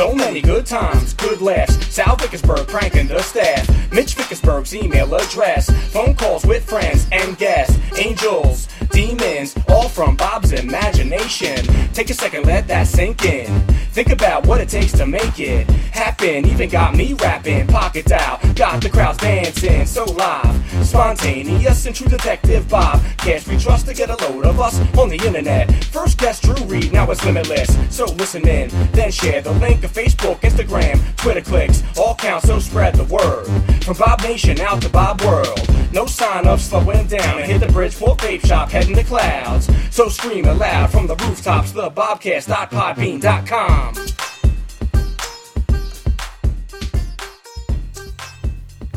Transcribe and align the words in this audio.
So 0.00 0.14
many 0.14 0.40
good 0.40 0.64
times, 0.64 1.12
good 1.12 1.42
laughs. 1.42 1.76
Sal 1.94 2.16
Vickersburg 2.16 2.66
pranking 2.68 3.06
the 3.06 3.20
staff. 3.20 3.68
Mitch 3.92 4.14
Vickersburg's 4.14 4.74
email 4.74 5.14
address. 5.14 5.68
Phone 5.92 6.14
calls 6.14 6.46
with 6.46 6.64
friends 6.66 7.06
and 7.12 7.36
guests. 7.36 7.78
Angels, 7.98 8.66
demons, 8.92 9.54
all 9.68 9.90
from 9.90 10.16
Bob's 10.16 10.52
imagination. 10.52 11.66
Take 11.92 12.08
a 12.08 12.14
second, 12.14 12.46
let 12.46 12.66
that 12.68 12.86
sink 12.86 13.26
in. 13.26 13.69
Think 14.00 14.12
about 14.12 14.46
what 14.46 14.62
it 14.62 14.70
takes 14.70 14.92
to 14.92 15.04
make 15.04 15.38
it 15.38 15.68
happen. 15.92 16.46
Even 16.46 16.70
got 16.70 16.96
me 16.96 17.12
rapping, 17.12 17.66
pockets 17.66 18.10
out. 18.10 18.40
Got 18.56 18.82
the 18.82 18.88
crowds 18.88 19.18
dancing, 19.18 19.84
so 19.84 20.04
live. 20.04 20.86
Spontaneous 20.86 21.84
and 21.84 21.94
true 21.94 22.08
detective 22.08 22.66
Bob. 22.66 23.02
Cash 23.18 23.46
we 23.46 23.58
trust 23.58 23.84
to 23.88 23.92
get 23.92 24.08
a 24.08 24.16
load 24.24 24.46
of 24.46 24.58
us 24.58 24.80
on 24.96 25.10
the 25.10 25.16
internet. 25.16 25.84
First 25.84 26.16
guest 26.16 26.44
Drew 26.44 26.64
Reed, 26.64 26.94
now 26.94 27.10
it's 27.10 27.22
limitless. 27.26 27.76
So 27.94 28.06
listen 28.06 28.48
in, 28.48 28.70
then 28.92 29.10
share 29.10 29.42
the 29.42 29.52
link 29.52 29.84
of 29.84 29.92
Facebook, 29.92 30.40
Instagram, 30.40 30.98
Twitter 31.16 31.42
clicks. 31.42 31.82
All 31.98 32.14
count, 32.14 32.44
so 32.44 32.58
spread 32.58 32.94
the 32.94 33.04
word. 33.04 33.44
From 33.84 33.98
Bob 33.98 34.22
Nation 34.22 34.58
out 34.60 34.80
to 34.80 34.88
Bob 34.88 35.20
World. 35.20 35.68
No 35.92 36.06
sign 36.06 36.46
of 36.46 36.62
slowing 36.62 37.06
down 37.06 37.38
and 37.38 37.50
hit 37.50 37.60
the 37.60 37.70
bridge 37.70 37.94
for 37.94 38.16
Vape 38.16 38.46
Shop, 38.46 38.70
heading 38.70 38.94
the 38.94 39.04
clouds. 39.04 39.68
So 39.90 40.08
scream 40.08 40.46
aloud 40.46 40.90
from 40.90 41.06
the 41.06 41.16
rooftops, 41.16 41.72
the 41.72 41.90
bobcast.podbean.com. 41.90 43.89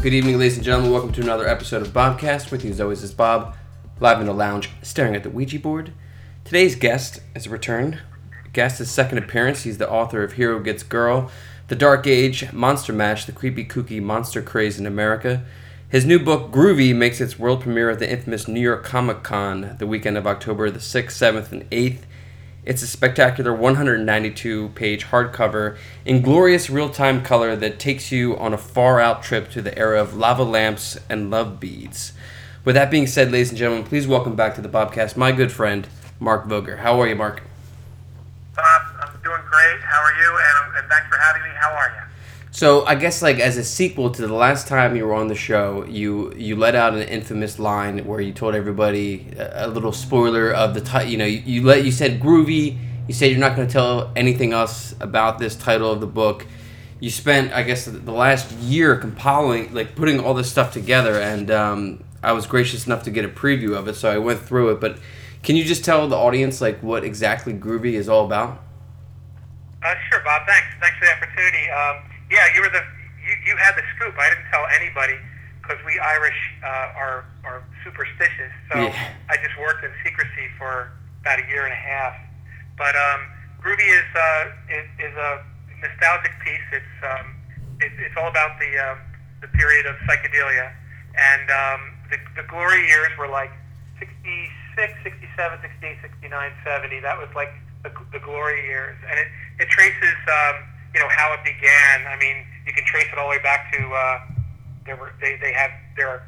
Good 0.04 0.14
evening, 0.14 0.38
ladies 0.38 0.58
and 0.58 0.66
gentlemen. 0.66 0.92
Welcome 0.92 1.14
to 1.14 1.22
another 1.22 1.48
episode 1.48 1.82
of 1.82 1.94
Bobcast. 1.94 2.52
With 2.52 2.66
you, 2.66 2.72
as 2.72 2.82
always, 2.82 3.04
is 3.04 3.14
Bob, 3.14 3.56
live 4.00 4.20
in 4.20 4.28
the 4.28 4.34
lounge, 4.34 4.70
staring 4.82 5.16
at 5.16 5.24
the 5.24 5.30
Ouija 5.30 5.60
board. 5.60 5.94
Today's 6.44 6.76
guest 6.76 7.22
is 7.34 7.46
a 7.46 7.50
return. 7.50 8.00
Guest 8.52 8.82
is 8.82 8.92
second 8.92 9.18
appearance. 9.18 9.64
He's 9.64 9.78
the 9.78 9.90
author 9.90 10.22
of 10.22 10.34
Hero 10.34 10.60
Gets 10.60 10.84
Girl, 10.84 11.32
The 11.70 11.76
Dark 11.76 12.06
Age, 12.06 12.52
Monster 12.52 12.92
Mash, 12.92 13.26
The 13.26 13.32
Creepy 13.32 13.64
Kooky 13.64 14.02
Monster 14.02 14.42
Craze 14.42 14.78
in 14.78 14.86
America. 14.86 15.46
His 15.88 16.06
new 16.06 16.20
book, 16.20 16.52
Groovy, 16.52 16.94
makes 16.94 17.22
its 17.22 17.40
world 17.40 17.62
premiere 17.62 17.90
at 17.90 18.00
the 18.00 18.12
infamous 18.12 18.48
New 18.48 18.60
York 18.60 18.84
Comic 18.84 19.24
Con 19.24 19.78
the 19.80 19.88
weekend 19.88 20.18
of 20.18 20.28
October 20.28 20.70
the 20.70 20.80
6th, 20.80 21.12
7th, 21.12 21.52
and 21.52 21.70
8th. 21.70 22.02
It's 22.66 22.82
a 22.82 22.88
spectacular 22.88 23.54
192 23.54 24.70
page 24.70 25.08
hardcover 25.08 25.78
in 26.06 26.22
glorious 26.22 26.70
real 26.70 26.90
time 26.90 27.22
color 27.22 27.58
that 27.58 27.78
takes 27.78 28.10
you 28.10 28.38
on 28.38 28.54
a 28.54 28.58
far 28.58 29.02
out 29.02 29.22
trip 29.22 29.52
to 29.52 29.62
the 29.62 29.78
era 29.78 30.02
of 30.02 30.16
lava 30.16 30.44
lamps 30.44 30.98
and 31.10 31.30
love 31.30 31.60
beads. 31.60 32.14
With 32.64 32.76
that 32.76 32.90
being 32.90 33.06
said, 33.06 33.34
ladies 33.34 33.50
and 33.50 33.58
gentlemen, 33.58 33.86
please 33.86 34.08
welcome 34.08 34.38
back 34.38 34.56
to 34.56 34.62
the 34.62 34.70
Bobcast 34.70 35.18
my 35.18 35.34
good 35.34 35.52
friend, 35.52 35.86
Mark 36.22 36.46
Voger. 36.46 36.78
How 36.78 37.02
are 37.02 37.08
you, 37.08 37.18
Mark? 37.18 37.44
Bob, 38.56 38.82
I'm 39.02 39.22
doing 39.22 39.42
great. 39.52 39.82
How 39.82 40.02
are 40.02 40.14
you? 40.24 40.30
And, 40.32 40.78
and 40.78 40.88
thanks 40.88 41.08
for 41.08 41.20
having 41.20 41.44
me. 41.44 41.50
How 41.60 41.72
are 41.72 41.90
you? 41.90 42.03
So 42.54 42.86
I 42.86 42.94
guess 42.94 43.24
like 43.24 43.40
as 43.40 43.58
a 43.58 43.64
sequel 43.64 44.12
to 44.12 44.28
the 44.28 44.34
last 44.34 44.68
time 44.68 44.96
you 44.96 45.08
were 45.08 45.16
on 45.16 45.28
the 45.28 45.34
show, 45.34 45.86
you 45.86 46.32
you 46.36 46.56
let 46.56 46.76
out 46.76 46.94
an 46.94 47.02
infamous 47.02 47.58
line 47.58 48.06
where 48.06 48.22
you 48.22 48.32
told 48.32 48.54
everybody 48.54 49.34
a, 49.40 49.68
little 49.68 49.92
spoiler 49.92 50.54
of 50.54 50.76
the 50.76 50.82
title. 50.82 51.10
You 51.10 51.18
know, 51.18 51.26
you, 51.26 51.42
you 51.46 51.64
let 51.64 51.84
you 51.84 51.92
said 51.92 52.20
groovy. 52.20 52.78
You 53.08 53.14
said 53.16 53.32
you're 53.32 53.40
not 53.40 53.56
going 53.56 53.68
to 53.68 53.74
tell 53.74 54.12
anything 54.16 54.54
else 54.54 54.94
about 55.00 55.40
this 55.40 55.56
title 55.56 55.92
of 55.92 56.00
the 56.00 56.06
book. 56.06 56.46
You 57.00 57.10
spent, 57.10 57.52
I 57.54 57.64
guess, 57.64 57.86
the 57.86 58.12
last 58.12 58.52
year 58.52 58.98
compiling, 58.98 59.74
like 59.74 59.96
putting 59.96 60.20
all 60.20 60.36
this 60.36 60.52
stuff 60.52 60.74
together, 60.74 61.20
and 61.20 61.50
um, 61.50 62.04
I 62.22 62.34
was 62.34 62.46
gracious 62.46 62.86
enough 62.86 63.02
to 63.06 63.12
get 63.12 63.26
a 63.26 63.30
preview 63.30 63.76
of 63.76 63.88
it, 63.88 63.96
so 63.96 64.12
I 64.12 64.20
went 64.20 64.40
through 64.40 64.74
it. 64.74 64.80
But 64.80 65.00
can 65.42 65.56
you 65.56 65.64
just 65.64 65.84
tell 65.84 66.08
the 66.08 66.18
audience 66.18 66.62
like 66.62 66.84
what 66.84 67.04
exactly 67.04 67.52
groovy 67.52 67.94
is 67.94 68.08
all 68.08 68.28
about? 68.28 68.62
Uh, 69.82 69.96
sure, 70.08 70.22
Bob. 70.24 70.46
Thanks. 70.46 70.68
Thanks 70.80 71.00
for 71.00 71.06
the 71.06 71.12
opportunity. 71.14 71.70
Um, 71.72 72.13
yeah, 72.34 72.50
you 72.58 72.62
were 72.66 72.74
the 72.74 72.82
you, 73.22 73.34
you 73.46 73.54
had 73.62 73.78
the 73.78 73.86
scoop. 73.96 74.18
I 74.18 74.34
didn't 74.34 74.50
tell 74.50 74.66
anybody 74.74 75.16
because 75.62 75.78
we 75.86 76.00
Irish 76.02 76.40
uh, 76.66 76.98
are 76.98 77.26
are 77.46 77.62
superstitious. 77.86 78.52
So 78.74 78.90
Yeah. 78.90 79.14
I 79.30 79.38
just 79.38 79.56
worked 79.62 79.86
in 79.86 79.92
secrecy 80.04 80.50
for 80.58 80.92
about 81.22 81.40
a 81.40 81.46
year 81.48 81.64
and 81.64 81.72
a 81.72 81.84
half. 81.94 82.18
But 82.76 82.98
um, 82.98 83.22
Groovy 83.62 83.86
is 83.86 84.10
uh, 84.18 84.74
is, 84.74 84.88
is 85.00 85.14
a 85.16 85.32
nostalgic 85.80 86.34
piece. 86.44 86.68
It's 86.74 86.96
um, 87.06 87.38
it, 87.80 87.94
it's 88.02 88.18
all 88.18 88.28
about 88.28 88.58
the 88.60 88.72
um, 88.82 88.98
the 89.42 89.48
period 89.54 89.86
of 89.86 89.96
psychedelia, 90.10 90.74
and 91.16 91.46
um, 91.54 91.80
the, 92.10 92.18
the 92.42 92.48
glory 92.50 92.88
years 92.88 93.12
were 93.20 93.28
like 93.28 93.52
66, 94.00 94.94
67, 95.04 95.60
68, 95.62 95.98
69, 96.02 96.52
70. 96.64 97.00
That 97.02 97.18
was 97.20 97.28
like 97.36 97.52
the, 97.84 97.92
the 98.12 98.20
glory 98.20 98.64
years, 98.66 98.98
and 99.10 99.20
it 99.20 99.28
it 99.60 99.70
traces 99.70 100.18
um, 100.28 100.56
you 100.94 101.00
know 101.00 101.10
how 101.10 101.34
it 101.34 101.44
began. 101.44 102.08
I 102.08 102.18
mean, 102.18 102.46
you 102.66 102.74
can 102.74 102.86
trace 102.86 103.08
it 103.12 103.18
all 103.18 103.26
the 103.26 103.38
way 103.38 103.44
back 103.44 103.74
to 103.74 103.82
uh, 103.82 104.20
there 104.86 104.96
were 104.96 105.12
they, 105.22 105.38
they 105.42 105.54
have 105.54 105.72
there 105.98 106.10
are 106.10 106.24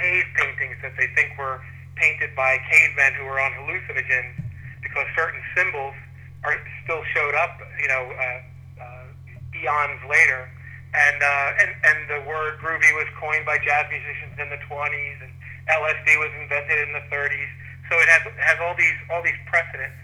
cave 0.00 0.24
paintings 0.36 0.76
that 0.82 0.92
they 0.96 1.08
think 1.14 1.36
were 1.38 1.60
painted 1.96 2.34
by 2.36 2.58
cavemen 2.70 3.14
who 3.18 3.24
were 3.24 3.40
on 3.40 3.52
hallucinogens 3.52 4.38
because 4.82 5.06
certain 5.16 5.40
symbols 5.56 5.94
are 6.44 6.54
still 6.84 7.02
showed 7.14 7.34
up, 7.34 7.58
you 7.82 7.88
know, 7.88 8.04
uh, 8.14 8.82
uh, 8.82 9.58
eons 9.58 10.00
later. 10.08 10.48
And, 10.88 11.20
uh, 11.20 11.60
and 11.60 11.70
and 11.84 11.98
the 12.08 12.20
word 12.24 12.56
groovy 12.64 12.88
was 12.96 13.04
coined 13.20 13.44
by 13.44 13.60
jazz 13.60 13.84
musicians 13.92 14.40
in 14.40 14.48
the 14.48 14.56
20s, 14.72 15.20
and 15.20 15.32
LSD 15.68 16.16
was 16.16 16.32
invented 16.40 16.80
in 16.80 16.96
the 16.96 17.04
30s. 17.12 17.50
So 17.92 18.00
it 18.00 18.08
has 18.08 18.24
has 18.40 18.56
all 18.64 18.72
these 18.72 18.96
all 19.12 19.20
these 19.20 19.36
precedents, 19.52 20.00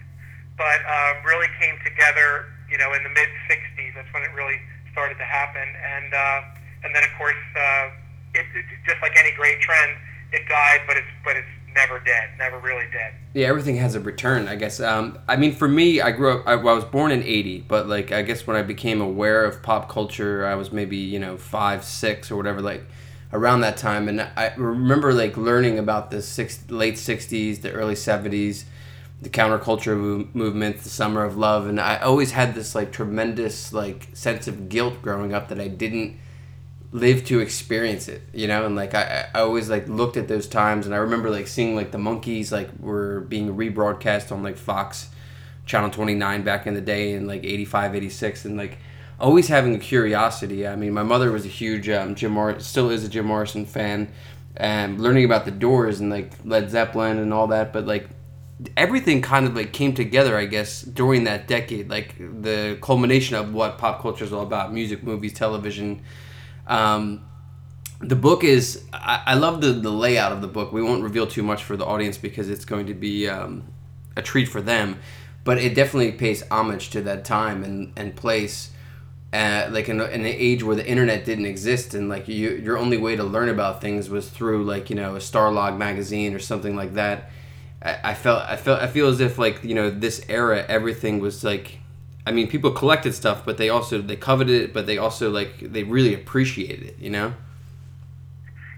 but 0.53 0.77
uh, 0.85 1.25
really 1.25 1.49
came 1.57 1.73
together, 1.81 2.53
you 2.69 2.77
know, 2.77 2.93
in 2.93 3.03
the 3.03 3.09
mid 3.09 3.29
60s. 3.49 3.93
That's 3.95 4.11
when 4.13 4.23
it 4.23 4.33
really 4.33 4.59
started 4.91 5.17
to 5.17 5.25
happen. 5.25 5.67
And 5.67 6.13
uh, 6.13 6.41
and 6.83 6.95
then 6.95 7.03
of 7.03 7.11
course, 7.17 7.43
uh, 7.55 7.89
it, 8.33 8.45
it 8.55 8.65
just 8.87 9.01
like 9.01 9.17
any 9.17 9.31
great 9.35 9.59
trend, 9.61 9.97
it 10.31 10.47
died, 10.47 10.81
but 10.87 10.97
it's 10.97 11.11
but 11.23 11.35
it's 11.35 11.47
never 11.75 11.99
dead, 11.99 12.29
never 12.37 12.57
really 12.59 12.85
dead. 12.91 13.13
Yeah, 13.33 13.47
everything 13.47 13.75
has 13.77 13.95
a 13.95 13.99
return, 13.99 14.47
I 14.47 14.55
guess. 14.55 14.79
Um, 14.79 15.19
I 15.27 15.35
mean, 15.35 15.53
for 15.53 15.67
me, 15.67 16.01
I 16.01 16.11
grew 16.11 16.39
up. 16.39 16.47
I, 16.47 16.53
I 16.53 16.73
was 16.73 16.85
born 16.85 17.11
in 17.11 17.21
'80, 17.21 17.65
but 17.67 17.87
like, 17.87 18.11
I 18.11 18.21
guess 18.21 18.47
when 18.47 18.55
I 18.55 18.61
became 18.61 19.01
aware 19.01 19.43
of 19.43 19.61
pop 19.61 19.89
culture, 19.89 20.45
I 20.45 20.55
was 20.55 20.71
maybe 20.71 20.97
you 20.97 21.19
know 21.19 21.37
five, 21.37 21.83
six, 21.83 22.31
or 22.31 22.37
whatever, 22.37 22.61
like 22.61 22.83
around 23.33 23.61
that 23.61 23.77
time. 23.77 24.07
And 24.07 24.21
I 24.21 24.53
remember 24.55 25.13
like 25.13 25.35
learning 25.37 25.77
about 25.77 26.11
the 26.11 26.21
six, 26.21 26.63
late 26.69 26.95
'60s, 26.95 27.61
the 27.61 27.71
early 27.71 27.95
'70s, 27.95 28.63
the 29.21 29.29
counterculture 29.29 29.97
mov- 29.97 30.35
movement, 30.35 30.81
the 30.81 30.89
summer 30.89 31.23
of 31.23 31.37
love, 31.37 31.67
and 31.67 31.79
I 31.79 31.97
always 31.97 32.31
had 32.31 32.53
this 32.55 32.75
like 32.75 32.91
tremendous 32.91 33.73
like 33.73 34.09
sense 34.13 34.47
of 34.47 34.69
guilt 34.69 35.01
growing 35.01 35.33
up 35.33 35.49
that 35.49 35.59
I 35.59 35.67
didn't 35.67 36.19
live 36.95 37.25
to 37.25 37.41
experience 37.41 38.07
it 38.07 38.21
you 38.33 38.47
know? 38.47 38.65
And 38.65 38.75
like 38.75 38.95
I, 38.95 39.27
I 39.33 39.41
always 39.41 39.69
like 39.69 39.87
looked 39.89 40.15
at 40.15 40.29
those 40.29 40.47
times 40.47 40.85
and 40.85 40.95
i 40.95 40.97
remember 40.99 41.29
like 41.29 41.47
seeing 41.47 41.75
like 41.75 41.91
the 41.91 41.97
Monkees 41.97 42.53
like 42.53 42.69
were 42.79 43.19
being 43.21 43.55
rebroadcast 43.55 44.31
on 44.31 44.41
like 44.43 44.55
fox 44.55 45.09
channel 45.65 45.89
29 45.89 46.43
back 46.43 46.65
in 46.65 46.73
the 46.73 46.81
day 46.81 47.11
in 47.11 47.27
like 47.27 47.43
85 47.43 47.95
86 47.95 48.45
and 48.45 48.57
like 48.57 48.77
always 49.19 49.47
having 49.47 49.75
a 49.75 49.79
curiosity. 49.79 50.67
I 50.67 50.75
mean 50.75 50.93
my 50.93 51.03
mother 51.03 51.31
was 51.31 51.45
a 51.45 51.49
huge 51.49 51.89
um, 51.89 52.15
jim 52.15 52.59
still 52.59 52.89
is 52.89 53.03
a 53.03 53.09
jim 53.09 53.25
morrison 53.25 53.65
fan 53.65 54.09
and 54.55 55.01
learning 55.01 55.25
about 55.25 55.43
the 55.43 55.51
doors 55.51 55.99
and 55.99 56.09
like 56.09 56.31
led 56.45 56.69
zeppelin 56.69 57.17
and 57.17 57.33
all 57.33 57.47
that 57.47 57.73
but 57.73 57.85
like 57.85 58.07
everything 58.77 59.21
kind 59.21 59.45
of 59.45 59.55
like 59.55 59.73
came 59.73 59.93
together 59.93 60.37
i 60.37 60.45
guess 60.45 60.81
during 60.81 61.25
that 61.25 61.45
decade 61.47 61.89
like 61.89 62.15
the 62.17 62.77
culmination 62.81 63.35
of 63.35 63.53
what 63.53 63.77
pop 63.77 64.01
culture 64.01 64.23
is 64.23 64.31
all 64.31 64.43
about 64.43 64.73
music 64.73 65.03
movies 65.03 65.33
television. 65.33 66.01
Um, 66.67 67.25
the 67.99 68.15
book 68.15 68.43
is 68.43 68.83
I, 68.93 69.21
I 69.25 69.33
love 69.35 69.61
the, 69.61 69.71
the 69.71 69.91
layout 69.91 70.31
of 70.31 70.41
the 70.41 70.47
book. 70.47 70.71
We 70.71 70.81
won't 70.81 71.03
reveal 71.03 71.27
too 71.27 71.43
much 71.43 71.63
for 71.63 71.77
the 71.77 71.85
audience 71.85 72.17
because 72.17 72.49
it's 72.49 72.65
going 72.65 72.87
to 72.87 72.93
be 72.93 73.27
um, 73.27 73.65
a 74.15 74.21
treat 74.21 74.45
for 74.45 74.61
them 74.61 74.99
but 75.45 75.59
it 75.59 75.75
definitely 75.75 76.11
pays 76.11 76.43
homage 76.51 76.89
to 76.89 77.01
that 77.03 77.23
time 77.23 77.63
and, 77.63 77.93
and 77.95 78.15
place 78.15 78.71
uh, 79.31 79.67
like 79.69 79.87
in, 79.87 80.01
in 80.01 80.21
an 80.21 80.25
age 80.25 80.63
where 80.63 80.75
the 80.75 80.85
internet 80.85 81.23
didn't 81.23 81.45
exist 81.45 81.93
and 81.93 82.09
like 82.09 82.27
you, 82.27 82.51
your 82.51 82.77
only 82.77 82.97
way 82.97 83.15
to 83.15 83.23
learn 83.23 83.49
about 83.49 83.79
things 83.79 84.09
was 84.09 84.29
through 84.29 84.65
like 84.65 84.89
you 84.89 84.95
know 84.95 85.15
a 85.15 85.19
starlog 85.19 85.77
magazine 85.77 86.33
or 86.33 86.39
something 86.39 86.75
like 86.75 86.93
that 86.95 87.29
I, 88.03 88.13
felt 88.15 88.43
I 88.49 88.55
felt 88.55 88.81
I 88.81 88.87
feel 88.87 89.07
as 89.07 89.19
if 89.19 89.37
like 89.37 89.63
you 89.63 89.75
know 89.75 89.89
this 89.89 90.25
era 90.27 90.65
everything 90.67 91.19
was 91.19 91.43
like 91.43 91.79
I 92.25 92.31
mean 92.31 92.47
people 92.47 92.71
collected 92.71 93.13
stuff 93.13 93.45
but 93.45 93.57
they 93.57 93.69
also 93.69 94.01
they 94.01 94.15
coveted 94.15 94.61
it 94.61 94.73
but 94.73 94.87
they 94.87 94.97
also 94.97 95.29
like 95.29 95.59
they 95.59 95.83
really 95.83 96.13
appreciated 96.13 96.83
it 96.83 96.97
you 96.99 97.11
know 97.11 97.33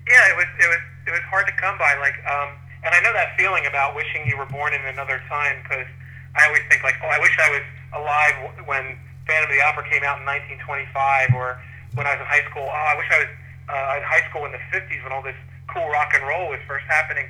Yeah, 0.07 0.31
it 0.31 0.37
was 0.37 0.47
it 0.59 0.67
was 0.67 0.81
it 1.07 1.11
was 1.11 1.23
hard 1.31 1.47
to 1.47 1.55
come 1.55 1.77
by. 1.79 1.95
Like, 1.99 2.15
um, 2.27 2.55
and 2.83 2.91
I 2.95 2.99
know 3.03 3.11
that 3.13 3.35
feeling 3.39 3.65
about 3.67 3.95
wishing 3.95 4.27
you 4.27 4.37
were 4.37 4.47
born 4.47 4.73
in 4.73 4.83
another 4.87 5.23
time 5.27 5.59
because 5.63 5.87
I 6.35 6.47
always 6.47 6.63
think 6.69 6.83
like, 6.83 6.95
oh, 7.03 7.07
I 7.11 7.19
wish 7.19 7.35
I 7.39 7.49
was 7.51 7.65
alive 7.95 8.35
when 8.67 8.99
Phantom 9.27 9.47
of 9.47 9.55
the 9.55 9.63
Opera 9.63 9.83
came 9.87 10.03
out 10.03 10.19
in 10.19 10.27
1925, 10.27 11.35
or 11.35 11.59
when 11.95 12.07
I 12.07 12.15
was 12.15 12.21
in 12.23 12.27
high 12.27 12.43
school. 12.51 12.67
Oh, 12.67 12.85
I 12.91 12.95
wish 12.95 13.07
I 13.11 13.19
was 13.23 13.31
uh, 13.71 13.99
in 13.99 14.03
high 14.03 14.23
school 14.29 14.43
in 14.47 14.51
the 14.51 14.63
50s 14.71 15.03
when 15.03 15.11
all 15.11 15.23
this 15.23 15.39
cool 15.71 15.87
rock 15.91 16.11
and 16.15 16.23
roll 16.27 16.51
was 16.51 16.59
first 16.67 16.85
happening. 16.87 17.27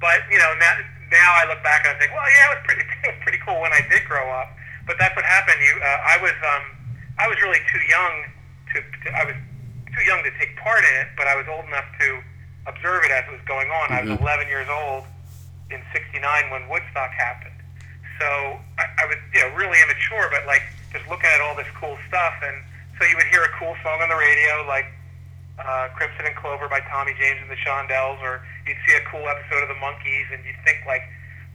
But 0.00 0.22
you 0.30 0.38
know, 0.38 0.50
now 0.58 0.74
now 1.10 1.30
I 1.38 1.46
look 1.48 1.62
back 1.62 1.86
and 1.86 1.94
I 1.94 1.98
think, 1.98 2.12
well, 2.12 2.26
yeah, 2.26 2.50
it 2.50 2.58
was 2.58 2.62
pretty 2.66 2.84
it 3.04 3.10
was 3.14 3.20
pretty 3.22 3.40
cool 3.44 3.58
when 3.60 3.72
I 3.72 3.82
did 3.88 4.04
grow 4.06 4.26
up. 4.30 4.50
But 4.86 4.96
that's 4.98 5.14
what 5.18 5.24
happened. 5.26 5.58
You, 5.58 5.74
uh, 5.82 6.14
I 6.14 6.16
was, 6.22 6.36
um, 6.46 6.64
I 7.18 7.26
was 7.26 7.36
really 7.42 7.58
too 7.66 7.82
young 7.90 8.14
to, 8.74 8.76
to, 8.78 9.06
I 9.18 9.26
was 9.26 9.34
too 9.90 10.04
young 10.06 10.22
to 10.22 10.30
take 10.38 10.54
part 10.62 10.86
in 10.86 10.94
it, 11.02 11.10
but 11.18 11.26
I 11.26 11.34
was 11.34 11.46
old 11.50 11.66
enough 11.66 11.90
to 11.98 12.22
observe 12.70 13.02
it 13.02 13.10
as 13.10 13.26
it 13.26 13.34
was 13.34 13.42
going 13.50 13.66
on. 13.66 13.90
I 13.90 14.06
was 14.06 14.14
11 14.14 14.46
years 14.46 14.70
old 14.70 15.02
in 15.70 15.82
'69 15.90 16.22
when 16.50 16.68
Woodstock 16.70 17.10
happened. 17.10 17.58
So 18.18 18.26
I, 18.78 18.86
I 19.02 19.04
was, 19.10 19.18
you 19.34 19.42
know, 19.42 19.50
really 19.58 19.78
immature, 19.82 20.30
but 20.30 20.46
like 20.46 20.62
just 20.92 21.04
looking 21.10 21.28
at 21.28 21.42
all 21.42 21.54
this 21.58 21.68
cool 21.74 21.98
stuff, 22.08 22.34
and 22.42 22.62
so 22.98 23.04
you 23.04 23.16
would 23.16 23.28
hear 23.28 23.42
a 23.42 23.52
cool 23.58 23.76
song 23.82 24.00
on 24.00 24.08
the 24.08 24.16
radio, 24.16 24.64
like 24.64 24.86
uh, 25.58 25.88
Crimson 25.94 26.24
and 26.24 26.36
Clover 26.36 26.68
by 26.68 26.80
Tommy 26.88 27.12
James 27.18 27.40
and 27.42 27.50
the 27.50 27.60
Shondells, 27.60 28.20
or 28.22 28.40
you'd 28.66 28.76
see 28.86 28.94
a 28.94 29.04
cool 29.10 29.26
episode 29.28 29.62
of 29.62 29.68
the 29.68 29.78
Monkees, 29.80 30.32
and 30.32 30.44
you'd 30.44 30.56
think 30.64 30.84
like, 30.86 31.02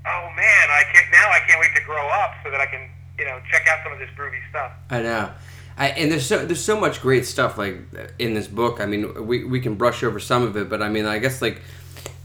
oh 0.06 0.30
man, 0.36 0.66
I 0.70 0.84
can't 0.94 1.12
now. 1.12 1.30
I 1.30 1.40
can't 1.48 1.60
wait 1.60 1.76
to 1.76 1.84
grow 1.84 2.08
up 2.10 2.36
so 2.44 2.52
that 2.52 2.60
I 2.60 2.66
can, 2.66 2.90
you 3.18 3.26
know, 3.26 3.40
check 3.50 3.68
out 3.68 3.80
some 3.84 3.94
of 3.94 4.00
this 4.00 4.10
groovy 4.18 4.40
stuff. 4.50 4.72
I 4.90 5.02
know. 5.02 5.32
I, 5.78 5.88
and 5.90 6.12
there's 6.12 6.26
so 6.26 6.46
there's 6.46 6.64
so 6.64 6.80
much 6.80 7.02
great 7.02 7.26
stuff 7.26 7.58
like 7.58 7.78
in 8.20 8.34
this 8.34 8.48
book. 8.48 8.82
I 8.82 8.86
mean, 8.86 9.26
we, 9.26 9.44
we 9.46 9.60
can 9.60 9.76
brush 9.76 10.04
over 10.04 10.20
some 10.20 10.44
of 10.44 10.58
it, 10.58 10.70
but 10.70 10.82
I 10.82 10.90
mean, 10.90 11.06
I 11.06 11.20
guess 11.20 11.42
like 11.42 11.62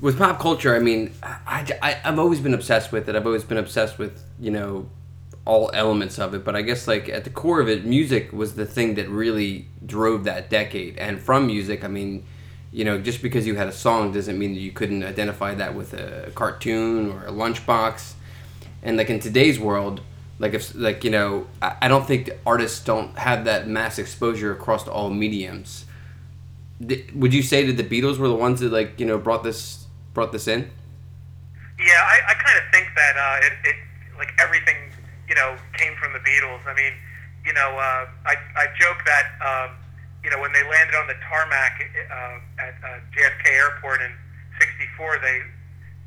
with 0.00 0.18
pop 0.18 0.40
culture, 0.40 0.74
I 0.74 0.80
mean, 0.80 1.12
I, 1.22 1.66
I 1.80 1.90
have 1.92 2.18
always 2.18 2.40
been 2.40 2.54
obsessed 2.54 2.92
with 2.92 3.08
it. 3.08 3.16
I've 3.16 3.26
always 3.26 3.44
been 3.44 3.58
obsessed 3.58 3.98
with 3.98 4.22
you 4.40 4.50
know 4.50 4.88
all 5.46 5.70
elements 5.72 6.18
of 6.18 6.34
it. 6.34 6.44
But 6.44 6.56
I 6.56 6.62
guess 6.62 6.86
like 6.86 7.08
at 7.08 7.24
the 7.24 7.30
core 7.30 7.60
of 7.60 7.68
it, 7.68 7.86
music 7.86 8.32
was 8.32 8.56
the 8.56 8.66
thing 8.66 8.94
that 8.96 9.08
really 9.08 9.68
drove 9.84 10.24
that 10.24 10.50
decade. 10.50 10.98
And 10.98 11.20
from 11.20 11.46
music, 11.46 11.84
I 11.84 11.88
mean, 11.88 12.24
you 12.72 12.84
know, 12.84 13.00
just 13.00 13.22
because 13.22 13.46
you 13.46 13.56
had 13.56 13.68
a 13.68 13.72
song 13.72 14.12
doesn't 14.12 14.38
mean 14.38 14.54
that 14.54 14.60
you 14.60 14.72
couldn't 14.72 15.02
identify 15.02 15.54
that 15.54 15.74
with 15.74 15.94
a 15.94 16.30
cartoon 16.34 17.10
or 17.10 17.26
a 17.26 17.30
lunchbox. 17.30 18.14
And 18.82 18.96
like 18.96 19.10
in 19.10 19.20
today's 19.20 19.58
world, 19.58 20.00
like 20.38 20.54
if 20.54 20.74
like 20.74 21.04
you 21.04 21.10
know, 21.10 21.46
I, 21.62 21.76
I 21.82 21.88
don't 21.88 22.06
think 22.06 22.30
artists 22.44 22.84
don't 22.84 23.16
have 23.18 23.44
that 23.46 23.68
mass 23.68 23.98
exposure 23.98 24.52
across 24.52 24.86
all 24.86 25.10
mediums. 25.10 25.86
Would 27.14 27.32
you 27.32 27.42
say 27.42 27.64
that 27.64 27.76
the 27.76 27.84
Beatles 27.84 28.18
were 28.18 28.28
the 28.28 28.34
ones 28.34 28.60
that 28.60 28.70
like 28.70 29.00
you 29.00 29.06
know 29.06 29.18
brought 29.18 29.42
this 29.42 29.86
brought 30.12 30.32
this 30.32 30.46
in? 30.46 30.70
Yeah, 31.78 32.02
I, 32.04 32.32
I 32.32 32.34
kind 32.34 32.58
of 32.58 32.64
think 32.72 32.88
that 32.94 33.16
uh, 33.16 33.46
it, 33.46 33.52
it 33.70 33.76
like 34.18 34.32
everything 34.38 34.76
you 35.28 35.34
know 35.34 35.56
came 35.74 35.94
from 35.96 36.12
the 36.12 36.18
Beatles. 36.18 36.66
I 36.66 36.74
mean, 36.74 36.92
you 37.44 37.54
know, 37.54 37.78
uh, 37.78 38.06
I 38.26 38.36
I 38.56 38.66
joke 38.78 38.98
that 39.06 39.26
um, 39.40 39.76
you 40.26 40.34
know 40.34 40.42
when 40.42 40.50
they 40.50 40.66
landed 40.66 40.98
on 40.98 41.06
the 41.06 41.14
tarmac 41.30 41.78
uh, 41.78 42.42
at 42.58 42.74
uh, 42.82 42.98
JFK 43.14 43.46
Airport 43.46 44.02
in 44.02 44.10
'64, 44.58 45.22
they 45.22 45.38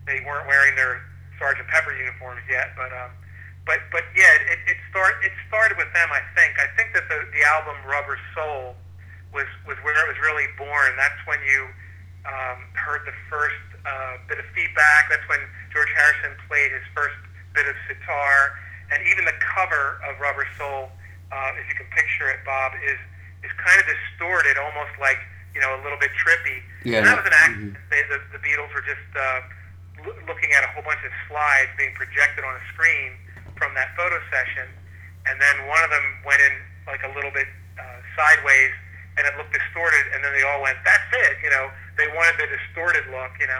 they 0.03 0.19
weren't 0.27 0.43
wearing 0.43 0.75
their 0.75 0.99
Sergeant 1.39 1.71
Pepper 1.71 1.95
uniforms 1.95 2.43
yet, 2.51 2.75
but 2.75 2.91
um, 2.91 3.15
but 3.63 3.79
but 3.95 4.03
yeah, 4.11 4.27
it, 4.51 4.59
it 4.67 4.75
start 4.91 5.23
it 5.23 5.31
started 5.47 5.79
with 5.79 5.87
them. 5.95 6.11
I 6.11 6.19
think 6.35 6.59
I 6.59 6.67
think 6.75 6.91
that 6.99 7.07
the 7.07 7.31
the 7.31 7.47
album 7.47 7.79
Rubber 7.87 8.19
Soul 8.35 8.75
was 9.31 9.47
was 9.63 9.79
where 9.87 9.95
it 9.95 10.07
was 10.11 10.19
really 10.19 10.51
born. 10.59 10.99
That's 10.99 11.23
when 11.23 11.39
you 11.47 11.71
um, 12.27 12.67
heard 12.75 13.07
the 13.07 13.15
first 13.31 13.63
uh, 13.87 14.19
bit 14.27 14.35
of 14.35 14.51
feedback. 14.51 15.07
That's 15.07 15.23
when 15.31 15.39
George 15.71 15.95
Harrison 15.95 16.35
played 16.51 16.75
his 16.75 16.83
first 16.91 17.15
bit 17.55 17.71
of 17.71 17.75
sitar, 17.87 18.59
and 18.91 18.99
even 19.07 19.23
the 19.23 19.39
cover 19.39 20.03
of 20.03 20.19
Rubber 20.19 20.43
Soul, 20.59 20.91
uh, 21.31 21.55
if 21.55 21.71
you 21.71 21.75
can 21.79 21.87
picture 21.95 22.27
it, 22.27 22.43
Bob, 22.43 22.75
is 22.83 22.99
is 23.43 23.51
kind 23.57 23.79
of 23.79 23.85
distorted, 23.87 24.57
almost 24.59 24.93
like 24.99 25.19
you 25.55 25.61
know 25.61 25.73
a 25.75 25.81
little 25.83 25.97
bit 25.99 26.11
trippy. 26.19 26.59
Yeah, 26.85 26.99
and 27.03 27.07
that 27.07 27.17
was 27.23 27.27
an 27.27 27.35
Mhm. 27.35 27.75
They, 27.89 28.01
the, 28.07 28.19
the 28.35 28.41
Beatles 28.43 28.71
were 28.73 28.85
just 28.85 29.09
uh, 29.15 29.41
l- 30.05 30.19
looking 30.27 30.51
at 30.53 30.63
a 30.63 30.69
whole 30.75 30.83
bunch 30.83 31.01
of 31.03 31.11
slides 31.27 31.71
being 31.77 31.93
projected 31.95 32.43
on 32.45 32.55
a 32.55 32.63
screen 32.73 33.15
from 33.57 33.73
that 33.75 33.91
photo 33.97 34.15
session, 34.31 34.67
and 35.27 35.35
then 35.41 35.55
one 35.67 35.83
of 35.83 35.89
them 35.91 36.05
went 36.23 36.39
in 36.41 36.53
like 36.87 37.03
a 37.03 37.11
little 37.15 37.31
bit 37.31 37.47
uh, 37.79 37.99
sideways, 38.15 38.71
and 39.17 39.27
it 39.27 39.33
looked 39.37 39.51
distorted, 39.51 40.05
and 40.15 40.23
then 40.23 40.31
they 40.33 40.43
all 40.43 40.61
went, 40.61 40.77
"That's 40.85 41.09
it," 41.27 41.37
you 41.43 41.49
know. 41.51 41.71
They 41.99 42.07
wanted 42.15 42.39
the 42.39 42.47
distorted 42.47 43.03
look, 43.11 43.35
you 43.39 43.47
know, 43.47 43.59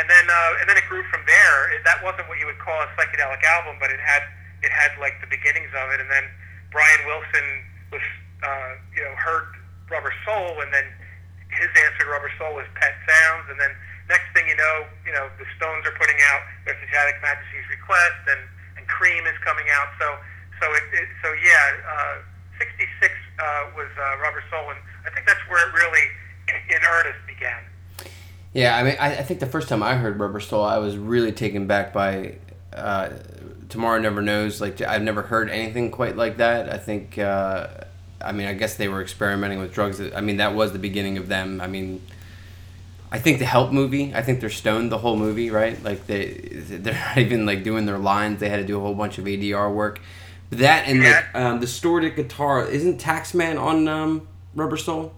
and 0.00 0.08
then 0.08 0.24
uh, 0.30 0.60
and 0.60 0.68
then 0.68 0.76
it 0.80 0.86
grew 0.88 1.04
from 1.12 1.20
there. 1.28 1.72
It, 1.76 1.84
that 1.84 2.00
wasn't 2.02 2.28
what 2.32 2.38
you 2.40 2.46
would 2.48 2.58
call 2.58 2.80
a 2.80 2.88
psychedelic 2.96 3.44
album, 3.44 3.76
but 3.80 3.90
it 3.92 4.00
had 4.00 4.22
it 4.64 4.72
had 4.72 4.96
like 4.96 5.20
the 5.20 5.28
beginnings 5.28 5.68
of 5.76 5.90
it, 5.92 6.00
and 6.00 6.08
then 6.08 6.24
Brian 6.72 7.04
Wilson 7.04 7.44
was 7.92 8.00
uh, 8.44 8.70
you 8.94 9.02
know 9.02 9.14
heard 9.16 9.48
Rubber 9.90 10.12
Soul, 10.24 10.60
and 10.60 10.72
then 10.72 10.84
his 11.48 11.70
answer 11.72 12.04
to 12.04 12.10
Rubber 12.12 12.30
Soul 12.38 12.54
was 12.54 12.68
Pet 12.76 12.94
Sounds, 13.08 13.48
and 13.48 13.58
then 13.58 13.72
next 14.08 14.28
thing 14.36 14.44
you 14.46 14.56
know, 14.56 14.84
you 15.06 15.12
know 15.12 15.26
the 15.40 15.48
Stones 15.56 15.88
are 15.88 15.96
putting 15.96 16.20
out 16.30 16.44
their 16.68 16.76
Satanic 16.84 17.16
Majesties 17.24 17.66
Request, 17.72 18.22
and 18.28 18.42
and 18.76 18.84
Cream 18.86 19.24
is 19.24 19.36
coming 19.42 19.66
out. 19.72 19.88
So 19.98 20.06
so 20.60 20.64
it, 20.76 20.84
it 20.92 21.08
so 21.24 21.32
yeah, 21.40 21.80
uh, 21.88 22.16
'66 22.60 23.10
uh, 23.40 23.74
was 23.74 23.90
uh, 23.96 24.20
Rubber 24.20 24.44
Soul, 24.52 24.70
and 24.70 24.80
I 25.06 25.10
think 25.10 25.26
that's 25.26 25.42
where 25.48 25.60
it 25.64 25.72
really 25.72 26.06
in 26.68 26.80
earnest 26.84 27.20
began. 27.26 27.64
Yeah, 28.52 28.76
I 28.76 28.82
mean, 28.84 28.96
I, 29.00 29.16
I 29.16 29.22
think 29.22 29.40
the 29.40 29.46
first 29.46 29.68
time 29.68 29.82
I 29.82 29.96
heard 29.96 30.20
Rubber 30.20 30.40
Soul, 30.40 30.62
I 30.62 30.78
was 30.78 30.96
really 30.96 31.32
taken 31.32 31.66
back 31.66 31.92
by 31.92 32.36
uh, 32.72 33.10
Tomorrow 33.68 34.00
Never 34.00 34.22
Knows. 34.22 34.60
Like, 34.60 34.80
I've 34.80 35.02
never 35.02 35.22
heard 35.22 35.50
anything 35.50 35.90
quite 35.90 36.16
like 36.16 36.36
that. 36.36 36.72
I 36.72 36.78
think, 36.78 37.18
uh, 37.18 37.66
I 38.24 38.32
mean, 38.32 38.46
I 38.46 38.54
guess 38.54 38.74
they 38.76 38.88
were 38.88 39.02
experimenting 39.02 39.58
with 39.58 39.72
drugs. 39.72 40.00
I 40.00 40.20
mean, 40.20 40.38
that 40.38 40.54
was 40.54 40.72
the 40.72 40.78
beginning 40.78 41.18
of 41.18 41.28
them. 41.28 41.60
I 41.60 41.66
mean, 41.66 42.00
I 43.10 43.18
think 43.18 43.38
the 43.38 43.46
Help 43.46 43.72
movie. 43.72 44.12
I 44.14 44.22
think 44.22 44.40
they're 44.40 44.50
stoned 44.50 44.90
the 44.90 44.98
whole 44.98 45.16
movie, 45.16 45.50
right? 45.50 45.82
Like 45.82 46.06
they, 46.06 46.26
they're 46.26 46.94
not 46.94 47.18
even 47.18 47.46
like 47.46 47.62
doing 47.62 47.86
their 47.86 47.98
lines. 47.98 48.40
They 48.40 48.48
had 48.48 48.56
to 48.56 48.66
do 48.66 48.76
a 48.76 48.80
whole 48.80 48.94
bunch 48.94 49.18
of 49.18 49.24
ADR 49.24 49.72
work. 49.72 50.00
But 50.50 50.58
that 50.58 50.88
and 50.88 51.02
like 51.02 51.34
um, 51.34 51.60
the 51.60 51.66
distorted 51.66 52.16
guitar. 52.16 52.66
Isn't 52.66 53.00
Taxman 53.00 53.60
on 53.60 53.88
um, 53.88 54.28
Rubber 54.54 54.76
Soul? 54.76 55.14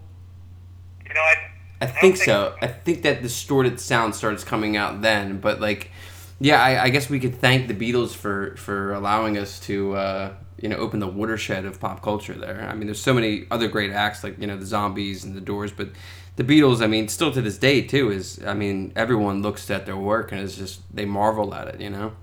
You 1.07 1.13
know, 1.13 1.21
I 1.21 1.35
I 1.81 1.85
don't 1.85 1.95
think 1.95 2.17
so. 2.17 2.55
I 2.61 2.67
think 2.67 3.03
that 3.03 3.21
distorted 3.21 3.79
sound 3.79 4.15
starts 4.15 4.43
coming 4.43 4.77
out 4.77 5.01
then, 5.01 5.39
but 5.39 5.61
like, 5.61 5.91
yeah, 6.39 6.61
I, 6.61 6.85
I 6.85 6.89
guess 6.89 7.09
we 7.09 7.19
could 7.19 7.39
thank 7.39 7.67
the 7.67 7.73
Beatles 7.73 8.15
for 8.15 8.55
for 8.57 8.93
allowing 8.93 9.37
us 9.37 9.59
to 9.61 9.95
uh, 9.95 10.33
you 10.59 10.69
know 10.69 10.77
open 10.77 10.99
the 10.99 11.07
watershed 11.07 11.65
of 11.65 11.79
pop 11.79 12.01
culture. 12.01 12.33
There, 12.33 12.67
I 12.69 12.73
mean, 12.73 12.87
there's 12.87 13.01
so 13.01 13.13
many 13.13 13.45
other 13.51 13.67
great 13.67 13.91
acts 13.91 14.23
like 14.23 14.39
you 14.39 14.47
know 14.47 14.57
the 14.57 14.65
Zombies 14.65 15.23
and 15.23 15.35
the 15.35 15.41
Doors, 15.41 15.71
but 15.71 15.89
the 16.35 16.43
Beatles, 16.43 16.83
I 16.83 16.87
mean, 16.87 17.07
still 17.07 17.31
to 17.31 17.41
this 17.41 17.57
day 17.57 17.81
too 17.81 18.11
is 18.11 18.41
I 18.45 18.53
mean 18.53 18.93
everyone 18.95 19.41
looks 19.41 19.69
at 19.69 19.85
their 19.85 19.97
work 19.97 20.31
and 20.31 20.41
it's 20.41 20.55
just 20.55 20.81
they 20.93 21.05
marvel 21.05 21.53
at 21.53 21.67
it, 21.67 21.81
you 21.81 21.89
know. 21.89 22.13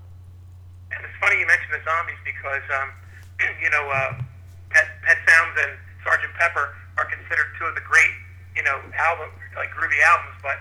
And 0.91 1.03
it's 1.03 1.17
funny 1.19 1.39
you 1.39 1.47
mentioned 1.47 1.73
the 1.73 1.83
zombies 1.83 2.21
because, 2.23 2.63
um, 2.79 2.89
you 3.63 3.69
know, 3.69 3.89
uh, 3.89 4.21
Pet, 4.69 4.87
Pet 5.03 5.17
Sounds 5.27 5.59
and 5.67 5.77
Sergeant 6.03 6.33
Pepper 6.39 6.75
are 6.97 7.05
considered 7.05 7.47
two 7.59 7.65
of 7.65 7.75
the 7.75 7.81
great, 7.81 8.15
you 8.55 8.63
know, 8.63 8.79
album 8.95 9.29
like 9.55 9.69
groovy 9.71 9.99
albums. 10.07 10.39
But 10.39 10.57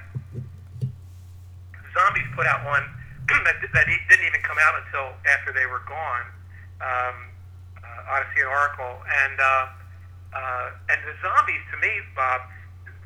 Zombies 1.95 2.27
put 2.35 2.47
out 2.47 2.67
one 2.67 2.83
that, 3.47 3.57
that 3.63 3.87
didn't 3.87 4.27
even 4.27 4.43
come 4.43 4.59
out 4.59 4.83
until 4.83 5.15
after 5.31 5.55
they 5.55 5.67
were 5.67 5.83
gone, 5.87 6.27
um, 6.83 7.17
Odessey 8.11 8.41
and 8.43 8.51
Oracle, 8.51 8.95
and 9.25 9.37
uh, 9.41 9.67
uh, 10.35 10.67
and 10.91 10.99
the 11.07 11.15
Zombies 11.23 11.63
to 11.73 11.77
me, 11.79 11.91
Bob. 12.15 12.41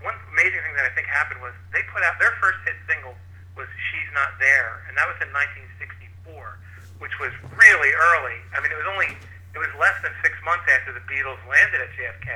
One 0.00 0.14
amazing 0.30 0.62
thing 0.62 0.78
that 0.78 0.86
I 0.86 0.94
think 0.94 1.10
happened 1.10 1.42
was 1.42 1.50
they 1.74 1.82
put 1.90 2.06
out 2.06 2.14
their 2.22 2.30
first 2.38 2.62
hit 2.62 2.78
single 2.86 3.18
was 3.58 3.66
"She's 3.90 4.06
Not 4.14 4.38
There," 4.38 4.86
and 4.86 4.94
that 4.96 5.06
was 5.10 5.18
in 5.20 5.28
1964 5.34 6.58
which 6.98 7.14
was 7.22 7.30
really 7.54 7.92
early. 7.94 8.38
I 8.54 8.58
mean, 8.58 8.74
it 8.74 8.78
was 8.78 8.90
only 8.90 9.14
it 9.54 9.58
was 9.62 9.70
less 9.78 9.94
than 10.02 10.10
six 10.22 10.34
months 10.42 10.66
after 10.66 10.90
the 10.94 11.02
Beatles 11.06 11.38
landed 11.46 11.78
at 11.82 11.90
JFK. 11.94 12.26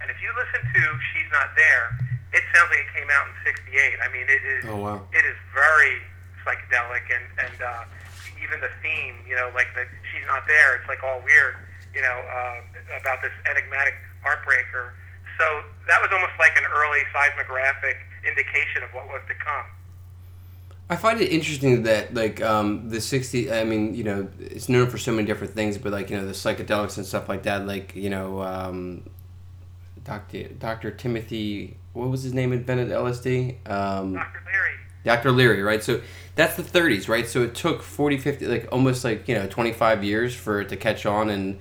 And 0.00 0.08
if 0.08 0.16
you 0.24 0.28
listen 0.36 0.60
to 0.64 0.80
"She's 1.12 1.28
Not 1.32 1.52
There," 1.56 1.92
it 2.32 2.40
sounds 2.56 2.68
like 2.72 2.88
it 2.88 2.92
came 2.96 3.08
out 3.12 3.28
in 3.28 3.34
'68. 3.44 4.00
I 4.00 4.08
mean, 4.12 4.24
it 4.28 4.42
is 4.44 4.64
Oh, 4.68 4.80
wow. 4.80 5.00
it 5.12 5.24
is 5.28 5.36
very 5.52 6.00
psychedelic, 6.44 7.04
and 7.12 7.24
and 7.48 7.58
uh, 7.60 7.84
even 8.40 8.60
the 8.60 8.72
theme, 8.84 9.16
you 9.28 9.36
know, 9.36 9.48
like 9.56 9.68
the 9.76 9.84
"She's 10.12 10.24
Not 10.28 10.44
There," 10.48 10.76
it's 10.80 10.88
like 10.88 11.00
all 11.04 11.20
weird, 11.24 11.56
you 11.94 12.02
know, 12.02 12.18
uh, 12.28 13.00
about 13.00 13.22
this 13.22 13.32
enigmatic 13.50 13.94
heartbreaker. 14.24 14.92
So 15.38 15.62
that 15.86 16.00
was 16.02 16.10
almost 16.12 16.32
like 16.38 16.56
an 16.56 16.64
early 16.64 17.00
seismographic 17.12 17.96
indication 18.26 18.82
of 18.82 18.90
what 18.92 19.06
was 19.06 19.22
to 19.28 19.34
come. 19.34 19.66
I 20.90 20.96
find 20.96 21.20
it 21.20 21.30
interesting 21.30 21.82
that 21.82 22.14
like 22.14 22.40
um, 22.40 22.88
the 22.88 23.00
sixty. 23.00 23.52
I 23.52 23.64
mean, 23.64 23.94
you 23.94 24.04
know, 24.04 24.28
it's 24.40 24.68
known 24.68 24.88
for 24.88 24.98
so 24.98 25.12
many 25.12 25.26
different 25.26 25.54
things, 25.54 25.76
but 25.76 25.92
like 25.92 26.10
you 26.10 26.16
know, 26.16 26.26
the 26.26 26.32
psychedelics 26.32 26.96
and 26.96 27.06
stuff 27.06 27.28
like 27.28 27.42
that. 27.42 27.66
Like 27.66 27.94
you 27.94 28.08
know, 28.08 28.42
um, 28.42 29.08
Doctor 30.04 30.48
Doctor 30.48 30.90
Timothy. 30.90 31.76
What 31.92 32.08
was 32.08 32.22
his 32.22 32.32
name? 32.32 32.52
Invented 32.52 32.88
LSD. 32.88 33.68
Um, 33.68 34.14
Dr. 34.14 34.42
Leary. 34.46 34.74
Dr. 35.04 35.32
Leary, 35.32 35.62
right? 35.62 35.82
So 35.82 36.00
that's 36.34 36.56
the 36.56 36.62
30s, 36.62 37.08
right? 37.08 37.26
So 37.26 37.42
it 37.42 37.54
took 37.54 37.82
40, 37.82 38.18
50, 38.18 38.46
like 38.46 38.68
almost 38.70 39.04
like, 39.04 39.26
you 39.26 39.34
know, 39.34 39.46
25 39.46 40.04
years 40.04 40.34
for 40.34 40.60
it 40.60 40.68
to 40.68 40.76
catch 40.76 41.06
on 41.06 41.30
in 41.30 41.58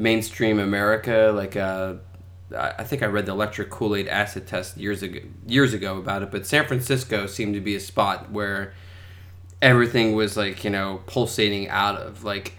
mainstream 0.00 0.58
America. 0.58 1.30
Like, 1.34 1.56
uh, 1.56 1.94
I 2.56 2.82
think 2.82 3.02
I 3.02 3.06
read 3.06 3.26
the 3.26 3.32
electric 3.32 3.70
Kool 3.70 3.94
Aid 3.94 4.08
acid 4.08 4.46
test 4.46 4.76
years 4.76 5.02
ago, 5.02 5.20
years 5.46 5.72
ago 5.72 5.98
about 5.98 6.22
it, 6.22 6.30
but 6.30 6.46
San 6.46 6.66
Francisco 6.66 7.26
seemed 7.26 7.54
to 7.54 7.60
be 7.60 7.76
a 7.76 7.80
spot 7.80 8.30
where 8.30 8.72
everything 9.62 10.16
was 10.16 10.36
like, 10.36 10.64
you 10.64 10.70
know, 10.70 11.02
pulsating 11.06 11.68
out 11.68 11.96
of. 11.96 12.24
Like, 12.24 12.54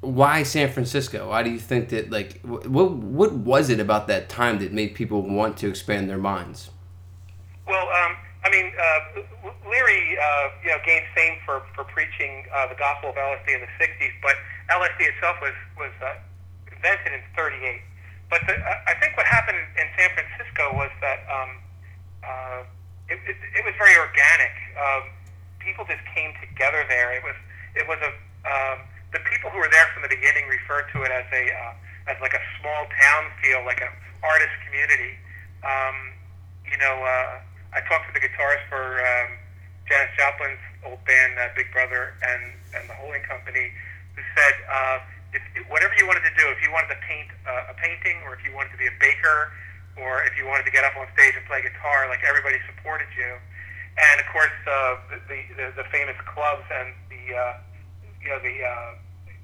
why 0.00 0.42
San 0.42 0.70
Francisco? 0.70 1.30
Why 1.30 1.42
do 1.42 1.50
you 1.50 1.58
think 1.58 1.88
that 1.90 2.10
like 2.10 2.42
what 2.42 2.90
what 2.90 3.32
was 3.32 3.70
it 3.70 3.80
about 3.80 4.06
that 4.08 4.28
time 4.28 4.58
that 4.58 4.72
made 4.72 4.94
people 4.94 5.22
want 5.22 5.56
to 5.58 5.68
expand 5.68 6.10
their 6.10 6.18
minds? 6.18 6.70
Well, 7.66 7.88
um, 7.88 8.16
I 8.44 8.50
mean, 8.50 8.70
uh, 8.78 9.50
Leary, 9.70 10.18
uh, 10.18 10.48
you 10.62 10.68
know, 10.68 10.76
gained 10.84 11.06
fame 11.14 11.38
for, 11.46 11.62
for 11.74 11.84
preaching 11.84 12.44
uh, 12.54 12.68
the 12.68 12.74
gospel 12.74 13.08
of 13.08 13.16
LSD 13.16 13.54
in 13.54 13.60
the 13.62 13.84
'60s, 13.84 14.12
but 14.20 14.34
LSD 14.70 15.00
itself 15.00 15.36
was 15.40 15.56
was 15.76 15.92
uh, 16.00 16.16
invented 16.72 17.12
in 17.12 17.22
'38. 17.36 17.82
But 18.30 18.40
the, 18.48 18.56
I 18.88 18.96
think 18.98 19.16
what 19.16 19.26
happened 19.26 19.60
in 19.76 19.86
San 19.96 20.10
Francisco 20.16 20.74
was 20.74 20.90
that 21.04 21.20
um, 21.28 21.50
uh, 22.24 22.60
it, 23.08 23.20
it, 23.28 23.36
it 23.36 23.62
was 23.64 23.76
very 23.76 23.94
organic. 24.00 24.54
Um, 24.74 25.12
people 25.60 25.84
just 25.84 26.02
came 26.16 26.32
together 26.40 26.84
there. 26.88 27.12
It 27.12 27.22
was 27.22 27.36
it 27.76 27.86
was 27.88 28.00
a 28.00 28.12
um, 28.48 28.78
the 29.12 29.20
people 29.30 29.50
who 29.50 29.58
were 29.58 29.70
there 29.70 29.86
from 29.92 30.02
the 30.02 30.12
beginning 30.12 30.48
referred 30.48 30.88
to 30.92 31.04
it 31.04 31.12
as 31.12 31.28
a 31.32 31.44
uh, 31.52 32.12
as 32.12 32.16
like 32.20 32.34
a 32.34 32.42
small 32.60 32.84
town 33.00 33.22
feel, 33.40 33.64
like 33.64 33.80
an 33.80 33.92
artist 34.24 34.52
community. 34.68 35.16
Um, 35.64 36.12
you 36.68 36.76
know, 36.76 36.96
uh, 37.00 37.40
I 37.72 37.80
talked 37.88 38.08
to 38.08 38.12
the 38.12 38.20
guitarist 38.20 38.64
for 38.68 39.00
um, 39.00 39.36
Janis 39.88 40.12
Joplin's 40.16 40.60
old 40.84 41.00
band, 41.04 41.38
uh, 41.40 41.48
Big 41.56 41.72
Brother, 41.72 42.14
and 42.24 42.52
and 42.76 42.88
the 42.88 42.94
Holding 42.94 43.22
Company, 43.24 43.72
who 44.14 44.22
said. 44.34 44.54
Uh, 44.66 44.98
if, 45.34 45.42
whatever 45.66 45.90
you 45.98 46.06
wanted 46.06 46.22
to 46.22 46.34
do, 46.38 46.46
if 46.54 46.62
you 46.62 46.70
wanted 46.70 46.94
to 46.94 47.00
paint 47.02 47.26
uh, 47.42 47.72
a 47.72 47.74
painting, 47.74 48.22
or 48.22 48.38
if 48.38 48.42
you 48.46 48.54
wanted 48.54 48.70
to 48.70 48.78
be 48.78 48.86
a 48.86 48.96
baker, 49.02 49.50
or 49.98 50.22
if 50.26 50.38
you 50.38 50.46
wanted 50.46 50.66
to 50.66 50.74
get 50.74 50.86
up 50.86 50.94
on 50.94 51.06
stage 51.14 51.34
and 51.34 51.42
play 51.46 51.62
guitar, 51.62 52.06
like 52.06 52.22
everybody 52.22 52.58
supported 52.70 53.10
you. 53.18 53.34
And 53.94 54.16
of 54.18 54.26
course, 54.30 54.54
uh, 54.66 55.18
the, 55.30 55.38
the 55.54 55.66
the 55.82 55.86
famous 55.90 56.18
clubs 56.26 56.66
and 56.70 56.94
the 57.10 57.22
uh, 57.34 57.54
you 58.22 58.30
know 58.30 58.40
the 58.42 58.56
uh, 58.62 58.98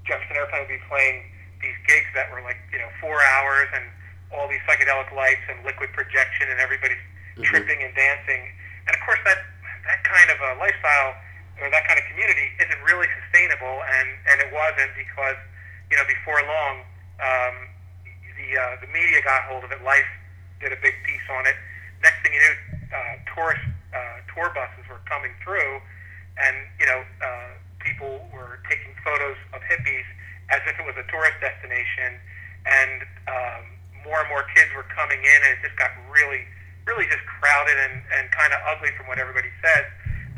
Jefferson 0.07 0.35
Airplane 0.35 0.67
would 0.67 0.75
be 0.75 0.83
playing 0.91 1.31
these 1.63 1.79
gigs 1.87 2.11
that 2.19 2.31
were 2.35 2.43
like 2.43 2.59
you 2.75 2.79
know 2.83 2.91
four 2.99 3.23
hours 3.39 3.71
and 3.75 3.87
all 4.35 4.51
these 4.51 4.63
psychedelic 4.67 5.11
lights 5.15 5.43
and 5.51 5.63
liquid 5.63 5.91
projection 5.95 6.51
and 6.51 6.59
everybody's 6.59 7.03
mm-hmm. 7.39 7.47
tripping 7.47 7.79
and 7.83 7.95
dancing. 7.95 8.43
And 8.91 8.95
of 8.95 9.03
course, 9.07 9.23
that 9.23 9.39
that 9.87 10.03
kind 10.03 10.31
of 10.35 10.39
a 10.43 10.51
lifestyle 10.59 11.15
or 11.61 11.69
that 11.71 11.85
kind 11.87 12.01
of 12.01 12.05
community 12.09 12.49
isn't 12.61 12.81
really 12.85 13.09
sustainable, 13.25 13.85
and 13.85 14.09
and 14.29 14.37
it 14.41 14.51
wasn't 14.53 14.93
because 14.97 15.37
you 15.91 15.97
know, 15.99 16.07
before 16.07 16.39
long, 16.47 16.87
um, 17.19 17.55
the 18.39 18.49
uh, 18.57 18.75
the 18.81 18.89
media 18.95 19.21
got 19.27 19.45
hold 19.51 19.67
of 19.67 19.71
it. 19.75 19.83
Life 19.83 20.07
did 20.63 20.73
a 20.73 20.81
big 20.81 20.95
piece 21.05 21.27
on 21.29 21.45
it. 21.47 21.59
Next 22.01 22.23
thing 22.23 22.33
you 22.33 22.41
knew, 22.41 22.57
uh, 22.95 23.15
tourist 23.35 23.65
uh, 23.93 24.23
tour 24.31 24.49
buses 24.55 24.87
were 24.87 25.03
coming 25.11 25.35
through, 25.43 25.83
and 26.39 26.57
you 26.79 26.87
know, 26.87 27.03
uh, 27.21 27.53
people 27.83 28.23
were 28.31 28.63
taking 28.71 28.95
photos 29.03 29.37
of 29.53 29.61
hippies 29.67 30.07
as 30.55 30.63
if 30.67 30.79
it 30.79 30.87
was 30.87 30.95
a 30.95 31.07
tourist 31.11 31.37
destination, 31.43 32.19
and 32.67 33.03
um, 33.27 33.63
more 34.07 34.23
and 34.23 34.31
more 34.31 34.47
kids 34.55 34.71
were 34.75 34.87
coming 34.95 35.19
in, 35.19 35.39
and 35.47 35.59
it 35.59 35.61
just 35.63 35.79
got 35.79 35.91
really, 36.11 36.47
really 36.87 37.07
just 37.07 37.23
crowded 37.27 37.77
and, 37.91 38.03
and 38.19 38.31
kind 38.31 38.51
of 38.55 38.59
ugly 38.67 38.91
from 38.99 39.07
what 39.07 39.19
everybody 39.19 39.51
says. 39.63 39.87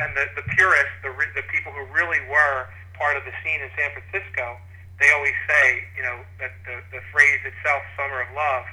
And 0.02 0.18
the 0.18 0.26
the 0.34 0.44
purists, 0.58 0.98
the 1.06 1.14
the 1.38 1.46
people 1.46 1.70
who 1.70 1.86
really 1.94 2.20
were 2.26 2.66
part 2.98 3.16
of 3.16 3.22
the 3.24 3.32
scene 3.42 3.62
in 3.62 3.70
San 3.78 3.90
Francisco 3.94 4.58
they 5.02 5.10
always 5.10 5.34
say, 5.50 5.82
you 5.98 6.02
know, 6.06 6.22
that 6.38 6.54
the, 6.62 6.78
the 6.94 7.02
phrase 7.10 7.42
itself, 7.42 7.82
"summer 7.98 8.22
of 8.22 8.30
love," 8.38 8.66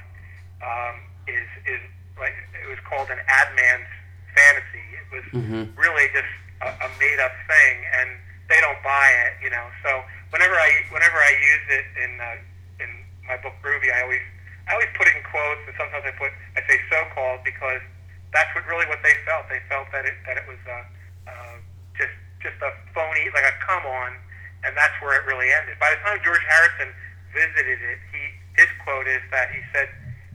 um, 0.62 0.94
is 1.26 1.50
is 1.66 1.82
like 2.14 2.38
it 2.54 2.70
was 2.70 2.78
called 2.86 3.10
an 3.10 3.18
ad 3.26 3.50
man's 3.58 3.90
fantasy. 4.30 4.86
It 4.94 5.08
was 5.10 5.26
mm-hmm. 5.34 5.62
really 5.74 6.06
just 6.14 6.30
a, 6.62 6.70
a 6.70 6.88
made 7.02 7.18
up 7.18 7.34
thing, 7.50 7.74
and 7.98 8.14
they 8.46 8.62
don't 8.62 8.78
buy 8.86 9.10
it, 9.26 9.42
you 9.42 9.50
know. 9.50 9.66
So 9.82 10.06
whenever 10.30 10.54
I 10.54 10.70
whenever 10.94 11.18
I 11.18 11.34
use 11.34 11.66
it 11.82 11.86
in 11.98 12.10
uh, 12.22 12.38
in 12.84 12.90
my 13.26 13.34
book 13.42 13.58
Groovy, 13.58 13.90
I 13.90 14.06
always 14.06 14.22
I 14.70 14.78
always 14.78 14.92
put 14.94 15.10
it 15.10 15.18
in 15.18 15.26
quotes, 15.26 15.66
and 15.66 15.74
sometimes 15.74 16.06
I 16.06 16.14
put 16.14 16.30
I 16.54 16.62
say 16.70 16.78
so 16.86 17.10
called 17.10 17.42
because 17.42 17.82
that's 18.30 18.54
what 18.54 18.62
really 18.70 18.86
what 18.86 19.02
they 19.02 19.18
felt. 19.26 19.50
They 19.50 19.58
felt 19.66 19.90
that 19.90 20.06
it 20.06 20.14
that 20.30 20.38
it 20.38 20.46
was 20.46 20.62
uh, 20.62 20.86
uh, 21.26 21.56
just 21.96 22.14
just 22.40 22.56
a 22.62 22.70
phony, 22.94 23.28
like 23.34 23.44
a 23.44 23.54
come 23.64 23.84
on 23.84 24.16
and 24.64 24.76
that's 24.76 24.94
where 25.00 25.16
it 25.16 25.24
really 25.26 25.48
ended. 25.52 25.78
By 25.80 25.90
the 25.96 26.00
time 26.04 26.20
George 26.24 26.44
Harrison 26.44 26.92
visited 27.32 27.80
it, 27.80 27.98
he 28.12 28.22
his 28.56 28.68
quote 28.84 29.06
is 29.06 29.22
that 29.30 29.48
he 29.54 29.60
said, 29.72 29.88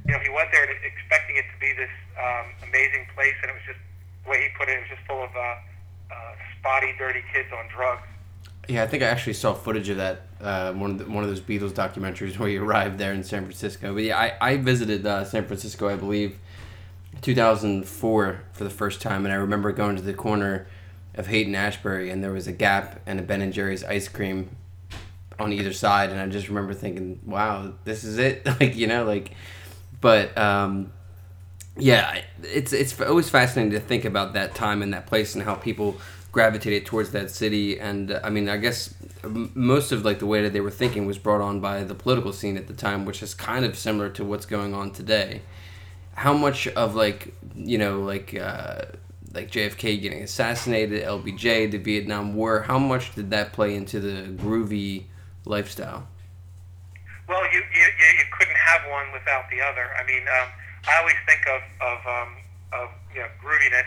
you 0.07 0.13
know, 0.13 0.19
he 0.19 0.29
went 0.29 0.49
there 0.51 0.65
expecting 0.65 1.35
it 1.37 1.45
to 1.51 1.57
be 1.59 1.73
this 1.77 1.91
um, 2.17 2.45
amazing 2.69 3.05
place, 3.13 3.35
and 3.41 3.51
it 3.51 3.53
was 3.53 3.65
just 3.67 3.81
the 4.23 4.29
way 4.31 4.41
he 4.41 4.49
put 4.57 4.69
it, 4.69 4.77
it 4.77 4.81
was 4.87 4.89
just 4.97 5.05
full 5.05 5.21
of 5.21 5.29
uh, 5.35 5.55
uh, 6.09 6.33
spotty, 6.57 6.95
dirty 6.97 7.21
kids 7.33 7.49
on 7.53 7.67
drugs. 7.69 8.07
Yeah, 8.67 8.81
I 8.81 8.87
think 8.87 9.03
I 9.03 9.07
actually 9.07 9.33
saw 9.33 9.53
footage 9.53 9.89
of 9.89 9.97
that 9.97 10.25
uh, 10.41 10.73
one 10.73 10.91
of 10.91 10.97
the, 10.97 11.05
one 11.05 11.23
of 11.23 11.29
those 11.29 11.41
Beatles 11.41 11.71
documentaries 11.71 12.39
where 12.39 12.49
he 12.49 12.57
arrived 12.57 12.97
there 12.97 13.13
in 13.13 13.23
San 13.23 13.43
Francisco. 13.43 13.93
But 13.93 14.03
yeah, 14.03 14.17
I, 14.17 14.33
I 14.41 14.57
visited 14.57 15.05
uh, 15.05 15.23
San 15.23 15.45
Francisco, 15.45 15.87
I 15.87 15.95
believe, 15.95 16.39
2004 17.22 18.41
for 18.53 18.63
the 18.63 18.69
first 18.69 19.01
time, 19.01 19.25
and 19.25 19.34
I 19.34 19.38
remember 19.38 19.72
going 19.72 19.95
to 19.95 20.01
the 20.01 20.13
corner 20.13 20.67
of 21.15 21.27
Haight 21.27 21.48
and 21.48 21.55
Ashbury, 21.55 22.10
and 22.10 22.24
there 22.24 22.31
was 22.31 22.48
a 22.48 22.51
Gap 22.51 23.01
and 23.05 23.19
a 23.19 23.24
Ben 23.24 23.41
and 23.41 23.53
Jerry's 23.53 23.84
ice 23.84 24.07
cream 24.07 24.55
on 25.39 25.51
either 25.53 25.74
side, 25.74 26.10
and 26.10 26.19
I 26.19 26.27
just 26.27 26.48
remember 26.48 26.74
thinking, 26.74 27.19
"Wow, 27.25 27.74
this 27.84 28.03
is 28.03 28.17
it!" 28.17 28.45
like 28.60 28.75
you 28.75 28.88
know, 28.88 29.05
like, 29.05 29.31
but 30.01 30.38
um, 30.38 30.91
yeah, 31.77 32.22
it's 32.43 32.74
it's 32.74 33.00
always 33.01 33.29
fascinating 33.29 33.72
to 33.72 33.79
think 33.79 34.05
about 34.05 34.34
that 34.34 34.55
time 34.55 34.81
and 34.81 34.93
that 34.93 35.07
place 35.07 35.36
and 35.36 35.43
how 35.43 35.55
people 35.55 35.98
gravitated 36.31 36.86
towards 36.86 37.12
that 37.12 37.31
city. 37.31 37.79
And 37.79 38.12
uh, 38.12 38.19
I 38.24 38.29
mean, 38.29 38.50
I 38.50 38.57
guess 38.57 38.93
most 39.24 39.91
of 39.91 40.03
like 40.03 40.19
the 40.19 40.25
way 40.25 40.41
that 40.43 40.53
they 40.53 40.62
were 40.62 40.72
thinking 40.72 41.05
was 41.05 41.17
brought 41.17 41.41
on 41.41 41.60
by 41.60 41.84
the 41.84 41.95
political 41.95 42.34
scene 42.34 42.57
at 42.57 42.67
the 42.67 42.74
time, 42.74 43.05
which 43.05 43.24
is 43.24 43.34
kind 43.34 43.65
of 43.65 43.77
similar 43.77 44.10
to 44.12 44.24
what's 44.24 44.45
going 44.45 44.74
on 44.74 44.91
today. 44.91 45.41
How 46.15 46.34
much 46.34 46.67
of 46.69 46.95
like 46.95 47.34
you 47.55 47.77
know 47.77 48.01
like 48.01 48.34
uh, 48.34 48.81
like 49.36 49.51
JFK 49.51 50.01
getting 50.01 50.24
assassinated, 50.24 51.03
LBJ, 51.03 51.69
the 51.69 51.77
Vietnam 51.77 52.36
War. 52.36 52.63
How 52.63 52.79
much 52.79 53.13
did 53.13 53.29
that 53.31 53.51
play 53.53 53.75
into 53.75 54.00
the 54.00 54.29
groovy 54.31 55.03
lifestyle? 55.45 56.07
Well, 57.27 57.43
you 57.51 57.60
you, 57.60 57.84
you 57.84 58.25
couldn't 58.38 58.55
have 58.55 58.81
one 58.89 59.12
without 59.12 59.50
the 59.50 59.62
other. 59.62 59.89
I 60.00 60.07
mean, 60.07 60.24
um, 60.24 60.48
I 60.88 61.00
always 61.00 61.15
think 61.27 61.45
of 61.48 61.62
of 61.81 62.00
um, 62.07 62.29
of 62.72 62.89
you 63.13 63.19
know 63.19 63.27
grooviness 63.43 63.86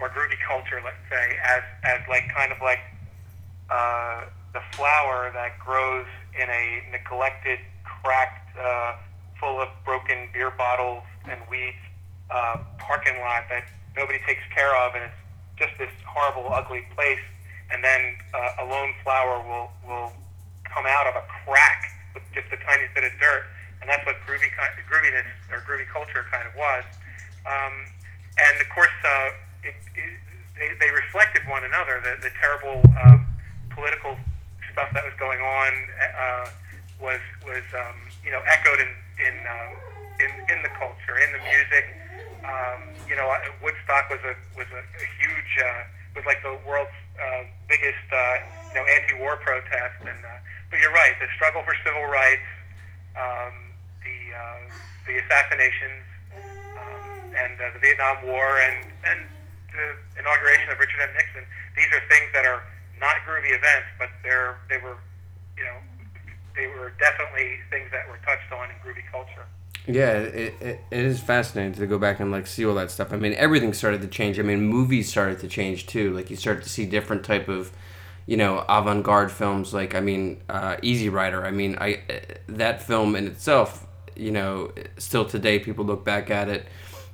or 0.00 0.08
groovy 0.08 0.36
culture, 0.46 0.80
let's 0.84 0.96
say, 1.08 1.38
as 1.44 1.62
as 1.84 2.00
like 2.08 2.28
kind 2.34 2.50
of 2.52 2.58
like 2.60 2.80
uh, 3.70 4.24
the 4.52 4.60
flower 4.72 5.30
that 5.32 5.58
grows 5.58 6.06
in 6.34 6.48
a 6.48 6.82
neglected, 6.90 7.60
cracked, 7.84 8.56
uh, 8.58 8.94
full 9.38 9.60
of 9.60 9.68
broken 9.84 10.28
beer 10.32 10.50
bottles 10.50 11.04
and 11.28 11.40
weeds 11.50 11.76
uh, 12.30 12.58
parking 12.78 13.18
lot 13.20 13.44
that 13.50 13.64
nobody 13.96 14.18
takes 14.26 14.42
care 14.54 14.74
of, 14.86 14.94
and 14.94 15.04
it's 15.04 15.20
just 15.58 15.76
this 15.78 15.90
horrible, 16.06 16.48
ugly 16.52 16.86
place. 16.94 17.20
And 17.70 17.84
then 17.84 18.16
uh, 18.34 18.62
a 18.62 18.64
lone 18.64 18.94
flower 19.02 19.38
will 19.42 19.70
will 19.86 20.12
come 20.64 20.86
out 20.86 21.06
of 21.06 21.14
a 21.14 21.24
crack 21.44 21.90
with 22.14 22.22
just 22.34 22.50
the 22.50 22.58
tiniest 22.66 22.94
bit 22.94 23.04
of 23.04 23.12
dirt, 23.20 23.46
and 23.80 23.88
that's 23.88 24.04
what 24.06 24.16
groovy 24.26 24.50
grooviness 24.90 25.26
or 25.50 25.62
groovy 25.62 25.86
culture 25.86 26.26
kind 26.30 26.46
of 26.46 26.54
was. 26.54 26.84
Um, 27.46 27.86
and 28.38 28.60
of 28.60 28.68
course, 28.74 28.94
uh, 29.04 29.30
it, 29.62 29.74
it, 29.94 30.18
they, 30.58 30.70
they 30.78 30.90
reflected 30.90 31.42
one 31.48 31.64
another. 31.64 32.02
The, 32.02 32.20
the 32.22 32.32
terrible 32.40 32.82
um, 33.02 33.26
political 33.70 34.16
stuff 34.72 34.90
that 34.94 35.04
was 35.04 35.14
going 35.18 35.40
on 35.40 35.72
uh, 35.98 36.46
was 37.00 37.20
was 37.46 37.64
um, 37.74 37.96
you 38.24 38.30
know 38.30 38.40
echoed 38.46 38.80
in 38.80 38.90
in, 39.20 39.34
uh, 39.46 39.89
in 40.20 40.30
in 40.52 40.58
the 40.62 40.72
culture, 40.76 41.16
in 41.18 41.32
the 41.32 41.42
music, 41.48 41.84
um, 42.44 42.80
you 43.08 43.16
know, 43.16 43.28
Woodstock 43.62 44.08
was 44.08 44.20
a 44.24 44.34
was 44.56 44.68
a, 44.72 44.80
a 44.80 45.06
huge 45.20 45.52
uh, 45.60 45.84
was 46.16 46.24
like 46.24 46.42
the 46.42 46.56
world's 46.66 46.94
uh, 47.20 47.44
biggest 47.68 48.06
uh, 48.12 48.36
you 48.72 48.76
know 48.80 48.86
anti-war 48.86 49.36
protest. 49.44 50.00
And 50.00 50.20
uh, 50.24 50.40
but 50.70 50.80
you're 50.80 50.94
right, 50.94 51.14
the 51.20 51.28
struggle 51.36 51.62
for 51.62 51.76
civil 51.84 52.04
rights, 52.08 52.48
um, 53.16 53.54
the 54.02 54.18
uh, 54.32 54.60
the 55.06 55.14
assassinations, 55.20 56.04
um, 56.80 57.04
and 57.36 57.54
uh, 57.60 57.74
the 57.76 57.80
Vietnam 57.80 58.24
War, 58.24 58.58
and 58.60 58.88
and 59.04 59.20
the 59.70 59.86
inauguration 60.18 60.70
of 60.72 60.78
Richard 60.80 61.00
M. 61.04 61.12
Nixon. 61.14 61.44
These 61.76 61.90
are 61.92 62.02
things 62.08 62.32
that 62.32 62.44
are 62.44 62.64
not 62.98 63.20
groovy 63.28 63.52
events, 63.52 63.88
but 63.98 64.08
they're 64.24 64.56
they 64.68 64.78
were 64.78 64.96
you 65.56 65.64
know 65.64 65.76
they 66.56 66.66
were 66.66 66.90
definitely 66.98 67.60
things 67.68 67.92
that 67.92 68.08
were 68.08 68.18
touched 68.24 68.50
on 68.50 68.72
in 68.72 68.76
groovy 68.80 69.04
culture. 69.12 69.46
Yeah, 69.86 70.12
it, 70.12 70.54
it, 70.60 70.80
it 70.90 71.04
is 71.04 71.20
fascinating 71.20 71.72
to 71.74 71.86
go 71.86 71.98
back 71.98 72.20
and 72.20 72.30
like 72.30 72.46
see 72.46 72.64
all 72.66 72.74
that 72.74 72.90
stuff. 72.90 73.12
I 73.12 73.16
mean, 73.16 73.32
everything 73.34 73.72
started 73.72 74.02
to 74.02 74.08
change. 74.08 74.38
I 74.38 74.42
mean, 74.42 74.60
movies 74.60 75.08
started 75.08 75.40
to 75.40 75.48
change 75.48 75.86
too. 75.86 76.12
Like 76.14 76.30
you 76.30 76.36
start 76.36 76.62
to 76.62 76.68
see 76.68 76.86
different 76.86 77.24
type 77.24 77.48
of, 77.48 77.72
you 78.26 78.36
know, 78.36 78.64
avant-garde 78.68 79.32
films. 79.32 79.72
Like 79.74 79.94
I 79.94 80.00
mean, 80.00 80.42
uh, 80.48 80.76
Easy 80.82 81.08
Rider. 81.08 81.44
I 81.44 81.50
mean, 81.50 81.76
I 81.80 82.02
that 82.46 82.82
film 82.82 83.16
in 83.16 83.26
itself, 83.26 83.86
you 84.14 84.30
know, 84.30 84.70
still 84.98 85.24
today 85.24 85.58
people 85.58 85.84
look 85.84 86.04
back 86.04 86.30
at 86.30 86.48
it, 86.48 86.66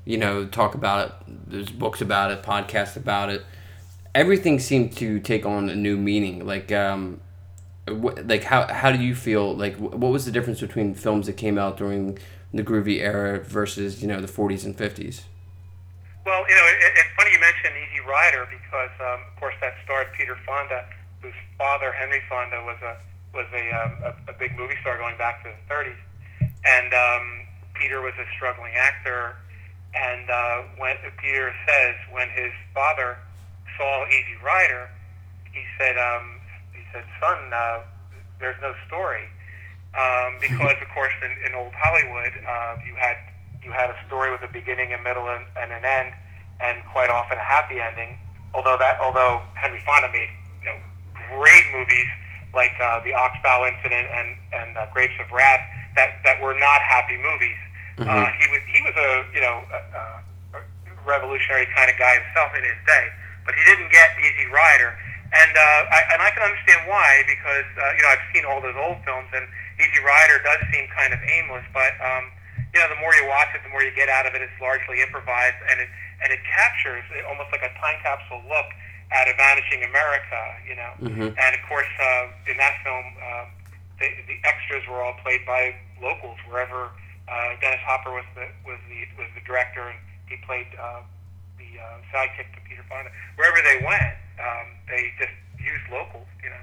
you 0.05 0.19
know, 0.19 0.45
talk 0.45 0.75
about 0.75 1.09
it. 1.09 1.13
There's 1.49 1.71
books 1.71 2.01
about 2.01 2.33
it, 2.33 2.43
podcasts 2.43 2.97
about 2.97 3.31
it. 3.31 3.45
Everything 4.15 4.59
seemed 4.59 4.93
to 4.97 5.21
take 5.21 5.47
on 5.47 5.69
a 5.71 5.77
new 5.77 5.97
meaning. 5.97 6.45
Like 6.45 6.73
um, 6.73 7.21
like 7.89 8.45
how 8.45 8.67
how 8.73 8.91
do 8.91 9.03
you 9.03 9.15
feel 9.15 9.55
like 9.57 9.77
what 9.77 10.11
was 10.11 10.25
the 10.25 10.33
difference 10.33 10.61
between 10.61 10.95
films 10.95 11.27
that 11.27 11.35
came 11.35 11.57
out 11.59 11.77
during 11.77 12.19
the 12.57 12.65
groovy 12.65 13.01
era 13.01 13.39
versus 13.41 14.03
you 14.03 14.09
know 14.09 14.21
the 14.21 14.29
40s 14.29 14.65
and 14.65 14.77
50s? 14.77 15.23
Well, 16.25 16.43
you 16.49 16.55
know, 16.57 16.67
it, 16.67 16.93
it's 16.97 17.13
funny 17.17 17.31
you 17.33 17.41
mentioned 17.41 17.75
Easy 17.87 18.03
Rider 18.03 18.49
because, 18.51 18.91
um, 18.99 19.23
of 19.31 19.39
course, 19.39 19.55
that 19.61 19.75
starred 19.85 20.09
Peter 20.19 20.37
Fonda, 20.45 20.85
whose 21.23 21.39
father 21.57 21.93
Henry 21.93 22.21
Fonda 22.29 22.63
was 22.65 22.79
a 22.83 22.97
was 23.33 23.47
a, 23.53 23.65
um, 23.77 23.93
a, 24.03 24.31
a 24.31 24.35
big 24.39 24.57
movie 24.57 24.75
star 24.81 24.97
going 24.97 25.17
back 25.19 25.45
to 25.45 25.51
the 25.51 25.75
30s, 25.75 26.01
and 26.65 26.95
um, 26.95 27.47
Peter 27.75 28.01
was 28.01 28.15
a 28.19 28.27
struggling 28.35 28.73
actor. 28.75 29.37
And 29.95 30.29
uh, 30.29 30.63
when 30.77 30.97
Peter 31.17 31.55
says 31.67 31.95
when 32.11 32.29
his 32.31 32.53
father 32.75 33.17
saw 33.79 34.07
Easy 34.09 34.37
Rider, 34.45 34.91
he 35.53 35.63
said, 35.79 35.97
um, 35.97 36.41
he 36.73 36.83
said, 36.93 37.05
son, 37.21 37.39
uh, 37.53 37.81
there's 38.39 38.61
no 38.61 38.75
story. 38.87 39.25
Um, 39.97 40.37
because 40.41 40.77
of 40.83 40.89
course 40.93 41.13
in, 41.25 41.33
in 41.49 41.55
old 41.57 41.73
Hollywood, 41.73 42.33
uh, 42.45 42.77
you 42.85 42.95
had 42.97 43.17
you 43.65 43.73
had 43.73 43.89
a 43.91 43.97
story 44.07 44.31
with 44.31 44.43
a 44.45 44.53
beginning, 44.53 44.93
a 44.93 45.01
middle, 45.03 45.27
and, 45.29 45.45
and 45.57 45.73
an 45.73 45.85
end, 45.85 46.13
and 46.61 46.85
quite 46.93 47.09
often 47.11 47.39
a 47.39 47.43
happy 47.43 47.81
ending. 47.81 48.19
Although 48.55 48.77
that 48.79 49.01
although 49.01 49.41
Henry 49.55 49.81
Fonda 49.87 50.13
made 50.13 50.29
you 50.61 50.69
know 50.69 50.77
great 51.35 51.65
movies 51.73 52.07
like 52.55 52.73
uh, 52.81 53.01
the 53.05 53.13
Oxbow 53.15 53.65
Incident 53.67 54.07
and 54.13 54.37
and 54.53 54.77
uh, 54.77 54.87
Grapes 54.93 55.17
of 55.21 55.33
Wrath 55.33 55.65
that 55.97 56.21
that 56.25 56.41
were 56.43 56.55
not 56.55 56.81
happy 56.83 57.17
movies. 57.17 57.57
Uh, 57.99 58.05
Mhm. 58.05 58.09
Uh, 58.13 58.31
he 58.37 58.47
was 58.53 58.61
he 58.69 58.81
was 58.85 58.93
a 59.01 59.11
you 59.33 59.41
know 59.41 59.65
a, 59.73 59.81
a 60.57 60.61
revolutionary 61.09 61.65
kind 61.75 61.89
of 61.91 61.97
guy 61.97 62.21
himself 62.21 62.53
in 62.53 62.63
his 62.65 62.77
day, 62.87 63.09
but 63.49 63.55
he 63.55 63.65
didn't 63.65 63.89
get 63.91 64.11
Easy 64.21 64.45
Rider, 64.53 64.93
and 65.33 65.53
uh, 65.57 65.97
I, 65.97 66.01
and 66.13 66.21
I 66.21 66.29
can 66.37 66.43
understand 66.45 66.85
why 66.89 67.25
because 67.27 67.65
uh, 67.81 67.97
you 67.97 68.03
know 68.05 68.11
I've 68.13 68.27
seen 68.35 68.45
all 68.45 68.61
those 68.61 68.77
old 68.77 69.01
films, 69.09 69.33
and 69.33 69.49
Easy 69.79 70.01
Rider 70.05 70.41
does 70.43 70.61
seem 70.73 70.89
kind 70.97 71.13
of 71.13 71.21
aimless, 71.21 71.65
but 71.73 71.93
um, 72.01 72.33
you 72.73 72.81
know 72.81 72.89
the 72.89 73.01
more 73.01 73.13
you 73.15 73.29
watch 73.29 73.53
it, 73.55 73.61
the 73.63 73.69
more 73.73 73.83
you 73.83 73.93
get 73.95 74.09
out 74.09 74.25
of 74.27 74.35
it. 74.35 74.41
It's 74.41 74.57
largely 74.61 75.03
improvised, 75.03 75.61
and 75.71 75.81
it 75.81 75.89
and 76.25 76.33
it 76.33 76.41
captures 76.49 77.05
almost 77.29 77.53
like 77.53 77.63
a 77.63 77.73
time 77.81 78.01
capsule 78.03 78.41
look 78.49 78.69
at 79.13 79.29
a 79.29 79.35
vanishing 79.37 79.85
America, 79.85 80.41
you 80.67 80.75
know. 80.75 80.93
Mhm. 80.99 81.29
And 81.37 81.51
of 81.55 81.63
course, 81.69 81.87
uh, 82.01 82.27
in 82.51 82.57
that 82.57 82.81
film, 82.83 83.05
um, 83.23 83.47
the, 84.01 84.09
the 84.27 84.37
extras 84.45 84.83
were 84.89 85.01
all 85.03 85.15
played 85.23 85.45
by 85.47 85.75
locals 86.03 86.39
wherever. 86.49 86.91
Uh, 87.29 87.55
Dennis 87.61 87.81
Hopper 87.85 88.13
was 88.13 88.25
the 88.35 88.49
was 88.65 88.79
the 88.89 89.05
was 89.19 89.29
the 89.35 89.43
director, 89.45 89.89
and 89.89 89.99
he 90.29 90.37
played 90.47 90.67
uh, 90.81 91.03
the 91.59 91.69
uh, 91.79 91.99
sidekick 92.13 92.49
to 92.55 92.61
Peter 92.69 92.85
Fonda. 92.89 93.11
Wherever 93.37 93.61
they 93.63 93.85
went, 93.85 94.17
um, 94.41 94.67
they 94.89 95.13
just 95.19 95.35
used 95.61 95.85
locals, 95.91 96.29
you 96.43 96.51
know. 96.51 96.63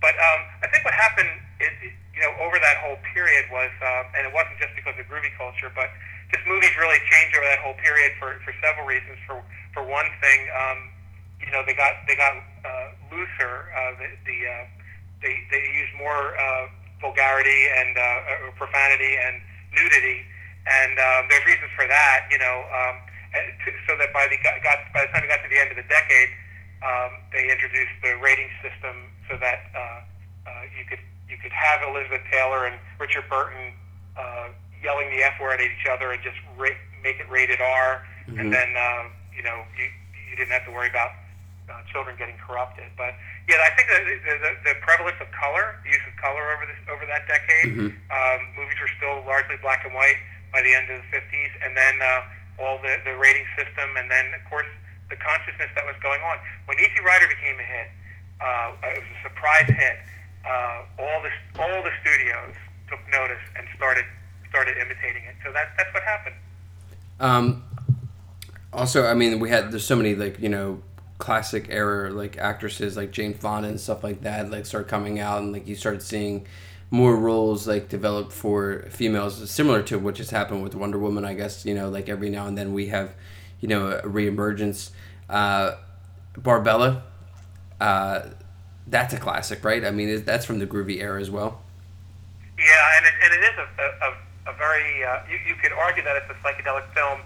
But 0.00 0.14
um, 0.18 0.40
I 0.62 0.66
think 0.68 0.84
what 0.84 0.94
happened, 0.94 1.30
is, 1.60 1.92
you 2.12 2.20
know, 2.20 2.32
over 2.44 2.60
that 2.60 2.76
whole 2.84 3.00
period 3.16 3.48
was, 3.48 3.72
uh, 3.80 4.16
and 4.16 4.28
it 4.28 4.32
wasn't 4.32 4.60
just 4.60 4.76
because 4.76 4.92
of 5.00 5.08
groovy 5.08 5.32
culture, 5.36 5.72
but 5.72 5.88
just 6.32 6.44
movies 6.44 6.72
really 6.76 7.00
changed 7.08 7.36
over 7.36 7.44
that 7.44 7.60
whole 7.60 7.76
period 7.80 8.12
for, 8.20 8.36
for 8.44 8.52
several 8.60 8.88
reasons. 8.88 9.16
For 9.28 9.40
for 9.72 9.80
one 9.84 10.08
thing, 10.20 10.40
um, 10.52 10.92
you 11.40 11.52
know, 11.52 11.64
they 11.64 11.72
got 11.72 12.04
they 12.08 12.16
got 12.16 12.36
uh, 12.64 12.88
looser. 13.12 13.68
Uh, 13.72 13.92
the 13.96 14.08
the 14.28 14.38
uh, 14.44 14.64
they 15.24 15.40
they 15.48 15.62
used 15.72 15.92
more 15.96 16.36
uh, 16.36 16.68
vulgarity 17.00 17.68
and 17.80 17.96
uh, 17.96 18.02
uh, 18.02 18.52
profanity 18.56 19.16
and 19.16 19.40
nudity, 19.72 20.24
and 20.68 20.96
um, 21.00 21.20
there's 21.32 21.44
reasons 21.48 21.72
for 21.76 21.88
that. 21.88 22.28
You 22.28 22.40
know, 22.40 22.56
um, 22.72 22.96
to, 23.64 23.68
so 23.88 23.96
that 23.96 24.12
by 24.12 24.28
the 24.28 24.36
got, 24.40 24.80
by 24.92 25.08
the 25.08 25.10
time 25.12 25.24
we 25.24 25.28
got 25.28 25.40
to 25.44 25.48
the 25.48 25.60
end 25.60 25.72
of 25.72 25.78
the 25.80 25.88
decade, 25.88 26.30
um, 26.84 27.24
they 27.32 27.48
introduced 27.48 27.96
the 28.04 28.16
rating 28.20 28.48
system 28.60 29.08
so 29.28 29.36
that 29.40 29.68
uh, 29.72 29.80
uh, 30.48 30.64
you 30.76 30.84
could 30.84 31.00
could 31.42 31.52
have 31.52 31.82
Elizabeth 31.82 32.22
Taylor 32.30 32.66
and 32.66 32.78
Richard 32.98 33.24
Burton 33.28 33.74
uh, 34.16 34.48
yelling 34.82 35.10
the 35.10 35.22
F 35.26 35.34
word 35.40 35.58
at 35.58 35.66
each 35.66 35.86
other 35.90 36.12
and 36.12 36.22
just 36.22 36.38
ra- 36.56 36.78
make 37.02 37.18
it 37.18 37.28
rated 37.30 37.60
R, 37.60 38.06
Mhm. 38.30 38.38
and 38.40 38.46
then 38.54 38.70
uh, 38.76 39.10
you 39.34 39.42
know 39.42 39.64
you 39.76 39.90
you 40.30 40.36
didn't 40.38 40.52
have 40.54 40.64
to 40.64 40.70
worry 40.70 40.88
about 40.88 41.10
uh, 41.68 41.82
children 41.90 42.14
getting 42.16 42.36
corrupted. 42.38 42.86
But 42.96 43.14
yeah, 43.50 43.58
I 43.66 43.70
think 43.74 43.88
the, 43.90 43.98
the, 44.22 44.34
the, 44.38 44.52
the 44.70 44.74
prevalence 44.80 45.18
of 45.20 45.26
color, 45.34 45.76
the 45.84 45.90
use 45.90 46.02
of 46.06 46.14
color 46.22 46.54
over 46.54 46.64
this 46.66 46.78
over 46.86 47.04
that 47.06 47.26
decade, 47.26 47.74
Mhm. 47.74 47.90
um, 48.14 48.40
movies 48.56 48.78
were 48.80 48.90
still 48.96 49.22
largely 49.26 49.56
black 49.58 49.84
and 49.84 49.92
white 49.94 50.18
by 50.54 50.62
the 50.62 50.72
end 50.74 50.90
of 50.90 51.02
the 51.02 51.08
50s, 51.10 51.52
and 51.64 51.76
then 51.76 52.00
uh, 52.02 52.62
all 52.62 52.78
the 52.78 53.00
the 53.04 53.14
rating 53.18 53.46
system, 53.58 53.96
and 53.98 54.10
then 54.10 54.32
of 54.34 54.42
course 54.48 54.68
the 55.10 55.16
consciousness 55.16 55.68
that 55.74 55.84
was 55.84 55.96
going 56.02 56.20
on. 56.22 56.38
When 56.66 56.78
Easy 56.78 57.00
Rider 57.04 57.26
became 57.28 57.58
a 57.58 57.66
hit, 57.66 57.88
uh, 58.40 58.72
it 58.96 59.02
was 59.02 59.10
a 59.18 59.22
surprise 59.28 59.66
hit. 59.68 59.98
Uh, 60.44 60.82
all 60.98 61.22
the 61.22 61.62
all 61.62 61.82
the 61.82 61.90
studios 62.02 62.54
took 62.88 63.00
notice 63.10 63.42
and 63.56 63.66
started 63.76 64.04
started 64.48 64.76
imitating 64.76 65.24
it. 65.24 65.36
So 65.44 65.52
that 65.52 65.68
that's 65.76 65.92
what 65.94 66.02
happened. 66.02 66.36
Um, 67.20 67.64
also, 68.72 69.06
I 69.06 69.14
mean, 69.14 69.38
we 69.38 69.50
had 69.50 69.70
there's 69.70 69.86
so 69.86 69.96
many 69.96 70.14
like 70.14 70.40
you 70.40 70.48
know 70.48 70.82
classic 71.22 71.68
era 71.70 72.10
like 72.10 72.36
actresses 72.36 72.96
like 72.96 73.12
Jane 73.12 73.32
Fonda 73.32 73.68
and 73.68 73.80
stuff 73.80 74.02
like 74.02 74.22
that 74.22 74.50
like 74.50 74.66
start 74.66 74.88
coming 74.88 75.20
out 75.20 75.40
and 75.40 75.52
like 75.52 75.68
you 75.68 75.76
started 75.76 76.02
seeing 76.02 76.44
more 76.90 77.14
roles 77.14 77.68
like 77.68 77.88
develop 77.88 78.32
for 78.32 78.86
females 78.90 79.48
similar 79.48 79.84
to 79.84 80.00
what 80.00 80.16
just 80.16 80.32
happened 80.32 80.64
with 80.64 80.74
Wonder 80.74 80.98
Woman 80.98 81.24
I 81.24 81.34
guess 81.34 81.64
you 81.64 81.76
know 81.76 81.88
like 81.88 82.08
every 82.08 82.28
now 82.28 82.48
and 82.48 82.58
then 82.58 82.72
we 82.72 82.88
have 82.88 83.14
you 83.60 83.68
know 83.68 83.86
a 83.86 84.02
reemergence 84.02 84.90
uh, 85.30 85.76
Barbarella 86.36 87.04
uh, 87.80 88.22
that's 88.92 89.12
a 89.12 89.18
classic 89.18 89.64
right 89.64 89.84
I 89.84 89.90
mean 89.90 90.24
that's 90.24 90.44
from 90.44 90.60
the 90.60 90.66
groovy 90.66 91.00
era 91.02 91.20
as 91.20 91.30
well 91.30 91.60
Yeah, 92.58 92.96
and 92.96 93.02
it, 93.10 93.14
and 93.24 93.30
it 93.34 93.42
is 93.50 93.56
a, 93.58 93.66
a, 94.06 94.10
a 94.52 94.54
very, 94.54 95.02
uh, 95.02 95.18
you, 95.28 95.38
you 95.48 95.54
could 95.58 95.72
argue 95.72 96.04
that 96.04 96.14
it's 96.14 96.30
a 96.30 96.38
psychedelic 96.46 96.86
film 96.94 97.18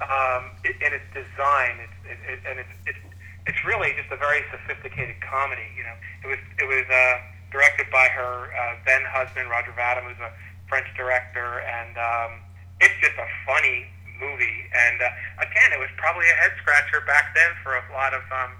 um, 0.00 0.42
in, 0.64 0.72
in 0.80 0.90
its 0.96 1.04
design, 1.12 1.76
it's, 1.84 1.98
it, 2.08 2.18
it, 2.32 2.38
and 2.48 2.56
it's, 2.62 2.74
it's, 2.86 3.02
it's 3.50 3.60
really 3.66 3.92
just 4.00 4.08
a 4.12 4.16
very 4.16 4.44
sophisticated 4.54 5.16
comedy. 5.20 5.66
You 5.76 5.82
know, 5.82 5.96
it 6.24 6.28
was 6.28 6.38
it 6.62 6.66
was 6.68 6.84
uh, 6.88 7.16
directed 7.50 7.90
by 7.90 8.06
her 8.12 8.48
uh, 8.54 8.76
then 8.86 9.02
husband 9.08 9.50
Roger 9.50 9.72
Vadim, 9.72 10.04
who's 10.06 10.20
a 10.20 10.30
French 10.68 10.86
director, 10.96 11.60
and 11.64 11.96
um, 11.98 12.30
it's 12.80 12.94
just 13.00 13.16
a 13.18 13.28
funny 13.48 13.88
movie. 14.20 14.68
And 14.72 15.00
uh, 15.02 15.08
again, 15.42 15.72
it 15.72 15.80
was 15.80 15.88
probably 15.96 16.28
a 16.30 16.36
head 16.38 16.52
scratcher 16.62 17.00
back 17.08 17.34
then 17.34 17.50
for 17.64 17.74
a 17.76 17.84
lot 17.92 18.12
of 18.14 18.22
um, 18.30 18.52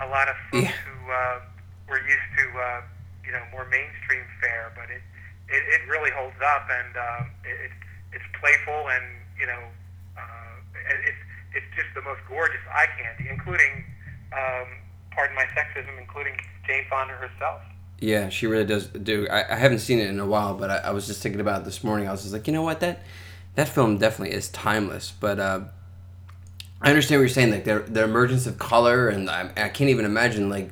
a 0.00 0.06
lot 0.08 0.28
of 0.30 0.36
folks 0.50 0.64
Yeah. 0.64 0.78
who 0.88 0.96
uh, 1.10 1.38
were 1.90 2.00
used 2.06 2.30
to 2.38 2.44
uh, 2.58 2.80
you 3.26 3.32
know 3.32 3.42
more 3.52 3.66
mainstream 3.68 4.22
fare, 4.40 4.72
but 4.78 4.88
it 4.88 5.02
it, 5.50 5.62
it 5.74 5.82
really 5.90 6.10
holds 6.14 6.38
up, 6.40 6.64
and 6.70 6.94
um, 6.96 7.30
it, 7.44 7.68
it, 7.68 7.72
it's 8.14 8.28
playful, 8.40 8.88
and 8.88 9.04
you 9.38 9.46
know, 9.46 9.60
uh, 10.16 10.54
it- 10.88 11.10
it's 11.10 11.22
it's 11.52 11.66
just 11.74 11.90
the 11.94 12.02
most 12.02 12.20
gorgeous 12.28 12.62
eye 12.72 12.86
candy, 12.96 13.28
including, 13.28 13.84
um, 14.32 14.68
pardon 15.10 15.34
my 15.34 15.44
sexism, 15.50 15.98
including 15.98 16.38
Jane 16.64 16.84
Fonda 16.88 17.14
herself. 17.14 17.60
Yeah, 17.98 18.28
she 18.28 18.46
really 18.46 18.64
does 18.64 18.86
do. 18.86 19.26
I, 19.28 19.52
I 19.52 19.56
haven't 19.56 19.80
seen 19.80 19.98
it 19.98 20.08
in 20.08 20.20
a 20.20 20.26
while, 20.26 20.54
but 20.54 20.70
I, 20.70 20.76
I 20.76 20.90
was 20.92 21.08
just 21.08 21.20
thinking 21.22 21.40
about 21.40 21.62
it 21.62 21.64
this 21.64 21.82
morning. 21.82 22.06
I 22.06 22.12
was 22.12 22.22
just 22.22 22.32
like, 22.32 22.46
you 22.46 22.52
know 22.52 22.62
what, 22.62 22.78
that 22.80 23.02
that 23.56 23.68
film 23.68 23.98
definitely 23.98 24.34
is 24.34 24.48
timeless. 24.50 25.12
But 25.18 25.40
uh, 25.40 25.60
I 26.80 26.88
understand 26.88 27.18
what 27.18 27.22
you're 27.22 27.28
saying, 27.30 27.50
like 27.50 27.64
the 27.64 27.80
the 27.80 28.04
emergence 28.04 28.46
of 28.46 28.58
color, 28.58 29.08
and 29.08 29.28
I, 29.28 29.50
I 29.56 29.68
can't 29.68 29.90
even 29.90 30.04
imagine 30.04 30.48
like 30.48 30.70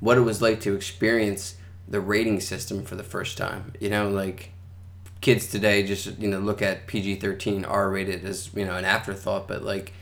what 0.00 0.18
it 0.18 0.22
was 0.22 0.42
like 0.42 0.60
to 0.62 0.74
experience 0.74 1.56
the 1.86 2.00
rating 2.00 2.40
system 2.40 2.84
for 2.84 2.96
the 2.96 3.02
first 3.02 3.38
time. 3.38 3.72
You 3.80 3.90
know, 3.90 4.08
like 4.08 4.52
kids 5.20 5.46
today 5.48 5.82
just 5.82 6.18
you 6.18 6.28
know 6.28 6.38
look 6.38 6.62
at 6.62 6.86
PG 6.86 7.16
thirteen 7.16 7.64
R 7.64 7.90
rated 7.90 8.24
as 8.24 8.50
you 8.54 8.64
know 8.64 8.76
an 8.76 8.84
afterthought, 8.84 9.46
but 9.46 9.62
like 9.62 9.92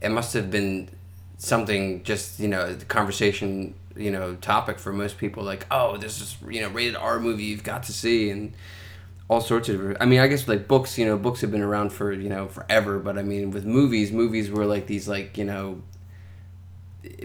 it 0.00 0.10
must 0.10 0.32
have 0.34 0.50
been 0.50 0.90
something 1.38 2.02
just 2.02 2.40
you 2.40 2.48
know 2.48 2.72
the 2.74 2.84
conversation 2.84 3.74
you 3.96 4.10
know 4.10 4.34
topic 4.36 4.78
for 4.78 4.92
most 4.92 5.18
people 5.18 5.42
like 5.42 5.66
oh 5.70 5.96
this 5.96 6.20
is 6.20 6.36
you 6.48 6.60
know 6.60 6.68
rated 6.68 6.96
R 6.96 7.20
movie 7.20 7.44
you've 7.44 7.62
got 7.62 7.84
to 7.84 7.92
see 7.92 8.30
and 8.30 8.52
all 9.28 9.40
sorts 9.40 9.68
of 9.68 9.96
I 10.00 10.06
mean 10.06 10.20
I 10.20 10.26
guess 10.26 10.48
like 10.48 10.66
books 10.66 10.98
you 10.98 11.04
know 11.04 11.16
books 11.16 11.40
have 11.42 11.50
been 11.50 11.62
around 11.62 11.92
for 11.92 12.12
you 12.12 12.28
know 12.28 12.48
forever 12.48 12.98
but 12.98 13.18
I 13.18 13.22
mean 13.22 13.50
with 13.50 13.64
movies 13.64 14.10
movies 14.10 14.50
were 14.50 14.66
like 14.66 14.86
these 14.86 15.06
like 15.06 15.38
you 15.38 15.44
know 15.44 15.82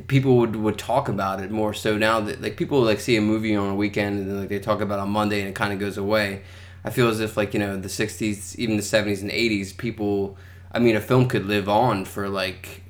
people 0.08 0.38
would, 0.38 0.56
would 0.56 0.78
talk 0.78 1.10
about 1.10 1.42
it 1.42 1.50
more 1.50 1.74
so 1.74 1.98
now 1.98 2.20
that 2.20 2.42
like 2.42 2.58
people 2.58 2.82
like 2.82 3.00
see 3.00 3.16
a 3.16 3.22
movie 3.22 3.56
on 3.56 3.70
a 3.70 3.76
weekend 3.76 4.20
and 4.20 4.30
then 4.30 4.40
like 4.40 4.50
they 4.50 4.60
talk 4.60 4.82
about 4.82 5.00
on 5.00 5.10
Monday 5.10 5.40
and 5.40 5.50
it 5.50 5.56
kind 5.56 5.74
of 5.74 5.80
goes 5.80 5.98
away. 5.98 6.42
I 6.86 6.90
feel 6.90 7.08
as 7.08 7.20
if 7.20 7.38
like 7.38 7.54
you 7.54 7.60
know 7.60 7.78
the 7.78 7.88
60s 7.88 8.56
even 8.58 8.78
the 8.78 8.84
70s 8.84 9.22
and 9.22 9.32
80s 9.32 9.76
people 9.76 10.38
I 10.72 10.80
mean 10.80 10.96
a 10.96 11.02
film 11.02 11.28
could 11.28 11.46
live 11.46 11.68
on 11.68 12.06
for 12.06 12.30
like 12.30 12.84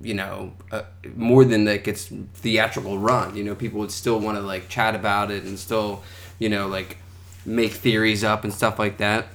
you 0.00 0.14
know 0.14 0.52
uh, 0.70 0.82
more 1.14 1.44
than 1.44 1.64
like 1.64 1.88
its 1.88 2.12
theatrical 2.34 2.98
run. 2.98 3.34
You 3.34 3.44
know 3.44 3.54
people 3.54 3.80
would 3.80 3.92
still 3.92 4.20
want 4.20 4.36
to 4.36 4.42
like 4.42 4.68
chat 4.68 4.94
about 4.94 5.30
it 5.30 5.44
and 5.44 5.58
still 5.58 6.02
you 6.38 6.48
know 6.48 6.66
like 6.66 6.98
make 7.46 7.72
theories 7.72 8.22
up 8.22 8.44
and 8.44 8.52
stuff 8.52 8.78
like 8.78 8.98
that. 8.98 9.28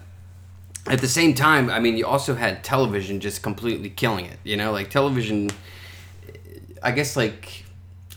At 0.88 1.00
the 1.00 1.08
same 1.08 1.36
time 1.36 1.70
i 1.70 1.80
mean 1.80 1.96
you 1.96 2.08
also 2.08 2.34
had 2.34 2.64
television 2.64 3.20
just 3.20 3.44
completely 3.44 3.92
killing 3.92 4.26
it 4.26 4.40
you 4.44 4.58
know? 4.58 4.72
Like 4.72 4.90
television 4.90 5.52
i 6.82 6.92
guess 6.92 7.16
like 7.16 7.66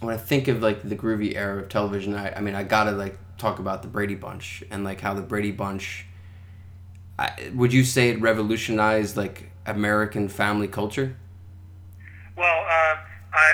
when 0.04 0.14
I 0.14 0.18
think 0.18 0.48
of 0.48 0.62
like 0.62 0.82
the 0.82 0.96
groovy 0.96 1.34
era 1.34 1.62
of 1.62 1.68
television, 1.68 2.14
I, 2.14 2.34
I 2.36 2.40
mean, 2.40 2.54
I 2.54 2.62
gotta 2.62 2.92
like 2.92 3.18
talk 3.38 3.58
about 3.58 3.82
the 3.82 3.88
Brady 3.88 4.14
Bunch 4.14 4.62
and 4.70 4.84
like 4.84 5.00
how 5.00 5.14
the 5.14 5.22
Brady 5.22 5.50
Bunch. 5.50 6.06
I, 7.18 7.50
would 7.54 7.72
you 7.72 7.84
say 7.84 8.10
it 8.10 8.20
revolutionized 8.20 9.16
like 9.16 9.50
American 9.66 10.28
family 10.28 10.68
culture? 10.68 11.16
Well, 12.36 12.60
uh, 12.64 12.96
I, 13.32 13.52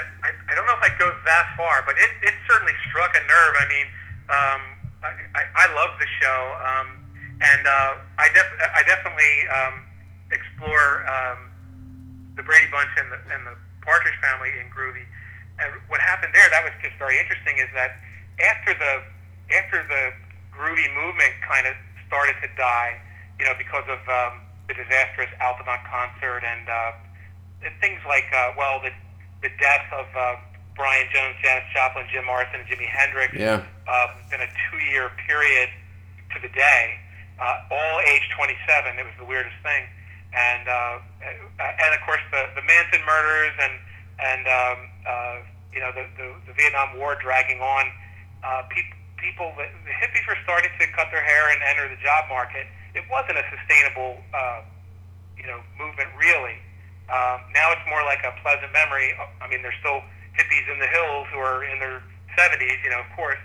I 0.48 0.54
don't 0.54 0.66
know 0.66 0.72
if 0.72 0.82
I'd 0.82 0.98
go 0.98 1.12
that 1.26 1.54
far, 1.56 1.82
but 1.84 1.94
it, 1.98 2.10
it 2.22 2.34
certainly 2.48 2.72
struck 2.88 3.14
a 3.14 3.20
nerve. 3.20 3.54
I 3.58 3.68
mean, 3.68 3.86
um, 4.30 4.60
I, 5.02 5.12
I, 5.34 5.68
I 5.68 5.74
love 5.74 5.90
the 6.00 6.06
show, 6.20 6.56
um, 6.64 6.88
and 7.42 7.66
uh, 7.66 7.94
I, 8.16 8.28
def- 8.32 8.70
I 8.74 8.82
definitely 8.86 9.48
um, 9.52 9.84
explore 10.32 11.06
um, 11.06 11.50
the 12.36 12.42
Brady 12.42 12.70
Bunch 12.72 12.88
and 12.96 13.12
the, 13.12 13.34
and 13.34 13.46
the 13.46 13.56
Partridge 13.90 14.14
Family 14.22 14.54
in 14.62 14.70
Groovy. 14.70 15.02
And 15.58 15.74
what 15.90 15.98
happened 15.98 16.30
there, 16.30 16.46
that 16.54 16.62
was 16.62 16.70
just 16.78 16.94
very 16.94 17.18
interesting, 17.18 17.58
is 17.58 17.66
that 17.74 17.98
after 18.38 18.70
the 18.78 19.02
after 19.50 19.82
the 19.82 20.14
Groovy 20.54 20.86
movement 20.94 21.34
kind 21.42 21.66
of 21.66 21.74
started 22.06 22.38
to 22.38 22.48
die, 22.54 22.94
you 23.42 23.44
know, 23.44 23.54
because 23.58 23.82
of 23.90 23.98
um, 24.06 24.46
the 24.70 24.74
disastrous 24.78 25.26
Altamont 25.42 25.82
concert 25.90 26.46
and, 26.46 26.68
uh, 26.70 27.66
and 27.66 27.74
things 27.82 27.98
like, 28.06 28.30
uh, 28.30 28.54
well, 28.54 28.78
the 28.78 28.94
the 29.42 29.50
death 29.58 29.90
of 29.90 30.06
uh, 30.14 30.36
Brian 30.78 31.08
Jones, 31.10 31.34
Janis 31.42 31.66
Joplin, 31.74 32.06
Jim 32.12 32.24
Morrison, 32.30 32.60
and 32.62 32.68
Jimi 32.70 32.86
Hendrix 32.86 33.34
Yeah. 33.34 33.64
uh, 33.90 34.06
in 34.30 34.38
a 34.40 34.48
two-year 34.70 35.10
period 35.26 35.68
to 36.30 36.38
the 36.40 36.48
day, 36.54 36.94
uh, 37.40 37.74
all 37.74 38.00
age 38.06 38.22
27. 38.36 39.00
It 39.00 39.04
was 39.04 39.16
the 39.18 39.24
weirdest 39.24 39.56
thing, 39.64 39.88
and 40.32 40.68
uh, 40.68 40.98
and 41.58 41.90
of 41.94 42.00
course 42.06 42.22
the 42.30 42.46
the 42.54 42.62
Manson 42.62 43.02
murders 43.06 43.54
and 43.58 43.74
and 44.20 44.42
um, 44.46 44.78
uh, 45.06 45.36
you 45.72 45.80
know 45.80 45.90
the, 45.92 46.06
the 46.16 46.28
the 46.46 46.54
Vietnam 46.54 46.98
War 46.98 47.16
dragging 47.20 47.60
on. 47.60 47.90
Uh, 48.42 48.62
people 48.70 48.96
people 49.18 49.52
the, 49.56 49.68
the 49.84 49.94
hippies 49.94 50.24
were 50.26 50.38
starting 50.44 50.70
to 50.80 50.86
cut 50.96 51.08
their 51.12 51.22
hair 51.22 51.50
and 51.52 51.60
enter 51.62 51.88
the 51.88 52.00
job 52.02 52.24
market. 52.28 52.66
It 52.94 53.04
wasn't 53.10 53.38
a 53.38 53.44
sustainable 53.50 54.18
uh, 54.32 54.62
you 55.36 55.46
know 55.46 55.60
movement 55.78 56.10
really. 56.16 56.58
Um, 57.10 57.42
now 57.50 57.74
it's 57.74 57.82
more 57.90 58.06
like 58.06 58.22
a 58.22 58.30
pleasant 58.38 58.70
memory. 58.70 59.10
I 59.42 59.50
mean, 59.50 59.66
there's 59.66 59.74
still 59.82 59.98
hippies 60.38 60.66
in 60.70 60.78
the 60.78 60.86
hills 60.86 61.26
who 61.34 61.42
are 61.42 61.66
in 61.66 61.82
their 61.82 61.98
70s, 62.38 62.78
you 62.86 62.90
know, 62.90 63.02
of 63.02 63.10
course. 63.18 63.42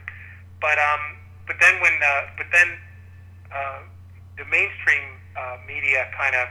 But 0.62 0.78
um, 0.78 1.18
but 1.48 1.58
then 1.60 1.82
when 1.82 1.98
uh, 1.98 2.22
but 2.38 2.46
then 2.54 2.78
uh, 3.50 3.80
the 4.38 4.46
mainstream 4.46 5.18
uh, 5.34 5.58
media 5.66 6.08
kind 6.14 6.36
of 6.36 6.48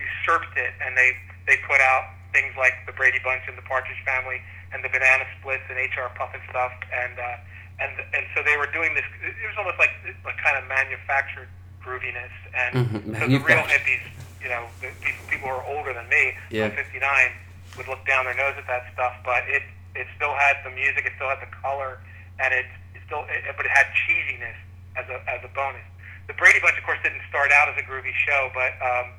usurped 0.00 0.56
it, 0.56 0.72
and 0.84 0.96
they 0.96 1.16
they 1.46 1.56
put 1.68 1.80
out 1.80 2.10
things 2.32 2.54
like 2.56 2.74
the 2.86 2.92
Brady 2.92 3.18
Bunch 3.22 3.42
and 3.48 3.58
the 3.58 3.66
Partridge 3.66 3.98
Family 4.04 4.40
and 4.72 4.84
the 4.84 4.88
Banana 4.88 5.24
Splits 5.40 5.64
and 5.68 5.78
H.R. 5.78 6.10
Pufnstuf, 6.16 6.72
and 6.92 7.18
uh, 7.18 7.36
and 7.82 7.92
and 8.14 8.24
so 8.34 8.42
they 8.42 8.56
were 8.56 8.70
doing 8.72 8.94
this. 8.94 9.04
It 9.22 9.46
was 9.46 9.56
almost 9.58 9.78
like 9.78 9.90
a 10.24 10.34
kind 10.40 10.56
of 10.56 10.64
manufactured 10.68 11.48
grooviness, 11.82 12.32
and 12.54 12.70
Mhm, 12.76 13.18
so 13.18 13.26
the 13.26 13.38
real 13.40 13.64
hippies, 13.66 14.04
you 14.42 14.48
know, 14.48 14.66
the 14.80 14.88
people, 15.00 15.24
people 15.28 15.48
who 15.48 15.54
are 15.54 15.64
older 15.64 15.92
than 15.94 16.06
me, 16.08 16.36
Yeah. 16.50 16.66
I'm 16.66 16.72
59, 16.76 17.32
would 17.76 17.88
look 17.88 18.04
down 18.06 18.26
their 18.26 18.34
nose 18.36 18.54
at 18.58 18.66
that 18.68 18.84
stuff, 18.92 19.14
but 19.24 19.48
it 19.48 19.62
it 19.96 20.06
still 20.14 20.34
had 20.36 20.62
the 20.62 20.70
music, 20.70 21.04
it 21.06 21.12
still 21.16 21.28
had 21.28 21.40
the 21.40 21.50
color, 21.64 21.98
and 22.38 22.54
it, 22.54 22.66
it 22.94 23.00
still, 23.06 23.24
it, 23.28 23.42
but 23.56 23.66
it 23.66 23.72
had 23.74 23.86
cheesiness 24.06 24.54
as 24.96 25.08
a 25.08 25.18
as 25.28 25.40
a 25.42 25.48
bonus. 25.48 25.82
The 26.28 26.34
Brady 26.34 26.60
Bunch, 26.60 26.78
of 26.78 26.84
course, 26.84 26.98
didn't 27.02 27.22
start 27.28 27.50
out 27.50 27.68
as 27.70 27.76
a 27.76 27.82
groovy 27.82 28.14
show, 28.14 28.52
but 28.54 28.70
um, 28.78 29.10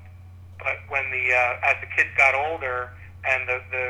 but 0.63 0.77
when 0.89 1.09
the 1.11 1.33
uh, 1.33 1.69
as 1.69 1.75
the 1.81 1.89
kids 1.95 2.09
got 2.17 2.33
older 2.35 2.89
and 3.25 3.47
the 3.49 3.57
the, 3.71 3.85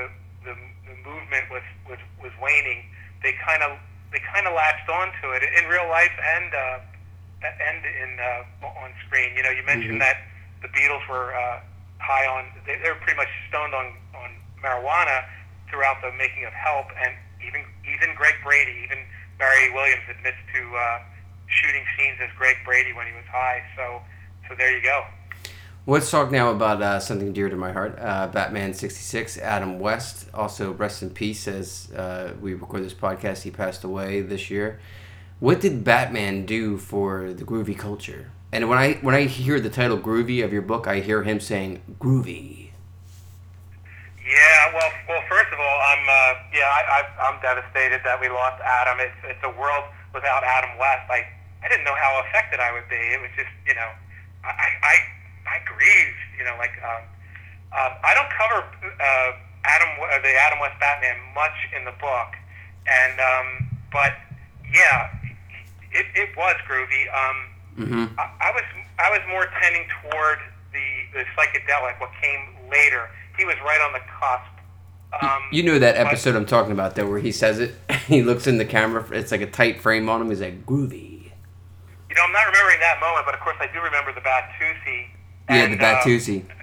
the, 0.48 0.54
the 0.88 0.96
movement 1.04 1.50
was, 1.52 1.64
was 1.88 2.00
was 2.22 2.32
waning, 2.42 2.84
they 3.24 3.34
kind 3.46 3.62
of 3.64 3.78
they 4.12 4.20
kind 4.34 4.48
of 4.48 4.54
latched 4.56 4.90
onto 4.90 5.32
it 5.36 5.44
in 5.44 5.68
real 5.70 5.88
life 5.88 6.12
and 6.36 6.50
uh, 6.56 6.80
and 7.44 7.80
in 7.86 8.12
uh, 8.20 8.68
on 8.84 8.92
screen. 9.08 9.36
You 9.36 9.44
know, 9.44 9.52
you 9.52 9.64
mentioned 9.64 10.00
Mhm. 10.02 10.06
that 10.06 10.18
the 10.62 10.70
Beatles 10.70 11.04
were 11.10 11.34
uh, 11.36 11.60
high 12.00 12.26
on 12.28 12.46
they, 12.66 12.78
they 12.82 12.90
were 12.90 13.00
pretty 13.04 13.18
much 13.18 13.30
stoned 13.50 13.74
on 13.74 13.94
on 14.16 14.30
marijuana 14.64 15.24
throughout 15.70 16.02
the 16.02 16.12
making 16.14 16.46
of 16.46 16.54
Help, 16.54 16.88
and 17.00 17.14
even 17.46 17.64
even 17.88 18.16
Greg 18.16 18.36
Brady, 18.44 18.76
even 18.84 19.00
Barry 19.40 19.70
Williams 19.74 20.04
admits 20.10 20.38
to 20.54 20.62
uh, 20.76 21.00
shooting 21.48 21.84
scenes 21.98 22.18
as 22.22 22.30
Greg 22.38 22.58
Brady 22.66 22.94
when 22.94 23.08
he 23.08 23.14
was 23.14 23.26
high. 23.32 23.64
So 23.76 24.02
so 24.48 24.56
there 24.56 24.72
you 24.76 24.84
go. 24.84 25.04
Let's 25.88 26.12
talk 26.12 26.30
now 26.30 26.52
about 26.52 26.80
uh, 26.80 27.00
something 27.00 27.34
dear 27.34 27.50
to 27.50 27.56
my 27.56 27.72
heart. 27.72 27.98
Uh, 27.98 28.28
Batman 28.28 28.76
66, 28.76 29.40
Adam 29.40 29.80
West, 29.80 30.30
also 30.32 30.74
rest 30.74 31.02
in 31.02 31.10
peace 31.10 31.48
as 31.48 31.92
uh, 31.94 32.34
we 32.40 32.54
record 32.54 32.84
this 32.84 32.94
podcast. 32.94 33.42
He 33.42 33.50
passed 33.50 33.84
away 33.84 34.22
this 34.22 34.52
year. 34.52 34.80
What 35.40 35.60
did 35.60 35.84
Batman 35.84 36.46
do 36.46 36.78
for 36.78 37.34
the 37.34 37.44
groovy 37.44 37.76
culture? 37.76 38.30
And 38.52 38.70
when 38.70 38.78
I 38.78 38.94
when 39.02 39.16
I 39.16 39.24
hear 39.24 39.60
the 39.60 39.72
title 39.72 39.98
"Groovy" 39.98 40.46
of 40.46 40.54
your 40.54 40.62
book, 40.62 40.86
I 40.86 41.00
hear 41.00 41.24
him 41.24 41.40
saying 41.40 41.82
"groovy." 42.00 42.70
Yeah, 44.22 44.74
well, 44.76 44.92
well. 45.10 45.24
First 45.28 45.52
of 45.52 45.60
all, 45.60 45.80
I'm 45.82 46.04
uh, 46.06 46.34
yeah, 46.54 46.70
I, 46.70 47.06
I'm 47.26 47.42
devastated 47.42 48.02
that 48.04 48.22
we 48.22 48.30
lost 48.30 48.62
Adam. 48.62 49.00
It's 49.00 49.18
it's 49.24 49.44
a 49.44 49.60
world 49.60 49.86
without 50.14 50.44
Adam 50.44 50.78
West. 50.78 51.10
I 51.10 51.26
I 51.64 51.70
didn't 51.70 51.86
know 51.86 51.96
how 51.96 52.22
affected 52.28 52.60
I 52.60 52.72
would 52.72 52.88
be. 52.88 53.02
It 53.02 53.20
was 53.20 53.32
just 53.36 53.50
you 53.66 53.74
know, 53.74 53.90
I 54.44 54.70
I 54.84 54.96
I, 55.48 55.60
grieved. 55.66 56.22
You 56.38 56.44
know, 56.46 56.56
like 56.58 56.72
um, 56.84 57.04
um, 57.74 57.92
I 58.04 58.14
don't 58.14 58.30
cover 58.34 58.66
uh, 59.00 59.32
Adam 59.66 59.90
uh, 60.02 60.20
the 60.22 60.34
Adam 60.36 60.60
West 60.60 60.80
Batman 60.80 61.18
much 61.36 61.56
in 61.76 61.86
the 61.86 61.94
book, 62.00 62.34
and 62.88 63.20
um, 63.20 63.70
but 63.92 64.14
yeah, 64.74 65.10
it 65.92 66.06
it 66.16 66.30
was 66.38 66.56
groovy. 66.68 67.06
Um, 67.14 67.38
Mm-hmm. 67.80 68.20
I, 68.20 68.30
I 68.42 68.52
was 68.52 68.64
I 69.00 69.10
was 69.10 69.22
more 69.30 69.48
tending 69.62 69.88
toward 70.04 70.40
the 70.74 70.88
the 71.14 71.24
psychedelic. 71.38 72.02
What 72.02 72.12
came 72.22 72.70
later, 72.70 73.10
he 73.38 73.46
was 73.46 73.56
right 73.66 73.80
on 73.80 73.94
the 73.94 74.02
cusp. 74.20 75.24
Um, 75.24 75.44
You 75.54 75.64
know 75.64 75.80
that 75.80 75.96
but- 75.96 76.08
episode 76.08 76.36
I'm 76.36 76.46
talking 76.46 76.74
about, 76.74 76.96
though, 76.96 77.08
where 77.10 77.20
he 77.20 77.32
says 77.32 77.60
it. 77.60 77.74
he 78.08 78.24
looks 78.24 78.46
in 78.46 78.58
the 78.58 78.66
camera. 78.66 79.06
It's 79.14 79.32
like 79.32 79.40
a 79.40 79.50
tight 79.50 79.80
frame 79.80 80.10
on 80.10 80.22
him. 80.22 80.30
He's 80.30 80.42
like 80.42 80.66
groovy. 80.66 81.32
You 82.10 82.16
know, 82.16 82.24
I'm 82.24 82.34
not 82.34 82.46
remembering 82.48 82.80
that 82.82 83.00
moment, 83.00 83.26
but 83.26 83.36
of 83.36 83.40
course 83.40 83.56
I 83.62 83.68
do 83.72 83.80
remember 83.80 84.12
the 84.12 84.20
Batusi. 84.22 85.08
Yeah, 85.50 85.66
and, 85.66 85.74
the 85.74 85.78
Batusi. 85.78 86.44
Uh, 86.50 86.54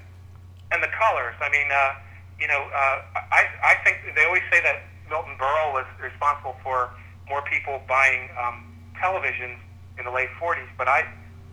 and 0.73 0.83
the 0.83 0.89
colors. 0.89 1.35
I 1.41 1.51
mean, 1.51 1.69
uh, 1.71 1.95
you 2.41 2.47
know, 2.49 2.61
uh, 2.75 3.03
I 3.33 3.45
I 3.63 3.75
think 3.85 3.99
they 4.15 4.25
always 4.25 4.43
say 4.53 4.61
that 4.63 4.83
Milton 5.09 5.35
Berle 5.39 5.73
was 5.73 5.87
responsible 6.01 6.57
for 6.63 6.91
more 7.29 7.43
people 7.43 7.81
buying 7.89 8.29
um, 8.39 8.65
televisions 9.01 9.59
in 9.99 10.05
the 10.05 10.11
late 10.11 10.29
40s, 10.41 10.69
but 10.77 10.89
I, 10.89 11.05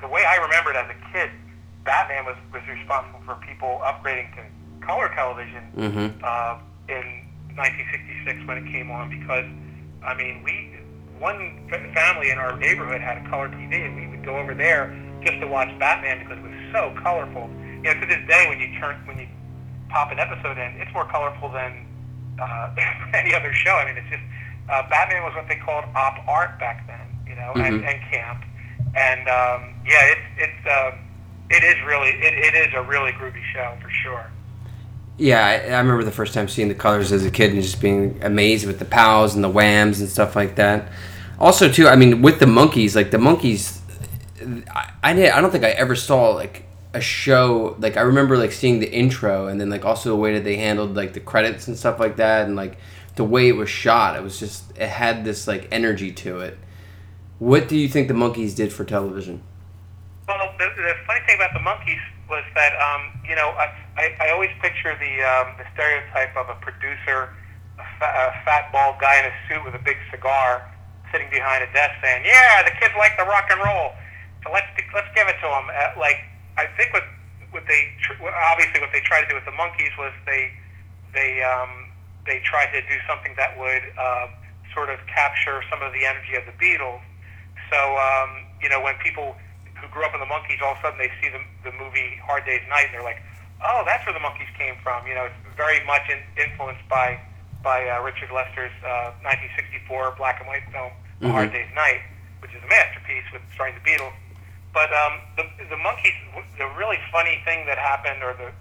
the 0.01 0.07
way 0.07 0.23
I 0.25 0.35
remembered 0.35 0.75
as 0.75 0.89
a 0.89 1.11
kid, 1.11 1.29
Batman 1.83 2.25
was, 2.25 2.35
was 2.53 2.61
responsible 2.67 3.21
for 3.25 3.35
people 3.45 3.81
upgrading 3.83 4.35
to 4.35 4.85
color 4.85 5.09
television 5.15 5.63
Mm-hmm. 5.75 6.23
uh, 6.23 6.59
in 6.87 7.25
1966 7.55 8.47
when 8.47 8.57
it 8.59 8.71
came 8.71 8.91
on 8.91 9.09
because, 9.09 9.45
I 10.05 10.13
mean, 10.13 10.43
we 10.43 10.77
one 11.19 11.67
family 11.93 12.29
in 12.29 12.37
our 12.37 12.55
neighborhood 12.57 13.01
had 13.01 13.25
a 13.25 13.29
color 13.29 13.47
TV 13.49 13.85
and 13.85 13.95
we 13.95 14.07
would 14.07 14.25
go 14.25 14.37
over 14.37 14.53
there 14.53 14.91
just 15.25 15.39
to 15.41 15.47
watch 15.47 15.69
Batman 15.79 16.19
because 16.19 16.37
it 16.37 16.43
was 16.43 16.71
so 16.71 16.93
colorful. 17.01 17.49
You 17.83 17.93
know, 17.93 17.99
to 17.99 18.05
this 18.05 18.25
day 18.27 18.45
when 18.49 18.59
you 18.59 18.79
turn 18.79 18.95
when 19.05 19.17
you 19.19 19.27
pop 19.89 20.11
an 20.11 20.19
episode 20.19 20.57
in, 20.57 20.73
it's 20.81 20.91
more 20.93 21.05
colorful 21.05 21.49
than 21.51 21.85
uh, 22.39 22.69
any 23.13 23.33
other 23.33 23.53
show. 23.53 23.71
I 23.71 23.85
mean, 23.85 23.97
it's 23.97 24.09
just 24.09 24.23
uh, 24.69 24.87
Batman 24.89 25.23
was 25.23 25.33
what 25.35 25.47
they 25.47 25.55
called 25.57 25.85
op 25.95 26.27
art 26.27 26.59
back 26.59 26.87
then, 26.87 26.99
you 27.27 27.35
know, 27.35 27.51
and, 27.55 27.81
Mhm. 27.83 27.87
and 27.93 28.01
camp. 28.11 28.43
And 28.95 29.21
um, 29.27 29.73
yeah, 29.85 30.13
it's 30.13 30.21
it's 30.37 30.67
um, 30.71 30.99
it 31.49 31.63
is 31.63 31.75
really 31.85 32.09
it, 32.09 32.33
it 32.33 32.67
is 32.67 32.73
a 32.75 32.81
really 32.81 33.11
groovy 33.11 33.43
show 33.53 33.75
for 33.81 33.89
sure. 33.89 34.25
Yeah, 35.17 35.45
I, 35.45 35.53
I 35.73 35.77
remember 35.79 36.03
the 36.03 36.11
first 36.11 36.33
time 36.33 36.47
seeing 36.49 36.67
the 36.67 36.75
colors 36.75 37.11
as 37.13 37.25
a 37.25 37.31
kid 37.31 37.53
and 37.53 37.61
just 37.61 37.79
being 37.81 38.19
amazed 38.21 38.65
with 38.67 38.79
the 38.79 38.85
pals 38.85 39.33
and 39.33 39.41
the 39.43 39.49
whams 39.49 40.01
and 40.01 40.09
stuff 40.09 40.35
like 40.35 40.55
that. 40.55 40.89
Also, 41.39 41.69
too, 41.71 41.87
I 41.87 41.95
mean, 41.95 42.21
with 42.21 42.39
the 42.39 42.45
Monkees, 42.45 42.95
like 42.97 43.11
the 43.11 43.17
Monkees, 43.17 43.79
I 44.45 44.91
I, 45.03 45.13
did, 45.13 45.31
I 45.31 45.41
don't 45.41 45.51
think 45.51 45.63
I 45.63 45.71
ever 45.71 45.95
saw 45.95 46.29
like 46.29 46.65
a 46.93 47.01
show 47.01 47.75
like 47.79 47.97
I 47.97 48.01
remember 48.01 48.37
like 48.37 48.53
seeing 48.53 48.79
the 48.79 48.89
intro 48.91 49.47
and 49.47 49.59
then 49.59 49.69
like 49.69 49.83
also 49.83 50.09
the 50.09 50.15
way 50.15 50.33
that 50.33 50.45
they 50.45 50.55
handled 50.55 50.95
like 50.95 51.13
the 51.13 51.19
credits 51.19 51.67
and 51.67 51.77
stuff 51.77 51.99
like 51.99 52.15
that 52.15 52.45
and 52.45 52.55
like 52.55 52.77
the 53.15 53.23
way 53.23 53.47
it 53.47 53.55
was 53.55 53.69
shot. 53.69 54.15
It 54.15 54.23
was 54.23 54.39
just 54.39 54.71
it 54.77 54.87
had 54.87 55.23
this 55.23 55.47
like 55.47 55.67
energy 55.71 56.11
to 56.11 56.39
it. 56.39 56.57
What 57.39 57.67
do 57.67 57.75
you 57.75 57.89
think 57.89 58.07
the 58.07 58.13
Monkees 58.13 58.55
did 58.55 58.71
for 58.71 58.85
television? 58.85 59.43
Well, 60.27 60.53
the, 60.57 60.65
the 60.75 60.93
funny 61.05 61.19
thing 61.27 61.35
about 61.35 61.53
the 61.53 61.59
Monkees 61.59 62.01
was 62.29 62.43
that 62.55 62.73
um, 62.79 63.11
you 63.27 63.35
know 63.35 63.49
I, 63.59 63.75
I, 63.97 64.15
I 64.19 64.29
always 64.31 64.51
picture 64.61 64.95
the 64.97 65.13
um, 65.23 65.55
the 65.57 65.65
stereotype 65.73 66.35
of 66.35 66.49
a 66.49 66.55
producer, 66.61 67.35
a, 67.77 67.85
fa- 67.99 68.15
a 68.31 68.45
fat 68.45 68.71
bald 68.71 68.99
guy 68.99 69.19
in 69.19 69.25
a 69.25 69.33
suit 69.47 69.63
with 69.65 69.75
a 69.75 69.83
big 69.83 69.97
cigar, 70.11 70.63
sitting 71.11 71.29
behind 71.29 71.63
a 71.63 71.71
desk 71.73 71.93
saying, 72.01 72.23
"Yeah, 72.25 72.63
the 72.63 72.71
kids 72.79 72.93
like 72.97 73.17
the 73.17 73.25
rock 73.25 73.47
and 73.51 73.61
roll, 73.61 73.91
so 74.45 74.53
let's 74.53 74.69
let's 74.93 75.09
give 75.17 75.27
it 75.27 75.35
to 75.41 75.47
them." 75.49 75.65
Uh, 75.73 75.97
like 75.99 76.21
I 76.57 76.69
think 76.77 76.93
what 76.93 77.03
what 77.51 77.65
they 77.67 77.91
tr- 78.01 78.21
obviously 78.53 78.79
what 78.79 78.93
they 78.93 79.01
tried 79.01 79.25
to 79.25 79.29
do 79.29 79.35
with 79.35 79.45
the 79.45 79.57
Monkees 79.57 79.91
was 79.97 80.13
they 80.25 80.53
they 81.13 81.41
um, 81.41 81.89
they 82.25 82.39
tried 82.45 82.69
to 82.71 82.81
do 82.85 82.97
something 83.09 83.33
that 83.35 83.57
would 83.57 83.83
uh, 83.97 84.27
sort 84.73 84.89
of 84.89 84.99
capture 85.07 85.63
some 85.71 85.81
of 85.81 85.93
the 85.93 86.05
energy 86.05 86.35
of 86.35 86.45
the 86.45 86.55
Beatles. 86.61 87.01
So 87.71 87.79
um, 87.97 88.45
you 88.61 88.69
know, 88.69 88.81
when 88.81 88.95
people 89.01 89.35
who 89.79 89.87
grew 89.89 90.05
up 90.05 90.13
in 90.13 90.19
the 90.19 90.29
Monkees, 90.29 90.61
all 90.61 90.73
of 90.73 90.79
a 90.79 90.81
sudden 90.81 90.99
they 90.99 91.11
see 91.23 91.29
the, 91.31 91.41
the 91.63 91.73
movie 91.75 92.19
Hard 92.23 92.45
Day's 92.45 92.63
Night, 92.69 92.91
and 92.91 92.93
they're 92.93 93.07
like, 93.07 93.23
"Oh, 93.63 93.83
that's 93.85 94.05
where 94.05 94.13
the 94.13 94.23
Monkees 94.23 94.51
came 94.57 94.75
from." 94.83 95.07
You 95.07 95.15
know, 95.15 95.25
it's 95.25 95.39
very 95.57 95.83
much 95.87 96.05
in, 96.11 96.21
influenced 96.37 96.85
by 96.87 97.19
by 97.63 97.87
uh, 97.89 98.03
Richard 98.03 98.29
Lester's 98.29 98.75
uh, 98.85 99.15
1964 99.25 100.15
black 100.21 100.37
and 100.37 100.47
white 100.47 100.61
film 100.69 100.91
mm-hmm. 101.17 101.31
Hard 101.31 101.51
Day's 101.51 101.71
Night, 101.73 102.05
which 102.39 102.53
is 102.53 102.61
a 102.61 102.69
masterpiece 102.69 103.25
with 103.33 103.41
starring 103.55 103.73
the 103.73 103.81
Beatles. 103.81 104.13
But 104.75 104.91
um, 104.91 105.23
the 105.39 105.47
the 105.71 105.79
Monkees, 105.79 106.19
the 106.59 106.67
really 106.75 106.99
funny 107.09 107.39
thing 107.47 107.65
that 107.65 107.79
happened, 107.79 108.19
or 108.21 108.35
the, 108.35 108.51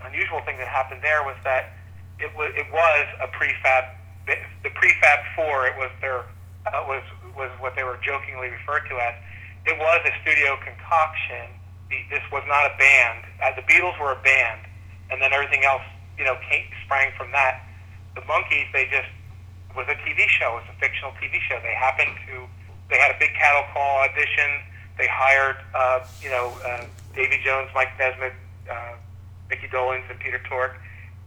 unusual 0.00 0.40
thing 0.48 0.56
that 0.56 0.66
happened 0.66 1.04
there, 1.04 1.20
was 1.22 1.36
that 1.44 1.76
it 2.18 2.32
was 2.32 2.48
it 2.56 2.64
was 2.72 3.04
a 3.20 3.28
prefab. 3.28 3.92
The 4.26 4.72
prefab 4.72 5.20
four. 5.36 5.68
It 5.68 5.76
was 5.76 5.92
their 6.00 6.24
uh, 6.64 6.88
was 6.88 7.04
was 7.36 7.52
what 7.60 7.76
they 7.76 7.84
were 7.84 8.00
jokingly 8.00 8.48
referred 8.48 8.88
to 8.88 8.96
as. 8.96 9.14
It 9.68 9.76
was 9.76 10.00
a 10.08 10.12
studio 10.24 10.56
concoction. 10.64 11.52
This 12.08 12.24
was 12.32 12.42
not 12.48 12.64
a 12.64 12.72
band. 12.80 13.28
Uh, 13.44 13.52
the 13.52 13.64
Beatles 13.68 14.00
were 14.00 14.12
a 14.16 14.22
band, 14.24 14.64
and 15.12 15.20
then 15.20 15.32
everything 15.32 15.64
else, 15.64 15.84
you 16.16 16.24
know, 16.24 16.36
came, 16.48 16.64
sprang 16.84 17.12
from 17.16 17.32
that. 17.32 17.60
The 18.16 18.24
Monkees, 18.24 18.72
they 18.72 18.88
just 18.88 19.08
was 19.76 19.84
a 19.88 19.96
TV 20.00 20.28
show. 20.32 20.56
It 20.56 20.64
was 20.64 20.70
a 20.72 20.78
fictional 20.80 21.12
TV 21.20 21.36
show. 21.44 21.60
They 21.60 21.76
happened 21.76 22.16
to. 22.28 22.48
They 22.88 22.96
had 22.96 23.12
a 23.12 23.18
big 23.20 23.36
cattle 23.36 23.68
call 23.76 24.08
audition. 24.08 24.64
They 24.98 25.06
hired, 25.08 25.56
uh, 25.74 26.04
you 26.20 26.28
know, 26.30 26.52
uh, 26.66 26.84
Davy 27.14 27.40
Jones, 27.44 27.70
Mike 27.74 27.96
Nesmith, 27.98 28.34
uh, 28.70 28.94
Mickey 29.48 29.68
Dolenz, 29.68 30.10
and 30.10 30.18
Peter 30.18 30.40
Tork 30.48 30.76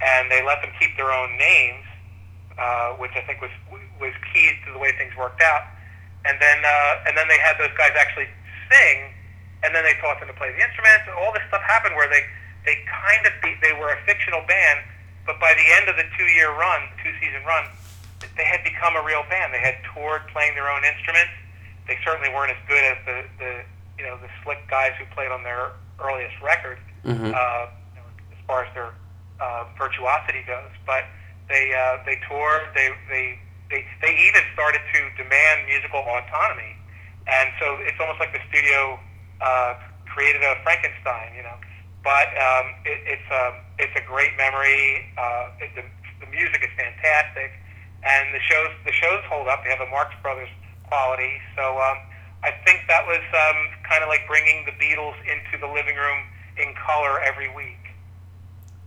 and 0.01 0.31
they 0.31 0.41
let 0.43 0.61
them 0.61 0.73
keep 0.81 0.97
their 0.97 1.13
own 1.13 1.37
names, 1.37 1.85
uh, 2.57 2.97
which 2.97 3.13
I 3.13 3.21
think 3.21 3.41
was 3.41 3.53
was 4.01 4.13
key 4.33 4.49
to 4.65 4.73
the 4.73 4.79
way 4.81 4.91
things 4.97 5.13
worked 5.15 5.41
out. 5.41 5.69
And 6.25 6.37
then 6.41 6.57
uh, 6.65 7.05
and 7.07 7.15
then 7.15 7.29
they 7.29 7.37
had 7.37 7.57
those 7.61 7.73
guys 7.77 7.93
actually 7.93 8.27
sing, 8.69 9.13
and 9.63 9.73
then 9.73 9.85
they 9.85 9.93
taught 10.01 10.19
them 10.19 10.27
to 10.27 10.37
play 10.37 10.49
the 10.51 10.61
instruments. 10.61 11.05
And 11.05 11.13
all 11.15 11.31
this 11.33 11.45
stuff 11.47 11.61
happened 11.61 11.95
where 11.95 12.09
they 12.09 12.25
they 12.65 12.81
kind 12.89 13.25
of 13.25 13.33
be, 13.41 13.57
they 13.61 13.73
were 13.73 13.93
a 13.93 13.99
fictional 14.05 14.41
band, 14.45 14.85
but 15.25 15.39
by 15.39 15.53
the 15.53 15.65
end 15.81 15.89
of 15.89 15.95
the 15.97 16.05
two 16.17 16.29
year 16.33 16.49
run, 16.49 16.89
two 17.01 17.13
season 17.21 17.45
run, 17.45 17.69
they 18.37 18.45
had 18.45 18.65
become 18.65 18.97
a 18.97 19.03
real 19.05 19.25
band. 19.29 19.53
They 19.53 19.61
had 19.61 19.77
toured 19.93 20.25
playing 20.33 20.57
their 20.57 20.69
own 20.69 20.81
instruments. 20.85 21.33
They 21.91 21.99
certainly 22.07 22.31
weren't 22.31 22.55
as 22.55 22.63
good 22.71 22.79
as 22.87 22.97
the, 23.03 23.17
the 23.35 23.51
you 23.99 24.07
know 24.07 24.15
the 24.23 24.31
slick 24.47 24.63
guys 24.71 24.95
who 24.95 25.03
played 25.11 25.27
on 25.27 25.43
their 25.43 25.75
earliest 25.99 26.39
record, 26.39 26.79
mm-hmm. 27.03 27.35
uh, 27.35 27.67
you 27.91 27.99
know, 27.99 28.07
as 28.31 28.39
far 28.47 28.63
as 28.63 28.71
their 28.71 28.95
uh, 29.43 29.67
virtuosity 29.75 30.39
goes. 30.47 30.71
But 30.87 31.03
they 31.51 31.75
uh, 31.75 31.99
they 32.07 32.15
toured. 32.31 32.71
They 32.79 32.95
they 33.11 33.35
they 33.67 33.83
they 33.99 34.15
even 34.23 34.39
started 34.55 34.79
to 34.79 34.99
demand 35.19 35.67
musical 35.67 35.99
autonomy, 35.99 36.79
and 37.27 37.51
so 37.59 37.75
it's 37.83 37.99
almost 37.99 38.23
like 38.23 38.31
the 38.31 38.39
studio 38.47 38.95
uh, 39.43 39.75
created 40.07 40.47
a 40.47 40.63
Frankenstein, 40.63 41.35
you 41.35 41.43
know. 41.43 41.59
But 42.07 42.31
um, 42.39 42.71
it, 42.87 43.19
it's 43.19 43.27
a 43.35 43.51
um, 43.51 43.53
it's 43.83 43.95
a 43.99 44.03
great 44.07 44.31
memory. 44.39 45.11
Uh, 45.19 45.59
it, 45.59 45.75
the, 45.75 45.83
the 46.23 46.31
music 46.31 46.63
is 46.63 46.71
fantastic, 46.79 47.51
and 48.07 48.31
the 48.31 48.39
shows 48.47 48.71
the 48.87 48.95
shows 48.95 49.19
hold 49.27 49.51
up. 49.51 49.67
They 49.67 49.75
have 49.75 49.83
a 49.83 49.91
Marx 49.91 50.15
Brothers 50.23 50.47
quality. 50.91 51.39
So 51.55 51.63
um, 51.79 51.97
I 52.43 52.51
think 52.67 52.83
that 52.91 53.07
was 53.07 53.23
um, 53.31 53.59
kind 53.87 54.03
of 54.03 54.09
like 54.11 54.27
bringing 54.27 54.67
the 54.67 54.75
Beatles 54.75 55.15
into 55.23 55.55
the 55.55 55.71
living 55.71 55.95
room 55.95 56.19
in 56.59 56.75
color 56.75 57.21
every 57.23 57.47
week 57.55 57.81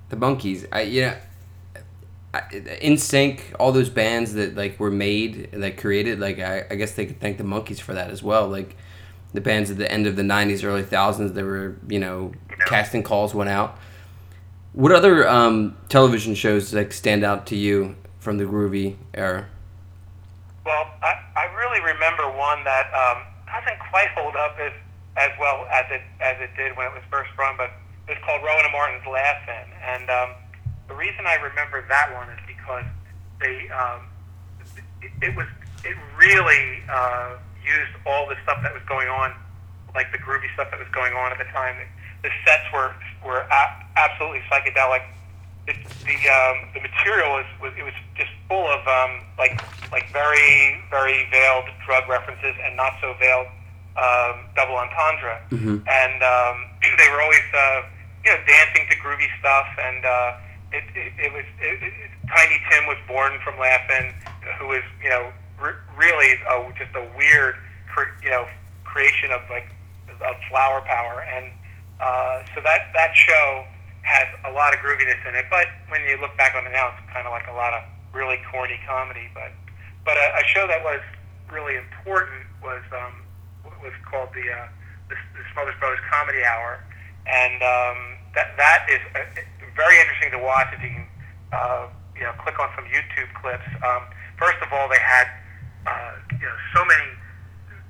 the 0.09 0.17
Monkees. 0.17 0.67
I 0.73 0.83
yeah. 0.83 1.17
NSYNC, 2.35 3.41
all 3.61 3.71
those 3.71 3.89
bands 3.89 4.33
that 4.33 4.57
like 4.57 4.81
were 4.81 4.91
made, 4.91 5.51
like 5.53 5.81
created, 5.81 6.19
like 6.19 6.41
I, 6.41 6.65
I 6.69 6.75
guess 6.75 6.93
they 6.93 7.07
could 7.07 7.21
thank 7.21 7.39
the 7.39 7.45
Monkees 7.45 7.81
for 7.81 7.95
that 7.95 8.11
as 8.11 8.25
well. 8.25 8.49
Like 8.49 8.77
the 9.33 9.41
bands 9.41 9.71
at 9.71 9.77
the 9.77 9.91
end 9.91 10.09
of 10.09 10.17
the 10.17 10.23
'90s, 10.23 10.65
early 10.65 10.83
thousands, 10.83 11.33
they 11.33 11.45
were 11.45 11.77
you 11.89 12.01
know 12.01 12.33
casting 12.67 13.05
calls 13.05 13.35
went 13.35 13.51
out. 13.51 13.79
What 14.73 14.91
other 14.91 15.29
um, 15.29 15.77
television 15.89 16.35
shows 16.35 16.75
like 16.75 16.93
stand 16.93 17.23
out 17.23 17.47
to 17.49 17.57
you 17.57 17.95
from 18.19 18.39
the 18.39 18.45
groovy 18.45 18.97
era? 19.13 19.47
Well, 20.65 20.89
I, 21.03 21.21
I 21.37 21.45
really 21.61 21.81
remember 21.81 22.25
one 22.33 22.65
that 22.65 22.89
um, 22.97 23.23
doesn't 23.47 23.79
quite 23.91 24.09
hold 24.17 24.35
up 24.37 24.57
as 24.59 24.73
as 25.17 25.31
well 25.39 25.67
as 25.71 25.85
it 25.91 26.03
as 26.21 26.37
it 26.41 26.51
did 26.57 26.77
when 26.77 26.87
it 26.87 26.93
was 26.93 27.03
first 27.11 27.31
run, 27.39 27.57
but 27.57 27.71
it's 28.09 28.21
called 28.25 28.43
Rowan 28.43 28.65
and 28.65 28.73
Martin's 28.73 29.07
Laugh-In, 29.07 29.67
and 29.81 30.11
um, 30.11 30.31
the 30.89 30.95
reason 30.95 31.25
I 31.27 31.37
remember 31.37 31.85
that 31.89 32.13
one 32.13 32.29
is 32.31 32.41
because 32.47 32.85
they 33.41 33.69
um, 33.71 34.09
it, 35.03 35.13
it 35.23 35.37
was 35.37 35.47
it 35.85 35.97
really 36.17 36.83
uh, 36.91 37.37
used 37.63 37.93
all 38.07 38.29
the 38.29 38.37
stuff 38.43 38.59
that 38.63 38.73
was 38.73 38.83
going 38.89 39.09
on, 39.09 39.33
like 39.95 40.11
the 40.13 40.19
groovy 40.19 40.53
stuff 40.55 40.71
that 40.71 40.81
was 40.81 40.89
going 40.93 41.13
on 41.15 41.33
at 41.33 41.39
the 41.39 41.49
time. 41.53 41.77
The 42.23 42.31
sets 42.45 42.65
were 42.73 42.95
were 43.25 43.47
a- 43.49 43.75
absolutely 43.97 44.41
psychedelic. 44.51 45.05
It, 45.67 45.77
the 46.05 46.19
um, 46.29 46.69
the 46.75 46.81
material 46.81 47.41
was, 47.41 47.47
was 47.61 47.73
it 47.79 47.85
was 47.85 47.97
just 48.17 48.31
full 48.49 48.67
of 48.69 48.87
um, 48.87 49.25
like 49.39 49.57
like 49.91 50.13
very 50.13 50.83
very 50.91 51.27
veiled 51.31 51.65
drug 51.87 52.09
references 52.09 52.55
and 52.63 52.77
not 52.77 52.93
so 53.01 53.15
veiled 53.19 53.49
um, 53.97 54.45
double 54.57 54.77
entendre, 54.77 55.41
mm-hmm. 55.51 55.79
and 55.87 56.17
um, 56.23 56.57
they 56.99 57.09
were 57.11 57.23
always 57.23 57.49
uh, 57.55 57.83
you 58.25 58.31
know, 58.33 58.41
dancing 58.47 58.85
to 58.91 58.97
groovy 58.97 59.29
stuff, 59.39 59.67
and 59.79 60.05
uh, 60.05 60.37
it, 60.73 60.85
it, 60.97 61.13
it 61.29 61.33
was 61.33 61.45
it, 61.61 61.83
it, 61.83 61.93
Tiny 62.29 62.61
Tim 62.71 62.87
was 62.87 62.99
born 63.07 63.39
from 63.45 63.59
Laugh-In, 63.59 64.13
who 64.59 64.69
was 64.69 64.83
you 65.03 65.11
know 65.11 65.31
re- 65.61 65.81
really 65.97 66.35
a, 66.49 66.73
just 66.77 66.95
a 66.97 67.07
weird 67.17 67.57
cre- 67.93 68.13
you 68.23 68.31
know 68.31 68.47
creation 68.85 69.31
of 69.31 69.41
like 69.51 69.69
of 70.09 70.37
flower 70.49 70.81
power, 70.83 71.23
and 71.23 71.53
uh, 72.01 72.43
so 72.55 72.61
that 72.63 72.91
that 72.95 73.15
show 73.15 73.65
has 74.05 74.29
a 74.45 74.53
lot 74.53 74.77
of 74.77 74.81
grooviness 74.81 75.19
in 75.27 75.35
it. 75.35 75.49
But 75.51 75.67
when 75.89 76.05
you 76.05 76.21
look 76.21 76.37
back 76.37 76.55
on 76.55 76.69
it 76.69 76.73
now, 76.73 76.93
it's 76.93 77.03
kind 77.13 77.27
of 77.27 77.33
like 77.33 77.49
a 77.49 77.57
lot 77.57 77.73
of 77.73 77.83
really 78.13 78.39
corny 78.53 78.79
comedy. 78.87 79.29
But 79.33 79.51
but 80.05 80.17
a, 80.17 80.27
a 80.39 80.45
show 80.47 80.69
that 80.69 80.85
was 80.85 81.01
really 81.51 81.77
important 81.77 82.45
was 82.63 82.85
um, 82.93 83.25
was 83.83 83.97
called 84.05 84.29
the 84.37 84.45
uh, 84.45 84.69
the, 85.09 85.17
the 85.37 85.43
Smothers 85.53 85.75
Brothers 85.81 86.05
Comedy 86.13 86.45
Hour, 86.45 86.85
and 87.27 87.59
um, 87.65 87.99
that 88.37 88.53
that 88.61 88.87
is 88.93 89.01
uh, 89.17 89.25
very 89.77 89.99
interesting 90.01 90.31
to 90.33 90.41
watch. 90.41 90.69
If 90.77 90.85
you 90.85 90.93
can, 90.93 91.07
uh, 91.53 91.89
you 92.17 92.25
know, 92.25 92.33
click 92.45 92.61
on 92.61 92.69
some 92.77 92.85
YouTube 92.85 93.33
clips. 93.41 93.67
Um, 93.83 94.05
first 94.37 94.61
of 94.61 94.73
all, 94.73 94.89
they 94.89 95.01
had 95.01 95.27
uh, 95.89 96.21
you 96.37 96.47
know 96.47 96.59
so 96.77 96.85
many 96.85 97.09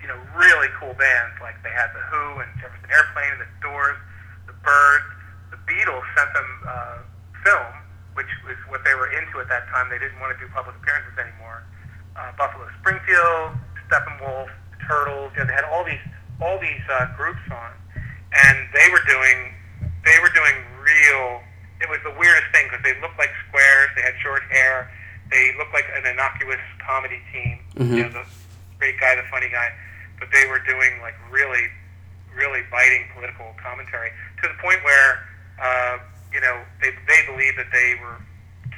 you 0.02 0.08
know 0.08 0.18
really 0.38 0.70
cool 0.78 0.94
bands. 0.94 1.34
Like 1.42 1.58
they 1.66 1.74
had 1.74 1.90
the 1.90 2.02
Who 2.10 2.38
and 2.38 2.50
Jefferson 2.62 2.90
Airplane, 2.90 3.42
the 3.42 3.50
Doors, 3.62 3.98
the 4.46 4.54
Byrds. 4.62 5.10
Beatles 5.66 6.04
sent 6.16 6.30
them 6.34 6.50
uh, 6.68 6.98
film, 7.44 7.72
which 8.14 8.30
was 8.44 8.56
what 8.68 8.84
they 8.84 8.94
were 8.94 9.08
into 9.12 9.40
at 9.40 9.48
that 9.48 9.68
time. 9.68 9.88
They 9.90 9.98
didn't 9.98 10.20
want 10.20 10.36
to 10.36 10.38
do 10.38 10.50
public 10.52 10.76
appearances 10.76 11.16
anymore. 11.18 11.64
Uh, 12.16 12.30
Buffalo 12.38 12.68
Springfield, 12.80 13.58
Steppenwolf, 13.88 14.48
the 14.72 14.78
Turtles. 14.86 15.32
You 15.34 15.42
know, 15.42 15.46
they 15.48 15.56
had 15.56 15.66
all 15.66 15.84
these 15.84 16.02
all 16.42 16.58
these 16.58 16.82
uh, 16.90 17.14
groups 17.16 17.42
on 17.50 17.70
and 18.34 18.66
they 18.74 18.90
were 18.90 19.02
doing 19.06 19.54
they 20.04 20.18
were 20.20 20.32
doing 20.34 20.56
real. 20.82 21.40
It 21.80 21.88
was 21.88 21.98
the 22.04 22.12
weirdest 22.18 22.52
thing 22.52 22.68
because 22.68 22.84
they 22.84 22.92
looked 23.00 23.16
like 23.16 23.32
squares. 23.48 23.88
They 23.96 24.02
had 24.02 24.14
short 24.20 24.42
hair. 24.50 24.90
They 25.30 25.54
looked 25.56 25.72
like 25.72 25.88
an 25.96 26.04
innocuous 26.04 26.60
comedy 26.84 27.20
team. 27.32 27.58
Mm-hmm. 27.76 27.94
You 27.96 28.02
know, 28.04 28.12
the 28.20 28.24
great 28.78 29.00
guy, 29.00 29.16
the 29.16 29.24
funny 29.32 29.48
guy, 29.48 29.72
but 30.20 30.28
they 30.28 30.44
were 30.46 30.60
doing 30.60 31.00
like 31.00 31.16
really, 31.32 31.72
really 32.36 32.62
biting 32.70 33.08
political 33.16 33.56
commentary 33.56 34.12
to 34.42 34.48
the 34.48 34.54
point 34.60 34.84
where 34.84 35.24
uh, 35.60 35.98
you 36.32 36.40
know 36.40 36.62
they 36.80 36.90
they 37.06 37.20
believe 37.26 37.56
that 37.56 37.70
they 37.72 37.94
were 38.00 38.18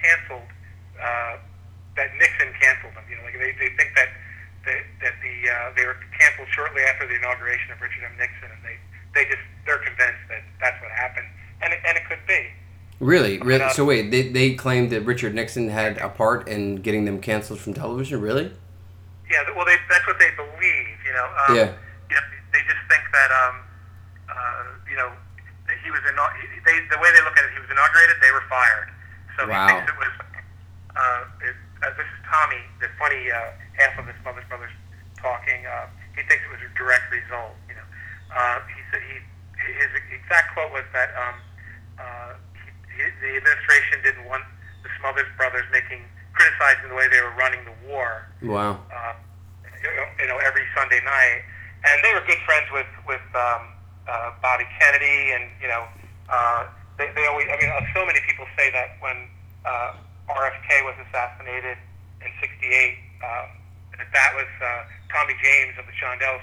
canceled. 0.03 0.49
Uh, 0.97 1.37
that 1.97 2.13
Nixon 2.21 2.53
canceled 2.61 2.95
them. 2.95 3.05
You 3.09 3.17
know, 3.17 3.25
like 3.25 3.37
they, 3.41 3.53
they 3.57 3.73
think 3.77 3.97
that 3.97 4.13
that, 4.65 4.81
that 5.01 5.15
the 5.25 5.35
uh, 5.49 5.73
they 5.77 5.85
were 5.85 5.97
canceled 6.19 6.49
shortly 6.53 6.83
after 6.83 7.07
the 7.09 7.17
inauguration 7.17 7.73
of 7.73 7.81
Richard 7.81 8.05
M. 8.05 8.17
Nixon, 8.19 8.53
and 8.53 8.63
they 8.63 8.77
they 9.15 9.25
just 9.25 9.43
they're 9.65 9.81
convinced 9.81 10.23
that 10.29 10.45
that's 10.61 10.81
what 10.83 10.93
happened, 10.93 11.27
and 11.63 11.73
it, 11.73 11.81
and 11.85 11.97
it 11.97 12.05
could 12.09 12.21
be. 12.29 12.53
Really, 13.01 13.39
really. 13.41 13.65
Uh, 13.65 13.71
so 13.71 13.85
wait, 13.85 14.11
they 14.11 14.29
they 14.29 14.55
claimed 14.55 14.91
that 14.91 15.03
Richard 15.03 15.35
Nixon 15.35 15.69
had 15.69 15.99
a 15.99 16.09
part 16.09 16.49
in 16.49 16.77
getting 16.77 17.05
them 17.05 17.21
canceled 17.21 17.61
from 17.61 17.75
television. 17.75 18.21
Really? 18.21 18.53
Yeah. 19.31 19.43
Well, 19.57 19.67
they, 19.67 19.77
that's 19.89 20.07
what 20.07 20.19
they 20.19 20.31
believe. 20.37 20.97
You 21.05 21.13
know. 21.13 21.29
Um, 21.49 21.57
yeah. 21.57 21.73
You 22.09 22.17
know, 22.17 22.27
they 22.53 22.61
just 22.65 22.83
think 22.89 23.05
that 23.13 23.31
um, 23.33 23.57
uh, 24.29 24.65
you 24.89 24.97
know, 24.97 25.13
he 25.85 25.91
was 25.91 26.01
in. 26.09 26.17
They 26.67 26.77
the 26.91 26.99
way 26.99 27.15
they 27.15 27.23
look 27.23 27.39
at 27.39 27.47
it, 27.47 27.55
he 27.55 27.63
was 27.63 27.71
inaugurated. 27.71 28.19
They 28.21 28.35
were 28.35 28.45
fired. 28.51 28.91
So 29.39 29.47
wow. 29.47 29.65
he 29.65 29.73
thinks 29.73 29.87
it 29.87 29.99
was. 29.99 30.15
Uh, 30.97 31.23
it, 31.45 31.57
uh, 31.85 31.93
this 31.95 32.09
is 32.09 32.21
Tommy, 32.27 32.61
the 32.81 32.89
funny 32.99 33.31
uh, 33.31 33.53
half 33.77 34.01
of 34.01 34.09
the 34.09 34.17
Smothers 34.25 34.49
Brothers 34.49 34.73
talking. 35.21 35.63
Uh, 35.69 35.87
he 36.17 36.25
thinks 36.25 36.41
it 36.43 36.51
was 36.51 36.65
a 36.65 36.73
direct 36.75 37.07
result. 37.13 37.53
You 37.69 37.77
know, 37.77 37.87
uh, 38.33 38.65
he 38.67 38.81
said 38.91 39.01
he 39.05 39.21
his 39.61 39.91
exact 40.11 40.55
quote 40.55 40.73
was 40.73 40.85
that 40.93 41.13
um, 41.15 41.37
uh, 42.01 42.33
he, 42.59 43.05
the 43.23 43.31
administration 43.39 44.03
didn't 44.03 44.25
want 44.27 44.45
the 44.83 44.91
Smothers 44.99 45.29
Brothers 45.37 45.65
making 45.71 46.03
criticizing 46.33 46.89
the 46.89 46.97
way 46.97 47.09
they 47.09 47.21
were 47.21 47.35
running 47.37 47.65
the 47.65 47.77
war. 47.89 48.29
Wow. 48.43 48.81
Uh, 48.93 49.15
you 50.21 50.27
know, 50.27 50.39
every 50.43 50.65
Sunday 50.75 51.01
night, 51.05 51.45
and 51.85 52.03
they 52.03 52.13
were 52.13 52.25
good 52.27 52.41
friends 52.45 52.67
with 52.73 52.89
with 53.07 53.25
um, 53.37 53.77
uh, 54.09 54.33
Bobby 54.41 54.67
Kennedy, 54.81 55.33
and 55.33 55.51
you 55.61 55.69
know, 55.69 55.85
uh, 56.29 56.67
they, 56.99 57.11
they 57.15 57.27
always. 57.27 57.47
I 57.53 57.57
mean, 57.61 57.71
uh, 57.71 57.81
so 57.95 58.05
many 58.07 58.21
people 58.27 58.47
say 58.57 58.71
that 58.73 58.97
when 59.01 59.29
uh, 59.65 59.95
RFK 60.33 60.85
was 60.85 60.97
assassinated 61.09 61.77
in 62.25 62.31
'68, 62.41 62.99
um, 63.23 63.49
that 64.13 64.31
was 64.35 64.49
uh, 64.61 64.85
Tommy 65.13 65.35
James 65.43 65.77
of 65.79 65.85
the 65.87 65.95
Shondells 65.97 66.43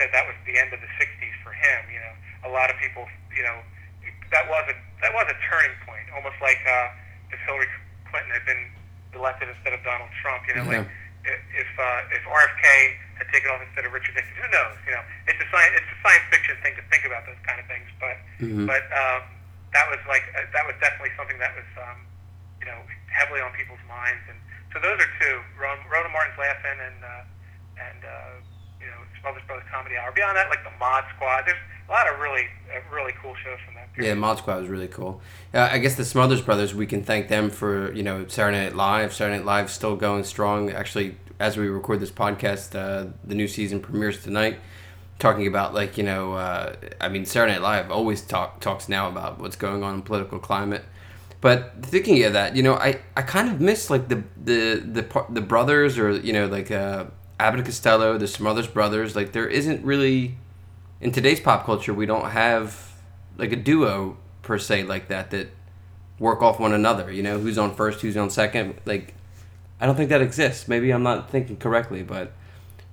said 0.00 0.08
that 0.12 0.24
was 0.26 0.36
the 0.48 0.56
end 0.58 0.72
of 0.72 0.80
the 0.80 0.90
'60s 0.98 1.36
for 1.44 1.52
him. 1.52 1.80
You 1.92 2.00
know, 2.00 2.14
a 2.48 2.50
lot 2.52 2.70
of 2.70 2.76
people, 2.80 3.06
you 3.36 3.42
know, 3.44 3.58
that 4.32 4.48
was 4.48 4.64
a 4.72 4.76
that 5.04 5.12
was 5.14 5.26
a 5.28 5.36
turning 5.48 5.76
point, 5.86 6.08
almost 6.16 6.36
like 6.40 6.58
uh, 6.64 6.88
if 7.34 7.38
Hillary 7.46 7.68
Clinton 8.10 8.32
had 8.32 8.44
been 8.48 8.64
elected 9.14 9.48
instead 9.52 9.72
of 9.76 9.84
Donald 9.84 10.10
Trump. 10.24 10.42
You 10.48 10.56
know, 10.56 10.64
Yeah. 10.70 10.78
like 10.84 10.88
if 11.24 11.70
uh, 11.78 12.14
if 12.16 12.22
RFK 12.26 12.64
had 13.18 13.26
taken 13.30 13.50
off 13.54 13.62
instead 13.62 13.86
of 13.86 13.92
Richard 13.94 14.14
Nixon, 14.18 14.34
who 14.42 14.48
knows? 14.50 14.76
You 14.86 14.92
know, 14.98 15.04
it's 15.30 15.38
a 15.38 15.46
science 15.54 15.72
it's 15.78 15.90
a 15.92 15.98
science 16.02 16.26
fiction 16.34 16.56
thing 16.62 16.74
to 16.76 16.84
think 16.90 17.06
about 17.06 17.22
those 17.26 17.38
kind 17.46 17.58
of 17.62 17.66
things, 17.70 17.86
but 18.02 18.16
Mhm. 18.42 18.66
but 18.66 18.82
um, 18.90 19.22
that 19.72 19.86
was 19.88 20.02
like 20.10 20.26
uh, 20.34 20.42
that 20.52 20.66
was 20.66 20.74
definitely 20.82 21.14
something 21.16 21.38
that 21.38 21.54
was 21.54 21.68
um, 21.78 21.98
you 22.58 22.66
know 22.66 22.78
heavily 23.10 23.38
on 23.40 23.52
people's 23.54 23.82
minds, 23.86 24.22
and 24.26 24.38
so 24.74 24.80
those 24.82 24.98
are 24.98 25.10
two. 25.22 25.36
Ron, 25.60 25.78
Rowan 25.86 26.10
and 26.10 26.14
Martin's 26.16 26.38
Laugh-In, 26.38 26.78
and 26.80 26.98
uh, 27.04 27.22
and 27.78 28.00
uh, 28.02 28.34
you 28.82 28.88
know 28.90 28.98
Smothers 29.22 29.46
Brothers 29.46 29.68
Comedy 29.70 29.94
Hour. 29.96 30.10
Beyond 30.10 30.34
that, 30.36 30.50
like 30.50 30.64
the 30.66 30.74
Mod 30.82 31.04
Squad. 31.14 31.46
There's 31.46 31.60
a 31.92 31.94
lot 31.94 32.12
of 32.12 32.20
really 32.20 32.46
really 32.90 33.12
cool 33.20 33.34
shows 33.34 33.58
from 33.64 33.74
that 33.74 33.92
period. 33.92 34.10
Yeah, 34.10 34.14
Mod 34.14 34.38
Squad 34.38 34.60
was 34.60 34.68
really 34.68 34.88
cool. 34.88 35.20
Uh, 35.52 35.68
I 35.70 35.78
guess 35.78 35.94
the 35.94 36.04
Smothers 36.04 36.40
Brothers, 36.40 36.74
we 36.74 36.86
can 36.86 37.02
thank 37.02 37.28
them 37.28 37.50
for 37.50 37.92
you 37.92 38.02
know 38.02 38.26
Saturday 38.28 38.64
Night 38.64 38.74
Live. 38.74 39.12
Saturday 39.12 39.38
Night 39.38 39.46
Live 39.46 39.70
still 39.70 39.96
going 39.96 40.24
strong. 40.24 40.70
Actually, 40.70 41.16
as 41.38 41.56
we 41.56 41.68
record 41.68 42.00
this 42.00 42.10
podcast, 42.10 42.74
uh, 42.74 43.10
the 43.24 43.34
new 43.34 43.48
season 43.48 43.80
premieres 43.80 44.22
tonight. 44.22 44.58
Talking 45.18 45.46
about 45.46 45.74
like 45.74 45.98
you 45.98 46.04
know, 46.04 46.32
uh, 46.32 46.74
I 47.00 47.08
mean 47.08 47.26
Saturday 47.26 47.52
Night 47.52 47.62
Live 47.62 47.90
always 47.90 48.22
talk 48.22 48.60
talks 48.60 48.88
now 48.88 49.08
about 49.08 49.38
what's 49.38 49.56
going 49.56 49.82
on 49.82 49.96
in 49.96 50.02
political 50.02 50.38
climate. 50.38 50.84
But 51.40 51.82
thinking 51.82 52.22
of 52.24 52.34
that, 52.34 52.54
you 52.54 52.62
know, 52.62 52.74
I, 52.74 53.00
I 53.16 53.22
kind 53.22 53.48
of 53.48 53.60
miss 53.60 53.90
like 53.90 54.08
the 54.08 54.24
the 54.42 54.76
the 54.76 55.26
the 55.28 55.40
brothers 55.40 55.98
or 55.98 56.12
you 56.12 56.32
know 56.32 56.46
like 56.46 56.70
uh, 56.70 57.06
Abbott 57.38 57.64
Costello, 57.64 58.16
the 58.16 58.28
Smothers 58.28 58.66
Brothers. 58.66 59.14
Like 59.14 59.32
there 59.32 59.46
isn't 59.46 59.84
really 59.84 60.36
in 61.02 61.10
today's 61.12 61.40
pop 61.40 61.66
culture 61.66 61.92
we 61.92 62.06
don't 62.06 62.30
have 62.30 62.92
like 63.36 63.52
a 63.52 63.56
duo 63.56 64.16
per 64.42 64.56
se 64.58 64.84
like 64.84 65.08
that 65.08 65.30
that 65.30 65.48
work 66.18 66.40
off 66.40 66.58
one 66.60 66.72
another 66.72 67.10
you 67.12 67.22
know 67.22 67.38
who's 67.38 67.58
on 67.58 67.74
first 67.74 68.00
who's 68.00 68.16
on 68.16 68.30
second 68.30 68.74
like 68.86 69.12
i 69.80 69.86
don't 69.86 69.96
think 69.96 70.08
that 70.10 70.22
exists 70.22 70.68
maybe 70.68 70.90
i'm 70.90 71.02
not 71.02 71.28
thinking 71.30 71.56
correctly 71.56 72.02
but 72.02 72.32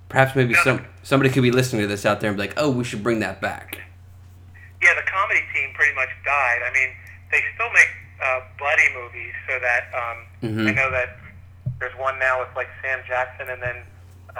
perhaps 0.08 0.34
maybe 0.36 0.52
some 0.54 0.84
somebody 1.02 1.30
could 1.30 1.42
be 1.42 1.50
listening 1.52 1.80
to 1.82 1.86
this 1.88 2.04
out 2.04 2.20
there 2.20 2.28
and 2.30 2.36
be 2.36 2.42
like 2.42 2.54
oh 2.58 2.68
we 2.70 2.82
should 2.84 3.02
bring 3.02 3.20
that 3.20 3.40
back 3.40 3.78
Yeah, 4.82 4.94
the 4.94 5.02
comedy 5.08 5.40
team 5.54 5.70
pretty 5.74 5.94
much 5.94 6.08
died. 6.24 6.60
I 6.64 6.72
mean, 6.72 6.88
they 7.30 7.40
still 7.54 7.68
make 7.70 7.90
uh, 8.16 8.40
buddy 8.58 8.88
movies, 8.96 9.34
so 9.46 9.52
that 9.60 9.84
um, 9.92 10.18
Mhm. 10.42 10.68
I 10.68 10.72
know 10.72 10.90
that 10.90 11.18
there's 11.78 11.92
one 12.00 12.18
now 12.18 12.40
with 12.40 12.48
like 12.56 12.68
Sam 12.80 12.98
Jackson, 13.06 13.50
and 13.52 13.60
then 13.60 13.76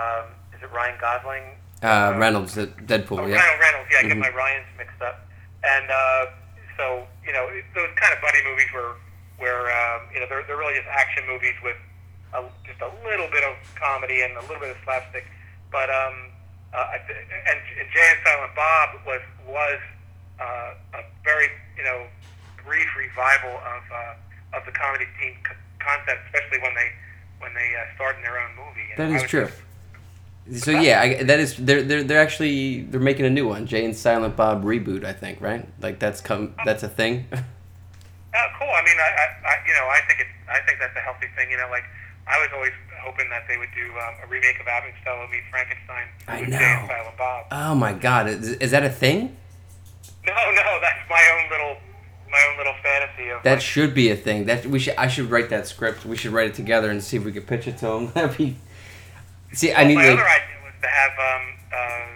um, 0.01 0.25
is 0.57 0.63
it 0.65 0.71
Ryan 0.73 0.97
Gosling? 0.99 1.45
Uh, 1.83 2.15
reynolds 2.19 2.55
the 2.55 2.67
deadpool 2.87 3.21
Oh, 3.21 3.27
yeah 3.27 3.37
Ryan 3.37 3.61
Reynolds. 3.61 3.89
Yeah, 3.91 3.99
I 3.99 4.03
get 4.09 4.17
Mhm. 4.17 4.21
my 4.21 4.31
Ryans 4.31 4.67
mixed 4.77 5.01
up. 5.03 5.27
And 5.65 5.91
uh, 5.91 6.27
so 6.77 7.07
you 7.27 7.33
know, 7.33 7.49
those 7.75 7.91
kind 7.97 8.13
of 8.15 8.21
buddy 8.21 8.43
movies 8.45 8.69
were 8.75 8.97
where 9.39 9.71
um, 9.73 10.03
you 10.13 10.21
know 10.21 10.27
they're, 10.29 10.43
they're 10.45 10.57
really 10.57 10.75
just 10.77 10.89
action 10.89 11.25
movies 11.27 11.55
with 11.65 11.77
a, 12.35 12.45
just 12.67 12.81
a 12.81 12.91
little 13.05 13.29
bit 13.33 13.45
of 13.45 13.57
comedy 13.77 14.21
and 14.23 14.37
a 14.37 14.41
little 14.43 14.61
bit 14.61 14.71
of 14.71 14.77
slapstick. 14.85 15.25
But 15.73 15.89
um, 15.91 16.29
uh, 16.75 16.95
I 16.95 16.99
th- 17.07 17.19
and, 17.49 17.59
and 17.81 17.89
Jay 17.93 18.07
and 18.13 18.21
Silent 18.25 18.55
Bob 18.55 18.89
was 19.07 19.23
was 19.47 19.81
uh, 20.41 20.99
a 20.99 21.03
very 21.25 21.49
you 21.77 21.85
know 21.85 22.05
brief 22.65 22.89
revival 22.97 23.57
of 23.65 23.83
uh, 23.93 24.59
of 24.59 24.67
the 24.67 24.73
comedy 24.73 25.07
team 25.21 25.35
c- 25.49 25.57
concept, 25.81 26.21
especially 26.29 26.61
when 26.61 26.75
they 26.75 26.91
when 27.41 27.55
they 27.55 27.73
uh, 27.77 27.85
starred 27.97 28.17
in 28.17 28.23
their 28.23 28.39
own 28.39 28.51
movie. 28.57 28.85
And 28.93 28.99
that 28.99 29.11
I 29.11 29.23
was 29.23 29.31
true 29.31 29.47
just- 29.47 29.61
so 30.57 30.71
yeah 30.73 31.01
I, 31.01 31.23
that 31.23 31.39
is 31.41 31.57
they're, 31.57 31.83
they're 31.83 32.03
they're 32.03 32.21
actually 32.21 32.83
they're 32.83 33.01
making 33.01 33.25
a 33.27 33.31
new 33.31 33.47
one 33.49 33.67
jay 33.67 33.85
and 33.85 33.95
silent 33.97 34.37
bob 34.37 34.65
reboot 34.65 35.05
i 35.05 35.13
think 35.13 35.41
right 35.41 35.67
like 35.81 35.99
that's 35.99 36.21
come 36.21 36.55
that's 36.65 36.83
a 36.83 36.89
thing 36.89 37.27
Oh, 38.33 38.47
cool. 38.61 38.69
I 38.69 38.85
mean, 38.85 38.95
I, 38.97 39.11
I, 39.45 39.55
you 39.67 39.75
know, 39.75 39.89
I 39.89 40.01
think 40.07 40.21
it, 40.21 40.27
I 40.49 40.61
think 40.65 40.79
that's 40.79 40.95
a 40.97 41.01
healthy 41.01 41.27
thing. 41.35 41.51
You 41.51 41.57
know, 41.57 41.67
like 41.69 41.83
I 42.29 42.39
was 42.39 42.49
always 42.55 42.71
hoping 43.03 43.29
that 43.29 43.43
they 43.49 43.57
would 43.57 43.71
do 43.75 43.91
um, 43.99 44.15
a 44.23 44.27
remake 44.29 44.61
of 44.61 44.69
Abbott 44.69 44.95
Costello 44.95 45.27
Meet 45.27 45.43
Frankenstein 45.51 46.07
I 46.29 46.41
with 46.43 46.51
know. 46.51 46.59
Jay 46.59 46.65
and 46.65 46.89
Silent 46.89 47.17
Bob. 47.19 47.47
oh 47.51 47.75
my 47.75 47.93
god 47.93 48.29
is, 48.29 48.51
is 48.51 48.71
that 48.71 48.85
a 48.85 48.89
thing 48.89 49.37
No, 50.25 50.33
no, 50.33 50.79
that's 50.81 51.11
my 51.11 51.21
own 51.35 51.51
little, 51.51 51.77
my 52.31 52.41
own 52.53 52.57
little 52.59 52.75
fantasy 52.85 53.31
of. 53.31 53.43
That 53.43 53.55
like, 53.55 53.61
should 53.63 53.95
be 53.95 54.11
a 54.11 54.17
thing. 54.17 54.45
That 54.47 54.65
we 54.65 54.79
should. 54.79 54.95
I 54.97 55.09
should 55.09 55.29
write 55.29 55.49
that 55.51 55.67
script. 55.67 56.07
We 56.07 56.17
should 56.17 56.31
write 56.31 56.47
it 56.47 56.55
together 56.55 56.89
and 56.89 57.03
see 57.03 57.17
if 57.17 57.25
we 57.25 57.33
could 57.33 57.49
pitch 57.49 57.67
it 57.67 57.79
to 57.79 57.89
him. 57.89 58.07
That'd 58.15 58.37
be. 58.39 58.57
See, 59.53 59.73
I 59.73 59.85
need 59.85 59.97
my 59.97 60.05
to. 60.07 60.13
other 60.13 60.29
idea 60.29 60.57
was 60.63 60.75
to 60.83 60.89
have 60.89 61.13
um, 61.19 61.45
uh, 61.73 62.07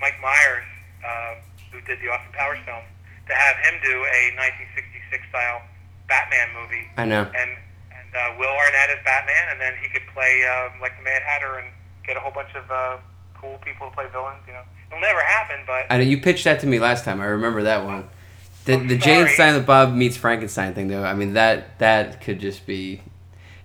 Mike 0.00 0.20
Myers, 0.20 0.64
uh, 1.04 1.34
who 1.72 1.80
did 1.82 1.98
the 2.00 2.08
Austin 2.08 2.32
Powers 2.32 2.58
film, 2.64 2.82
to 3.28 3.34
have 3.34 3.56
him 3.64 3.80
do 3.82 3.92
a 3.92 4.20
1966 4.36 5.28
style 5.30 5.62
Batman 6.08 6.48
movie. 6.60 6.86
I 6.96 7.04
know. 7.04 7.22
and 7.24 7.50
and 7.92 8.08
uh, 8.16 8.38
Will 8.38 8.48
Arnett 8.52 8.90
as 8.90 9.04
Batman, 9.04 9.52
and 9.52 9.60
then 9.60 9.74
he 9.82 9.88
could 9.88 10.06
play 10.14 10.44
um, 10.44 10.80
like 10.80 10.96
the 10.96 11.04
Mad 11.04 11.22
Hatter 11.22 11.58
and 11.58 11.68
get 12.06 12.16
a 12.16 12.20
whole 12.20 12.32
bunch 12.32 12.54
of 12.54 12.70
uh, 12.70 12.96
cool 13.34 13.58
people 13.64 13.88
to 13.88 13.94
play 13.94 14.06
villains. 14.12 14.40
You 14.46 14.54
know, 14.54 14.62
it'll 14.88 15.00
never 15.00 15.20
happen, 15.20 15.60
but 15.66 15.86
I 15.90 15.98
know 15.98 16.04
you 16.04 16.20
pitched 16.20 16.44
that 16.44 16.60
to 16.60 16.66
me 16.66 16.78
last 16.78 17.04
time. 17.04 17.20
I 17.20 17.26
remember 17.26 17.62
that 17.64 17.84
one. 17.84 18.08
The 18.64 18.76
the 18.76 19.00
sorry. 19.00 19.34
Silent 19.34 19.66
Bob 19.66 19.94
meets 19.94 20.16
Frankenstein 20.16 20.74
thing, 20.74 20.88
though. 20.88 21.04
I 21.04 21.14
mean 21.14 21.32
that 21.34 21.78
that 21.78 22.20
could 22.20 22.38
just 22.40 22.66
be. 22.66 23.00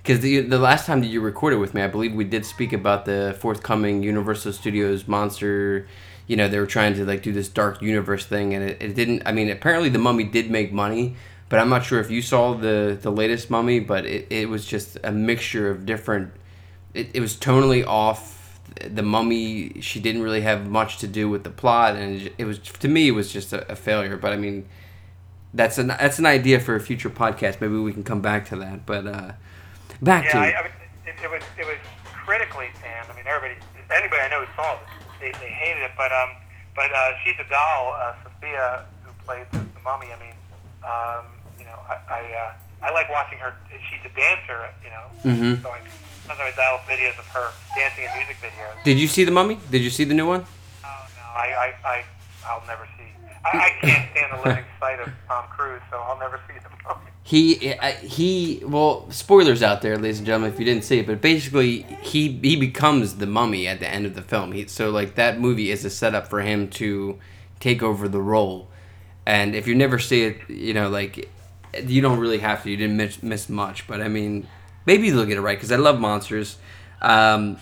Because 0.04 0.20
the 0.20 0.42
the 0.42 0.60
last 0.60 0.86
time 0.86 1.00
that 1.00 1.08
you 1.08 1.22
recorded 1.22 1.60
with 1.60 1.74
me, 1.74 1.82
I 1.82 1.88
believe 1.88 2.14
we 2.14 2.26
did 2.26 2.46
speak 2.46 2.74
about 2.74 3.06
the 3.06 3.38
forthcoming 3.40 4.04
Universal 4.04 4.52
Studios 4.52 5.08
monster. 5.08 5.88
You 6.28 6.36
know, 6.36 6.50
they 6.50 6.60
were 6.60 6.66
trying 6.66 6.94
to 6.96 7.06
like 7.06 7.24
do 7.24 7.32
this 7.32 7.48
dark 7.48 7.82
universe 7.82 8.26
thing, 8.26 8.54
and 8.54 8.70
it, 8.70 8.82
it 8.82 8.96
didn't. 8.96 9.24
I 9.26 9.32
mean, 9.32 9.50
apparently 9.50 9.88
the 9.88 10.00
Mummy 10.00 10.26
did 10.26 10.52
make 10.52 10.74
money, 10.74 11.16
but 11.48 11.60
I'm 11.60 11.70
not 11.70 11.86
sure 11.86 12.02
if 12.02 12.12
you 12.12 12.22
saw 12.22 12.54
the 12.54 12.98
the 13.02 13.12
latest 13.12 13.50
Mummy. 13.50 13.80
But 13.80 14.06
it, 14.06 14.28
it 14.30 14.50
was 14.50 14.66
just 14.66 14.98
a 15.06 15.12
mixture 15.12 15.70
of 15.70 15.86
different. 15.86 16.34
It, 16.94 17.10
it 17.14 17.22
was 17.22 17.36
tonally 17.38 17.86
off. 17.88 18.60
The 18.86 19.04
Mummy, 19.04 19.80
she 19.82 20.02
didn't 20.02 20.22
really 20.22 20.42
have 20.42 20.68
much 20.68 20.98
to 20.98 21.08
do 21.08 21.30
with 21.30 21.46
the 21.46 21.50
plot, 21.50 21.96
and 21.96 22.30
it 22.38 22.44
was 22.44 22.60
to 22.60 22.90
me 22.90 23.08
it 23.08 23.12
was 23.12 23.32
just 23.32 23.54
a, 23.54 23.72
a 23.72 23.76
failure. 23.78 24.18
But 24.18 24.34
I 24.34 24.38
mean, 24.38 24.68
that's 25.54 25.78
an 25.78 25.88
that's 25.88 26.20
an 26.20 26.26
idea 26.26 26.60
for 26.60 26.76
a 26.76 26.82
future 26.82 27.10
podcast. 27.10 27.62
Maybe 27.62 27.76
we 27.76 27.94
can 27.94 28.04
come 28.04 28.22
back 28.22 28.50
to 28.50 28.58
that. 28.58 28.86
But 28.86 29.08
uh, 29.08 29.32
back 30.04 30.26
yeah, 30.26 30.32
to 30.32 30.38
I, 30.38 30.48
I 30.60 30.64
mean, 30.64 30.72
it, 31.08 31.16
it 31.24 31.32
was 31.32 31.44
it 31.58 31.66
was 31.66 31.80
critically 32.04 32.68
panned. 32.82 33.08
I 33.12 33.16
mean, 33.16 33.26
everybody, 33.28 33.60
anybody 33.92 34.22
I 34.22 34.30
know 34.30 34.44
who 34.44 34.50
saw 34.56 34.76
it, 34.76 34.80
they, 35.20 35.32
they 35.40 35.52
hated 35.52 35.84
it. 35.84 35.92
But 35.98 36.12
um, 36.12 36.30
but 36.76 36.92
uh, 36.92 37.12
she's 37.24 37.36
a 37.40 37.48
doll, 37.50 37.96
uh, 37.96 38.14
Sophia, 38.24 38.86
who 39.04 39.12
played 39.26 39.48
the, 39.52 39.60
the 39.60 39.82
mummy. 39.84 40.08
I 40.12 40.20
mean, 40.20 40.36
um, 40.84 41.24
you 41.60 41.66
know, 41.66 41.80
I 41.88 41.96
I, 42.08 42.22
uh, 42.84 42.88
I 42.88 42.92
like 42.92 43.10
watching 43.10 43.40
her. 43.40 43.56
She's 43.72 44.04
a 44.06 44.14
dancer, 44.16 44.70
you 44.84 44.92
know. 44.92 45.06
Mhm. 45.24 45.62
So 45.64 45.70
I, 45.72 45.80
sometimes 46.28 46.54
I 46.54 46.56
dial 46.56 46.80
videos 46.88 47.18
of 47.20 47.28
her 47.32 47.52
dancing 47.76 48.04
in 48.06 48.12
music 48.18 48.38
videos. 48.44 48.84
Did 48.84 49.00
you 49.00 49.08
see 49.08 49.24
the 49.24 49.32
Mummy? 49.32 49.60
Did 49.72 49.82
you 49.82 49.90
see 49.90 50.04
the 50.04 50.14
new 50.14 50.28
one? 50.28 50.46
Oh 50.84 50.88
no, 51.16 51.24
I 51.36 51.48
I, 51.56 51.88
I 51.88 52.04
I'll 52.46 52.64
never 52.68 52.88
see. 52.98 53.08
I, 53.46 53.58
I 53.58 53.70
can't 53.82 54.12
stand 54.12 54.32
the 54.32 54.42
living 54.48 54.66
sight 54.80 55.00
of 55.00 55.10
Tom 55.28 55.46
Cruise, 55.50 55.82
so 55.92 55.98
I'll 56.00 56.20
never 56.20 56.40
see 56.48 56.56
the 56.60 56.70
mummy. 56.88 57.12
He 57.26 57.76
he. 58.02 58.62
Well, 58.66 59.10
spoilers 59.10 59.64
out 59.64 59.82
there, 59.82 59.98
ladies 59.98 60.18
and 60.18 60.26
gentlemen, 60.26 60.52
if 60.52 60.60
you 60.60 60.66
didn't 60.66 60.84
see 60.84 61.00
it. 61.00 61.08
But 61.08 61.22
basically, 61.22 61.84
he 62.02 62.38
he 62.42 62.56
becomes 62.58 63.16
the 63.16 63.26
Mummy 63.28 63.68
at 63.68 63.80
the 63.80 63.88
end 63.88 64.06
of 64.06 64.14
the 64.14 64.22
film. 64.22 64.52
He 64.52 64.68
so 64.68 64.90
like 64.90 65.16
that 65.16 65.40
movie 65.40 65.72
is 65.72 65.86
a 65.86 65.90
setup 65.90 66.28
for 66.28 66.42
him 66.42 66.68
to 66.72 67.18
take 67.60 67.82
over 67.82 68.10
the 68.10 68.22
role. 68.22 68.68
And 69.26 69.56
if 69.56 69.68
you 69.68 69.76
never 69.76 70.00
see 70.00 70.24
it, 70.24 70.50
you 70.50 70.74
know, 70.74 70.90
like 70.90 71.30
you 71.82 72.02
don't 72.02 72.20
really 72.20 72.40
have 72.40 72.64
to. 72.64 72.70
You 72.70 72.78
didn't 72.78 72.98
miss, 72.98 73.24
miss 73.24 73.50
much. 73.50 73.88
But 73.88 74.02
I 74.02 74.08
mean, 74.08 74.48
maybe 74.86 75.10
they'll 75.10 75.26
get 75.26 75.38
it 75.38 75.42
right 75.42 75.58
because 75.58 75.72
I 75.72 75.78
love 75.78 76.00
monsters. 76.00 76.58
Um, 77.02 77.58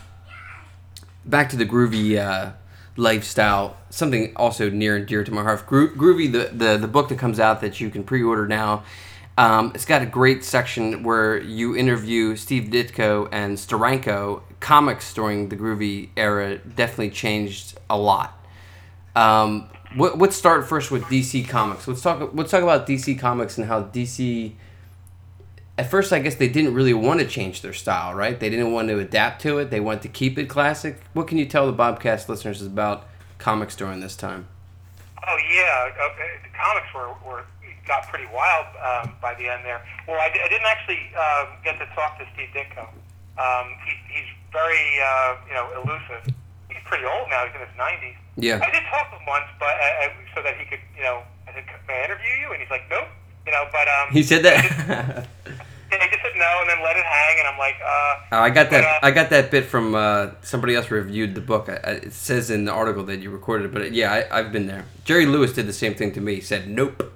back 1.26 1.50
to 1.50 1.56
the 1.56 1.66
groovy 1.66 2.18
uh, 2.18 2.54
lifestyle, 2.98 3.78
something 3.90 4.34
also 4.36 4.70
near 4.70 4.96
and 4.96 5.06
dear 5.06 5.24
to 5.24 5.32
my 5.32 5.44
heart. 5.44 5.66
Gro- 5.66 5.90
groovy, 5.90 6.32
the, 6.32 6.50
the 6.52 6.78
the 6.78 6.88
book 6.88 7.10
that 7.10 7.20
comes 7.20 7.40
out 7.40 7.62
that 7.62 7.80
you 7.80 7.90
can 7.90 8.04
pre-order 8.04 8.48
now. 8.48 8.84
Um, 9.38 9.72
it's 9.74 9.86
got 9.86 10.02
a 10.02 10.06
great 10.06 10.44
section 10.44 11.04
where 11.04 11.40
you 11.40 11.76
interview 11.76 12.36
Steve 12.36 12.66
Ditko 12.66 13.30
and 13.32 13.58
Steranko. 13.58 14.42
Comics 14.60 15.14
during 15.14 15.50
the 15.50 15.56
groovy 15.56 16.10
era 16.16 16.58
definitely 16.60 17.10
changed 17.10 17.80
a 17.90 17.98
lot. 17.98 18.38
Um, 19.16 19.70
what, 19.96 20.20
let's 20.20 20.36
start 20.36 20.68
first 20.68 20.92
with 20.92 21.04
DC 21.06 21.48
Comics. 21.48 21.88
Let's 21.88 22.02
talk. 22.02 22.32
Let's 22.34 22.52
talk 22.52 22.62
about 22.62 22.86
DC 22.86 23.18
Comics 23.18 23.58
and 23.58 23.68
how 23.68 23.84
DC 23.84 24.54
at 25.78 25.90
first, 25.90 26.14
I 26.14 26.20
guess 26.20 26.36
they 26.36 26.48
didn't 26.48 26.76
really 26.76 26.94
want 26.94 27.22
to 27.22 27.26
change 27.26 27.62
their 27.62 27.74
style, 27.74 28.14
right? 28.14 28.40
They 28.40 28.52
didn't 28.52 28.72
want 28.72 28.90
to 28.90 29.00
adapt 29.00 29.42
to 29.42 29.58
it. 29.58 29.72
They 29.72 29.80
wanted 29.80 30.04
to 30.04 30.10
keep 30.10 30.38
it 30.38 30.46
classic. 30.46 31.02
What 31.14 31.28
can 31.28 31.40
you 31.40 31.46
tell 31.46 31.66
the 31.66 31.74
Bobcast 31.74 32.30
listeners 32.30 32.62
about 32.62 33.08
comics 33.40 33.76
during 33.76 34.00
this 34.00 34.16
time? 34.16 34.48
Oh 35.26 35.38
yeah, 35.52 35.90
the 36.44 36.50
comics 36.56 36.94
were, 36.94 37.10
were 37.28 37.46
got 37.92 38.08
pretty 38.08 38.32
wild 38.32 38.72
um, 38.80 39.12
by 39.20 39.36
the 39.36 39.52
end 39.52 39.68
there. 39.68 39.84
Well, 40.08 40.16
I, 40.16 40.32
I 40.32 40.48
didn't 40.48 40.64
actually 40.72 41.12
uh, 41.12 41.52
get 41.60 41.76
to 41.84 41.86
talk 41.92 42.16
to 42.20 42.26
Steve 42.34 42.56
Ditko. 42.56 42.88
Um, 43.36 43.76
he, 43.84 43.92
he's 44.08 44.30
very 44.56 44.80
uh, 45.04 45.36
you 45.48 45.54
know 45.54 45.68
elusive. 45.76 46.24
He's 46.72 46.80
pretty 46.88 47.04
old 47.04 47.28
now. 47.28 47.44
He's 47.46 47.56
in 47.56 47.68
his 47.68 47.76
nineties. 47.78 48.16
Yeah. 48.40 48.64
I 48.64 48.72
did 48.72 48.84
talk 48.88 49.12
to 49.12 49.20
him 49.20 49.28
once, 49.28 49.52
but 49.60 49.76
uh, 49.76 50.08
uh, 50.08 50.10
so 50.36 50.40
that 50.42 50.56
he 50.56 50.64
could 50.64 50.80
you 50.96 51.04
know 51.04 51.24
I 51.48 51.52
said, 51.54 51.66
"May 51.88 52.00
I 52.00 52.06
interview 52.06 52.32
you?" 52.40 52.48
And 52.56 52.62
he's 52.64 52.72
like, 52.72 52.88
"Nope." 52.90 53.08
You 53.46 53.52
know, 53.52 53.66
but 53.72 53.88
um, 53.88 54.14
He 54.14 54.24
said 54.24 54.44
that. 54.44 55.28
and 55.92 56.02
he 56.02 56.08
just 56.08 56.22
said 56.22 56.36
no, 56.38 56.52
and 56.62 56.70
then 56.70 56.84
let 56.84 56.96
it 56.96 57.04
hang. 57.04 57.40
And 57.40 57.48
I'm 57.48 57.58
like, 57.58 57.76
uh, 57.84 58.16
Oh, 58.34 58.40
I 58.40 58.50
got 58.52 58.70
that. 58.70 58.84
But, 58.84 59.04
uh, 59.04 59.08
I 59.08 59.12
got 59.12 59.32
that 59.32 59.50
bit 59.50 59.66
from 59.66 59.96
uh, 59.96 60.28
somebody 60.44 60.76
else 60.76 60.92
reviewed 60.92 61.34
the 61.34 61.42
book. 61.42 61.68
I, 61.68 61.74
I, 61.84 61.92
it 62.08 62.14
says 62.14 62.52
in 62.52 62.66
the 62.66 62.72
article 62.72 63.04
that 63.06 63.20
you 63.20 63.32
recorded 63.32 63.66
it, 63.66 63.74
but 63.74 63.92
yeah, 63.94 64.14
I, 64.14 64.40
I've 64.40 64.52
been 64.52 64.68
there. 64.68 64.86
Jerry 65.06 65.26
Lewis 65.26 65.54
did 65.54 65.66
the 65.66 65.74
same 65.74 65.96
thing 65.96 66.14
to 66.14 66.22
me. 66.22 66.36
He 66.36 66.42
said, 66.42 66.70
"Nope." 66.70 67.12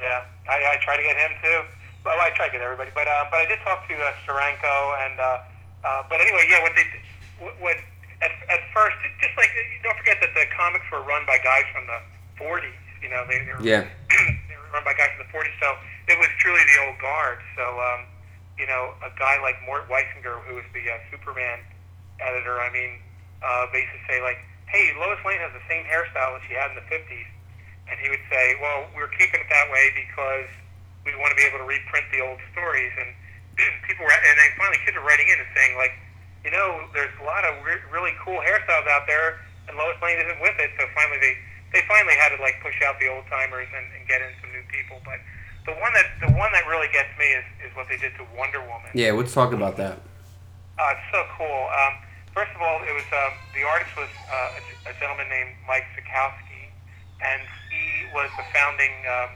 Yeah, 0.00 0.22
I, 0.48 0.74
I 0.74 0.76
try 0.82 0.96
to 0.96 1.02
get 1.02 1.16
him 1.16 1.32
too. 1.42 1.60
Well, 2.06 2.16
I 2.22 2.30
try 2.38 2.46
to 2.46 2.52
get 2.52 2.62
everybody, 2.62 2.90
but 2.94 3.06
uh, 3.10 3.26
but 3.30 3.42
I 3.42 3.46
did 3.46 3.58
talk 3.66 3.84
to 3.88 3.94
uh, 3.94 4.14
Steranko, 4.24 4.74
and 5.04 5.16
uh, 5.18 5.38
uh, 5.84 6.02
but 6.08 6.20
anyway, 6.22 6.46
yeah. 6.48 6.62
What 6.62 6.72
they 6.78 6.86
what, 7.42 7.54
what 7.60 7.76
at, 8.22 8.32
at 8.50 8.62
first, 8.74 8.96
just 9.20 9.34
like 9.36 9.50
don't 9.82 9.98
forget 9.98 10.18
that 10.22 10.32
the 10.34 10.46
comics 10.54 10.86
were 10.90 11.02
run 11.02 11.26
by 11.26 11.38
guys 11.42 11.66
from 11.74 11.86
the 11.86 11.98
40s. 12.38 12.74
You 13.02 13.10
know, 13.10 13.22
they, 13.26 13.42
they 13.42 13.54
were 13.54 13.62
Yeah. 13.62 13.86
they 14.50 14.56
were 14.58 14.70
run 14.74 14.82
by 14.82 14.94
guys 14.94 15.14
from 15.14 15.26
the 15.26 15.32
40s, 15.34 15.54
so 15.62 15.74
it 16.06 16.18
was 16.18 16.30
truly 16.38 16.62
the 16.74 16.78
old 16.86 16.98
guard. 16.98 17.38
So 17.58 17.64
um, 17.78 18.06
you 18.58 18.66
know, 18.66 18.94
a 19.02 19.10
guy 19.18 19.38
like 19.42 19.58
Mort 19.66 19.86
Weisinger, 19.90 20.42
who 20.46 20.58
was 20.58 20.66
the 20.74 20.82
uh, 20.90 20.98
Superman 21.10 21.62
editor, 22.18 22.58
I 22.58 22.70
mean, 22.74 22.98
uh, 23.42 23.70
they 23.70 23.86
used 23.86 23.94
to 23.94 24.02
say 24.10 24.18
like, 24.22 24.38
"Hey, 24.66 24.94
Lois 24.98 25.18
Lane 25.26 25.38
has 25.38 25.54
the 25.54 25.62
same 25.70 25.86
hairstyle 25.86 26.38
that 26.38 26.42
she 26.46 26.54
had 26.54 26.74
in 26.74 26.76
the 26.78 26.86
50s." 26.90 27.26
And 27.88 27.96
he 28.00 28.08
would 28.12 28.22
say, 28.28 28.56
well, 28.60 28.86
we're 28.94 29.10
keeping 29.16 29.40
it 29.40 29.48
that 29.48 29.66
way 29.72 29.90
because 29.96 30.48
we 31.08 31.16
want 31.16 31.32
to 31.32 31.38
be 31.40 31.44
able 31.48 31.64
to 31.64 31.68
reprint 31.68 32.04
the 32.12 32.20
old 32.20 32.38
stories. 32.52 32.92
And 33.00 33.10
people 33.88 34.04
were, 34.04 34.12
and 34.12 34.36
then 34.36 34.50
finally 34.60 34.78
kids 34.84 34.96
were 34.96 35.04
writing 35.04 35.28
in 35.28 35.40
and 35.40 35.50
saying, 35.56 35.76
like, 35.80 35.96
you 36.44 36.50
know, 36.50 36.86
there's 36.94 37.12
a 37.20 37.26
lot 37.26 37.44
of 37.44 37.58
re- 37.64 37.82
really 37.90 38.14
cool 38.22 38.38
hairstyles 38.40 38.86
out 38.86 39.04
there, 39.10 39.42
and 39.66 39.76
Lois 39.76 39.98
Lane 40.00 40.16
isn't 40.22 40.40
with 40.40 40.54
it. 40.58 40.70
So 40.78 40.86
finally, 40.94 41.18
they 41.18 41.34
they 41.72 41.82
finally 41.84 42.16
had 42.16 42.32
to 42.32 42.40
like 42.40 42.56
push 42.62 42.80
out 42.80 42.96
the 43.00 43.08
old 43.08 43.26
timers 43.28 43.68
and, 43.74 43.84
and 43.92 44.08
get 44.08 44.22
in 44.22 44.32
some 44.40 44.48
new 44.52 44.64
people. 44.72 45.02
But 45.04 45.20
the 45.66 45.76
one 45.76 45.92
that 45.92 46.08
the 46.24 46.32
one 46.32 46.50
that 46.52 46.64
really 46.64 46.88
gets 46.88 47.10
me 47.18 47.26
is, 47.36 47.44
is 47.68 47.70
what 47.76 47.88
they 47.88 47.98
did 47.98 48.16
to 48.16 48.24
Wonder 48.36 48.60
Woman. 48.60 48.88
Yeah, 48.94 49.12
let's 49.12 49.34
talk 49.34 49.52
about 49.52 49.76
that. 49.76 50.00
Uh, 50.78 50.94
it's 50.94 51.08
so 51.10 51.20
cool. 51.36 51.68
Um, 51.74 52.00
first 52.32 52.54
of 52.54 52.62
all, 52.62 52.80
it 52.86 52.94
was 52.94 53.08
um, 53.12 53.34
the 53.52 53.66
artist 53.66 53.90
was 53.98 54.08
uh, 54.30 54.88
a, 54.88 54.90
a 54.90 54.92
gentleman 54.96 55.28
named 55.28 55.58
Mike 55.66 55.84
Sekowsky, 55.92 56.70
and 57.20 57.42
was 58.14 58.30
the 58.36 58.44
founding 58.54 58.92
um, 59.06 59.30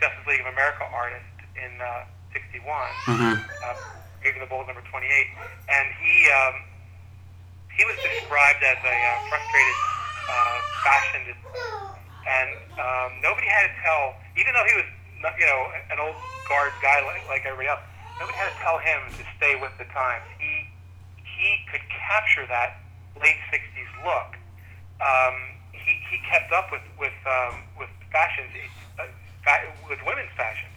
Justice 0.00 0.26
League 0.26 0.40
of 0.40 0.50
America 0.50 0.84
artist 0.90 1.26
in 1.58 1.72
uh, 1.80 2.04
'61. 2.32 2.64
Mhm. 3.06 3.34
Uh, 3.64 3.74
Brave 4.22 4.34
and 4.34 4.42
the 4.42 4.50
Bold 4.50 4.66
number 4.66 4.82
28, 4.90 5.08
and 5.70 5.86
he 6.02 6.28
um, 6.30 6.54
he 7.72 7.84
was 7.86 7.96
described 8.02 8.62
as 8.66 8.76
a 8.82 8.96
uh, 8.98 9.28
frustrated 9.30 9.78
uh, 10.28 10.58
fashionist, 10.84 11.42
and 12.26 12.50
um, 12.76 13.10
nobody 13.22 13.46
had 13.46 13.70
to 13.70 13.74
tell, 13.80 14.14
even 14.36 14.52
though 14.52 14.66
he 14.66 14.74
was 14.76 14.88
you 15.38 15.46
know 15.46 15.60
an 15.90 15.98
old 15.98 16.18
guard 16.50 16.72
guy 16.82 17.00
like, 17.06 17.22
like 17.30 17.42
everybody 17.46 17.68
else, 17.70 17.80
nobody 18.20 18.36
had 18.36 18.50
to 18.50 18.58
tell 18.60 18.78
him 18.78 19.00
to 19.16 19.24
stay 19.38 19.54
with 19.56 19.72
the 19.78 19.86
times. 19.94 20.26
He 20.38 20.66
he 21.22 21.62
could 21.70 21.82
capture 21.88 22.44
that 22.50 22.82
late 23.22 23.38
'60s 23.54 23.90
look. 24.04 24.34
Um, 25.00 25.54
he, 25.72 25.94
he 26.10 26.18
kept 26.28 26.50
up 26.52 26.70
with 26.74 26.82
with 26.98 27.16
um, 27.24 27.62
with 27.78 27.90
fashions, 28.18 28.50
uh, 28.98 29.06
with 29.88 30.02
women's 30.02 30.34
fashion. 30.34 30.68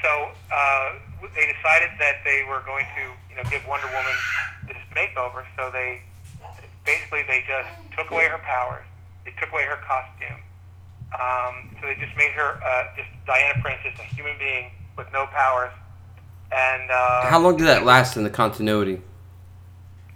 So 0.00 0.32
uh, 0.48 0.96
they 1.34 1.52
decided 1.52 1.90
that 2.00 2.24
they 2.24 2.44
were 2.48 2.62
going 2.64 2.86
to, 2.96 3.04
you 3.28 3.36
know, 3.36 3.44
give 3.50 3.66
Wonder 3.68 3.88
Woman 3.88 4.16
this 4.66 4.80
makeover. 4.96 5.44
So 5.56 5.70
they 5.70 6.00
basically 6.86 7.22
they 7.28 7.44
just 7.44 7.68
took 7.96 8.10
away 8.10 8.28
her 8.28 8.38
powers. 8.38 8.86
They 9.24 9.32
took 9.40 9.52
away 9.52 9.64
her 9.64 9.78
costume. 9.84 10.40
Um, 11.12 11.76
so 11.80 11.88
they 11.88 11.96
just 12.00 12.16
made 12.16 12.32
her 12.32 12.60
uh, 12.62 12.84
just 12.96 13.08
Diana 13.26 13.60
Prince, 13.60 13.80
just 13.84 14.00
a 14.00 14.04
human 14.14 14.38
being 14.38 14.70
with 14.96 15.08
no 15.12 15.26
powers. 15.26 15.72
And 16.52 16.90
uh, 16.90 17.26
How 17.26 17.40
long 17.40 17.56
did 17.56 17.66
that 17.66 17.84
last 17.84 18.16
in 18.16 18.24
the 18.24 18.30
continuity? 18.30 19.02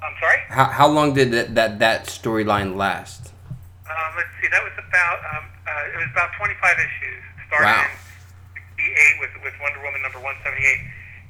I'm 0.01 0.15
sorry. 0.21 0.39
How, 0.49 0.65
how 0.65 0.89
long 0.89 1.13
did 1.13 1.33
that 1.33 1.55
that, 1.55 1.79
that 1.81 2.07
storyline 2.07 2.77
last? 2.77 3.33
Um, 3.85 4.13
let's 4.17 4.29
see. 4.41 4.49
That 4.49 4.63
was 4.63 4.73
about 4.79 5.19
um, 5.37 5.45
uh, 5.67 5.93
it 5.95 5.99
was 6.03 6.11
about 6.13 6.33
25 6.39 6.59
issues. 6.79 7.23
Started 7.49 7.69
Wow. 7.69 7.85
in 7.85 7.93
'68 8.81 9.21
with 9.21 9.33
with 9.45 9.55
Wonder 9.61 9.81
Woman 9.85 10.01
number 10.03 10.19
178, 10.25 10.81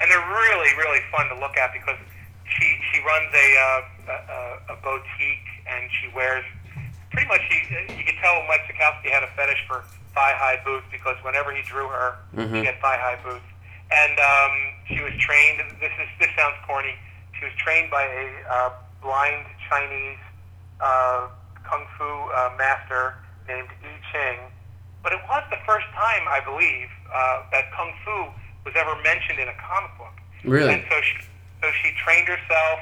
and 0.01 0.07
they're 0.11 0.29
really 0.31 0.71
really 0.79 1.03
fun 1.11 1.27
to 1.29 1.37
look 1.37 1.57
at 1.59 1.73
because 1.75 1.99
she 2.47 2.67
she 2.93 3.03
runs 3.03 3.31
a 3.35 3.49
uh, 3.59 3.81
a, 4.09 4.75
a- 4.75 4.79
boutique 4.83 5.49
and 5.67 5.91
she 6.01 6.07
wears 6.15 6.45
pretty 7.11 7.27
much 7.29 7.43
she 7.51 7.59
you 7.99 8.05
could 8.07 8.17
tell 8.23 8.39
Mike 8.49 8.63
Sekowsky 8.71 9.11
had 9.11 9.23
a 9.27 9.31
fetish 9.35 9.63
for 9.67 9.83
thigh 10.15 10.35
high 10.39 10.63
boots 10.65 10.87
because 10.95 11.17
whenever 11.27 11.51
he 11.55 11.63
drew 11.63 11.89
her, 11.89 12.17
Mhm. 12.37 12.61
she 12.63 12.67
had 12.67 12.79
thigh 12.81 12.99
high 13.03 13.19
boots, 13.25 13.45
and 13.91 14.15
um, 14.23 14.53
she 14.87 15.01
was 15.03 15.13
trained. 15.19 15.59
This 15.83 15.93
is 15.99 16.09
this 16.23 16.31
sounds 16.39 16.57
corny. 16.67 16.95
She 17.39 17.45
was 17.51 17.55
trained 17.59 17.91
by 17.91 18.05
a 18.07 18.27
uh, 18.49 18.71
blind 19.03 19.47
Chinese 19.69 20.19
uh, 20.81 21.27
kung 21.67 21.83
fu 21.99 22.05
uh, 22.07 22.55
master 22.57 23.15
named 23.49 23.69
I 23.69 23.99
Ching. 24.13 24.39
But 25.03 25.13
it 25.13 25.21
was 25.29 25.43
the 25.51 25.59
first 25.67 25.87
time, 25.95 26.25
I 26.31 26.41
believe, 26.45 26.89
uh, 27.11 27.43
that 27.51 27.73
kung 27.75 27.93
fu 28.05 28.31
was 28.65 28.75
ever 28.77 28.95
mentioned 29.03 29.39
in 29.39 29.49
a 29.49 29.57
comic 29.59 29.91
book. 29.99 30.15
Really? 30.45 30.75
And 30.75 30.85
so 30.89 31.01
she, 31.03 31.27
so 31.61 31.71
she 31.83 31.93
trained 31.99 32.29
herself, 32.29 32.79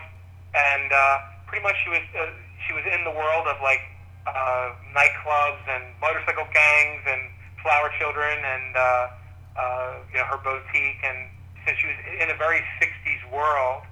and 0.55 0.93
uh, 0.93 1.19
pretty 1.47 1.63
much 1.63 1.77
she 1.85 1.91
was 1.91 2.05
uh, 2.13 2.29
she 2.67 2.73
was 2.73 2.85
in 2.85 3.05
the 3.05 3.11
world 3.11 3.47
of 3.49 3.57
like 3.63 3.81
uh, 4.27 4.73
nightclubs 4.93 5.65
and 5.69 5.85
motorcycle 6.01 6.45
gangs 6.53 7.03
and 7.07 7.23
flower 7.63 7.91
children 7.99 8.37
and 8.45 8.77
uh, 8.77 9.09
uh, 9.57 9.95
you 10.13 10.19
know 10.19 10.25
her 10.25 10.39
boutique, 10.45 11.01
and 11.05 11.29
so 11.65 11.73
she 11.81 11.87
was 11.89 11.97
in 12.21 12.31
a 12.31 12.37
very 12.37 12.61
'60s 12.81 13.33
world. 13.33 13.83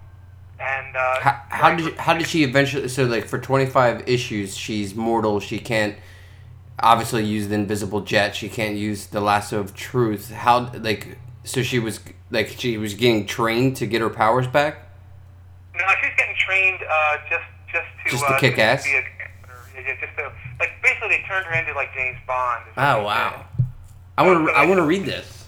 And 0.60 0.96
uh, 0.96 1.20
How, 1.20 1.42
how 1.48 1.76
did 1.76 1.86
you, 1.86 1.94
how 1.98 2.14
did 2.14 2.26
she 2.26 2.42
eventually? 2.42 2.88
So 2.88 3.04
like 3.04 3.26
for 3.26 3.38
twenty 3.38 3.66
five 3.66 4.08
issues, 4.08 4.56
she's 4.56 4.94
mortal. 4.94 5.40
She 5.40 5.58
can't 5.58 5.96
obviously 6.80 7.24
use 7.24 7.48
the 7.48 7.54
invisible 7.54 8.00
jet. 8.00 8.34
She 8.34 8.48
can't 8.48 8.76
use 8.76 9.06
the 9.06 9.20
lasso 9.20 9.60
of 9.60 9.74
truth. 9.74 10.30
How 10.30 10.70
like 10.74 11.18
so 11.44 11.62
she 11.62 11.78
was 11.78 12.00
like 12.30 12.48
she 12.48 12.76
was 12.76 12.94
getting 12.94 13.26
trained 13.26 13.76
to 13.76 13.86
get 13.86 14.00
her 14.00 14.10
powers 14.10 14.46
back. 14.46 14.88
No, 15.74 15.84
she's 16.02 16.12
getting 16.16 16.36
trained 16.36 16.80
uh, 16.88 17.16
just 17.28 17.44
just 17.72 17.86
to 18.04 18.10
Just 18.10 18.26
to 18.26 18.34
uh, 18.34 18.38
kick 18.38 18.58
ass? 18.58 18.84
Be 18.84 18.96
a, 18.96 19.02
yeah, 19.76 19.94
just 20.00 20.16
to, 20.16 20.32
like 20.58 20.70
basically 20.82 21.08
they 21.08 21.22
turned 21.26 21.46
her 21.46 21.54
into 21.54 21.72
like 21.74 21.94
James 21.94 22.18
Bond. 22.26 22.64
Oh 22.76 23.02
wow! 23.04 23.46
did. 23.56 23.66
I 24.18 24.26
want 24.26 24.48
to 24.48 24.52
I 24.54 24.66
want 24.66 24.78
to 24.78 24.86
read 24.86 25.04
this. 25.04 25.46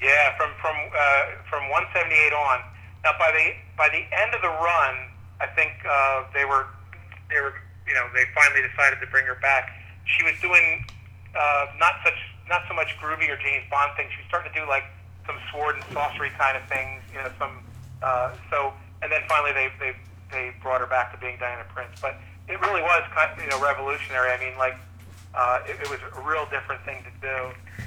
Yeah, 0.00 0.36
from 0.36 0.50
from 0.60 0.76
uh, 0.76 1.42
from 1.48 1.68
178 1.68 2.32
on. 2.32 2.60
Now 3.04 3.12
by 3.18 3.32
the 3.32 3.52
by 3.76 3.88
the 3.88 4.04
end 4.12 4.34
of 4.34 4.40
the 4.40 4.48
run, 4.48 4.94
I 5.40 5.46
think 5.56 5.72
uh, 5.88 6.24
they 6.32 6.44
were 6.44 6.66
they 7.28 7.40
were 7.40 7.54
you 7.86 7.94
know 7.94 8.06
they 8.14 8.24
finally 8.34 8.62
decided 8.68 9.00
to 9.00 9.06
bring 9.08 9.26
her 9.26 9.36
back. 9.42 9.79
She 10.16 10.22
was 10.24 10.34
doing 10.42 10.84
uh, 11.36 11.66
not 11.78 11.94
such 12.04 12.18
not 12.48 12.62
so 12.68 12.74
much 12.74 12.90
groovy 12.98 13.28
or 13.30 13.36
James 13.38 13.64
Bond 13.70 13.92
things. 13.96 14.10
She 14.12 14.18
was 14.22 14.28
starting 14.28 14.52
to 14.52 14.56
do 14.58 14.66
like 14.68 14.84
some 15.26 15.36
sword 15.52 15.76
and 15.76 15.84
sorcery 15.92 16.30
kind 16.38 16.56
of 16.56 16.64
things. 16.68 17.00
You 17.12 17.22
know 17.22 17.30
some 17.38 17.62
uh, 18.02 18.32
so 18.50 18.72
and 19.02 19.10
then 19.12 19.22
finally 19.28 19.52
they 19.52 19.68
they 19.78 19.92
they 20.32 20.52
brought 20.62 20.80
her 20.80 20.86
back 20.90 21.12
to 21.14 21.18
being 21.18 21.38
Diana 21.38 21.64
Prince. 21.72 21.94
But 22.02 22.16
it 22.48 22.58
really 22.60 22.82
was 22.82 23.02
kind 23.14 23.30
of, 23.30 23.38
you 23.38 23.48
know 23.50 23.60
revolutionary. 23.62 24.30
I 24.32 24.38
mean 24.42 24.56
like 24.58 24.74
uh, 25.34 25.62
it, 25.68 25.78
it 25.78 25.88
was 25.90 26.00
a 26.02 26.20
real 26.26 26.46
different 26.50 26.82
thing 26.82 27.04
to 27.06 27.12
do. 27.22 27.36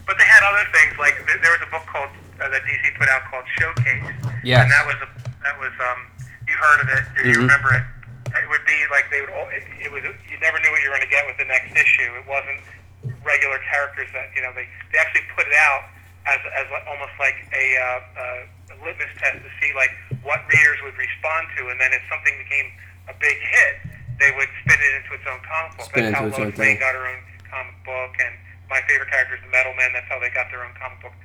But 0.07 0.15
they 0.17 0.23
had 0.25 0.43
other 0.47 0.63
things 0.71 0.95
like 0.97 1.15
th- 1.27 1.39
there 1.43 1.51
was 1.51 1.59
a 1.67 1.69
book 1.71 1.83
called 1.91 2.09
uh, 2.39 2.47
that 2.47 2.61
DC 2.63 2.95
put 2.97 3.09
out 3.09 3.23
called 3.29 3.43
Showcase. 3.59 4.03
Yes. 4.43 4.63
And 4.63 4.71
that 4.71 4.85
was 4.87 4.95
a 5.03 5.09
that 5.43 5.59
was 5.59 5.71
um 5.83 5.99
you 6.47 6.55
heard 6.55 6.79
of 6.83 6.87
it 6.87 7.03
or 7.19 7.23
you 7.27 7.35
Mhm. 7.35 7.47
remember 7.51 7.71
it. 7.75 7.83
It 8.33 8.49
would 8.49 8.65
be 8.65 8.79
like 8.89 9.09
they 9.13 9.21
would 9.21 9.29
all 9.29 9.47
it, 9.53 9.63
it 9.77 9.91
was 9.93 10.01
you 10.03 10.37
never 10.41 10.57
knew 10.59 10.71
what 10.73 10.81
you 10.81 10.89
were 10.89 10.97
going 10.97 11.05
to 11.05 11.13
get 11.13 11.25
with 11.29 11.37
the 11.37 11.45
next 11.45 11.71
issue. 11.77 12.09
It 12.17 12.25
wasn't 12.25 12.61
regular 13.21 13.59
characters 13.69 14.09
that 14.13 14.33
you 14.33 14.41
know 14.41 14.51
they 14.57 14.65
they 14.91 14.97
actually 14.97 15.25
put 15.37 15.45
it 15.45 15.57
out 15.69 15.85
as 16.25 16.39
as 16.55 16.65
like, 16.71 16.85
almost 16.87 17.15
like 17.19 17.35
a, 17.51 17.65
uh, 17.75 17.85
uh, 18.15 18.73
a 18.73 18.77
litmus 18.79 19.11
test 19.19 19.43
to 19.43 19.51
see 19.59 19.75
like 19.75 19.91
what 20.23 20.39
readers 20.47 20.79
would 20.83 20.95
respond 20.95 21.51
to, 21.59 21.67
and 21.67 21.77
then 21.79 21.91
if 21.91 22.03
something 22.07 22.31
became 22.39 22.67
a 23.11 23.15
big 23.19 23.35
hit, 23.35 23.73
they 24.19 24.31
would 24.31 24.47
spin 24.63 24.79
it 24.79 24.93
into 25.03 25.19
its 25.19 25.27
own 25.27 25.41
comic 25.43 25.75
book. 25.75 25.87
Spin 25.91 26.09
That's 26.09 26.15
how 26.15 26.25
into 26.25 26.31
its 26.31 26.39
own 26.39 26.49
Lois 26.55 26.59
Lane 26.59 26.79
got 26.79 26.95
her 26.95 27.03
own 27.03 27.21
comic 27.43 27.75
book, 27.83 28.15
and 28.23 28.33
my 28.71 28.79
favorite 28.87 29.11
character 29.11 29.35
is 29.35 29.43
the 29.43 29.51
Metal 29.51 29.75
Men. 29.75 29.91
That's 29.91 30.07
how 30.07 30.17
they 30.23 30.31
got 30.31 30.47
their 30.47 30.63
own 30.63 30.71
comic 30.79 31.03
book. 31.03 31.15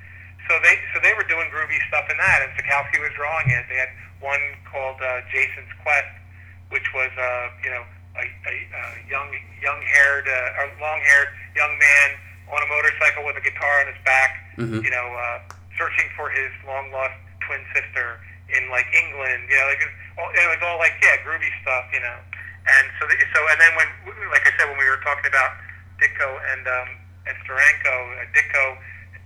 So 0.51 0.59
they 0.59 0.75
so 0.91 0.99
they 0.99 1.15
were 1.15 1.27
doing 1.31 1.47
groovy 1.47 1.79
stuff 1.87 2.11
in 2.11 2.19
that, 2.19 2.43
and 2.43 2.51
Sekowsky 2.59 2.99
was 2.99 3.15
drawing 3.15 3.47
it. 3.47 3.63
They 3.71 3.79
had 3.79 3.93
one 4.19 4.41
called 4.67 4.99
uh, 4.99 5.23
Jason's 5.31 5.71
Quest, 5.79 6.11
which 6.69 6.87
was 6.93 7.11
uh, 7.17 7.45
you 7.63 7.69
know 7.69 7.83
a, 8.17 8.25
a, 8.25 8.53
a 8.53 8.83
young 9.09 9.29
young 9.61 9.79
haired 9.81 10.27
uh, 10.27 10.57
or 10.61 10.65
long 10.81 10.99
haired 11.01 11.29
young 11.55 11.73
man 11.77 12.09
on 12.49 12.59
a 12.63 12.67
motorcycle 12.69 13.21
with 13.25 13.37
a 13.37 13.43
guitar 13.45 13.85
on 13.85 13.87
his 13.93 14.01
back, 14.05 14.31
Mhm. 14.57 14.81
you 14.83 14.89
know, 14.89 15.07
uh, 15.13 15.37
searching 15.77 16.09
for 16.17 16.29
his 16.33 16.49
long 16.65 16.89
lost 16.91 17.13
twin 17.45 17.61
sister 17.77 18.17
in 18.49 18.69
like 18.73 18.89
England. 18.93 19.45
You 19.49 19.57
know, 19.61 19.67
like 19.69 19.81
it 19.81 19.89
was 19.89 19.97
all, 20.17 20.29
it 20.33 20.47
was 20.57 20.61
all 20.65 20.77
like 20.81 20.93
yeah, 21.01 21.21
groovy 21.21 21.49
stuff. 21.61 21.85
You 21.93 22.01
know, 22.01 22.17
and 22.65 22.85
so 22.99 23.05
the, 23.05 23.15
so 23.33 23.39
and 23.53 23.57
then 23.61 23.73
when 23.77 23.87
like 24.33 24.45
I 24.49 24.51
said 24.57 24.65
when 24.69 24.77
we 24.81 24.89
were 24.89 25.01
talking 25.05 25.29
about 25.29 25.51
Ditko 26.01 26.27
and 26.53 26.63
um, 26.67 26.89
and 27.29 27.35
Steranko, 27.45 27.93
uh, 28.17 28.25
Ditko 28.33 28.63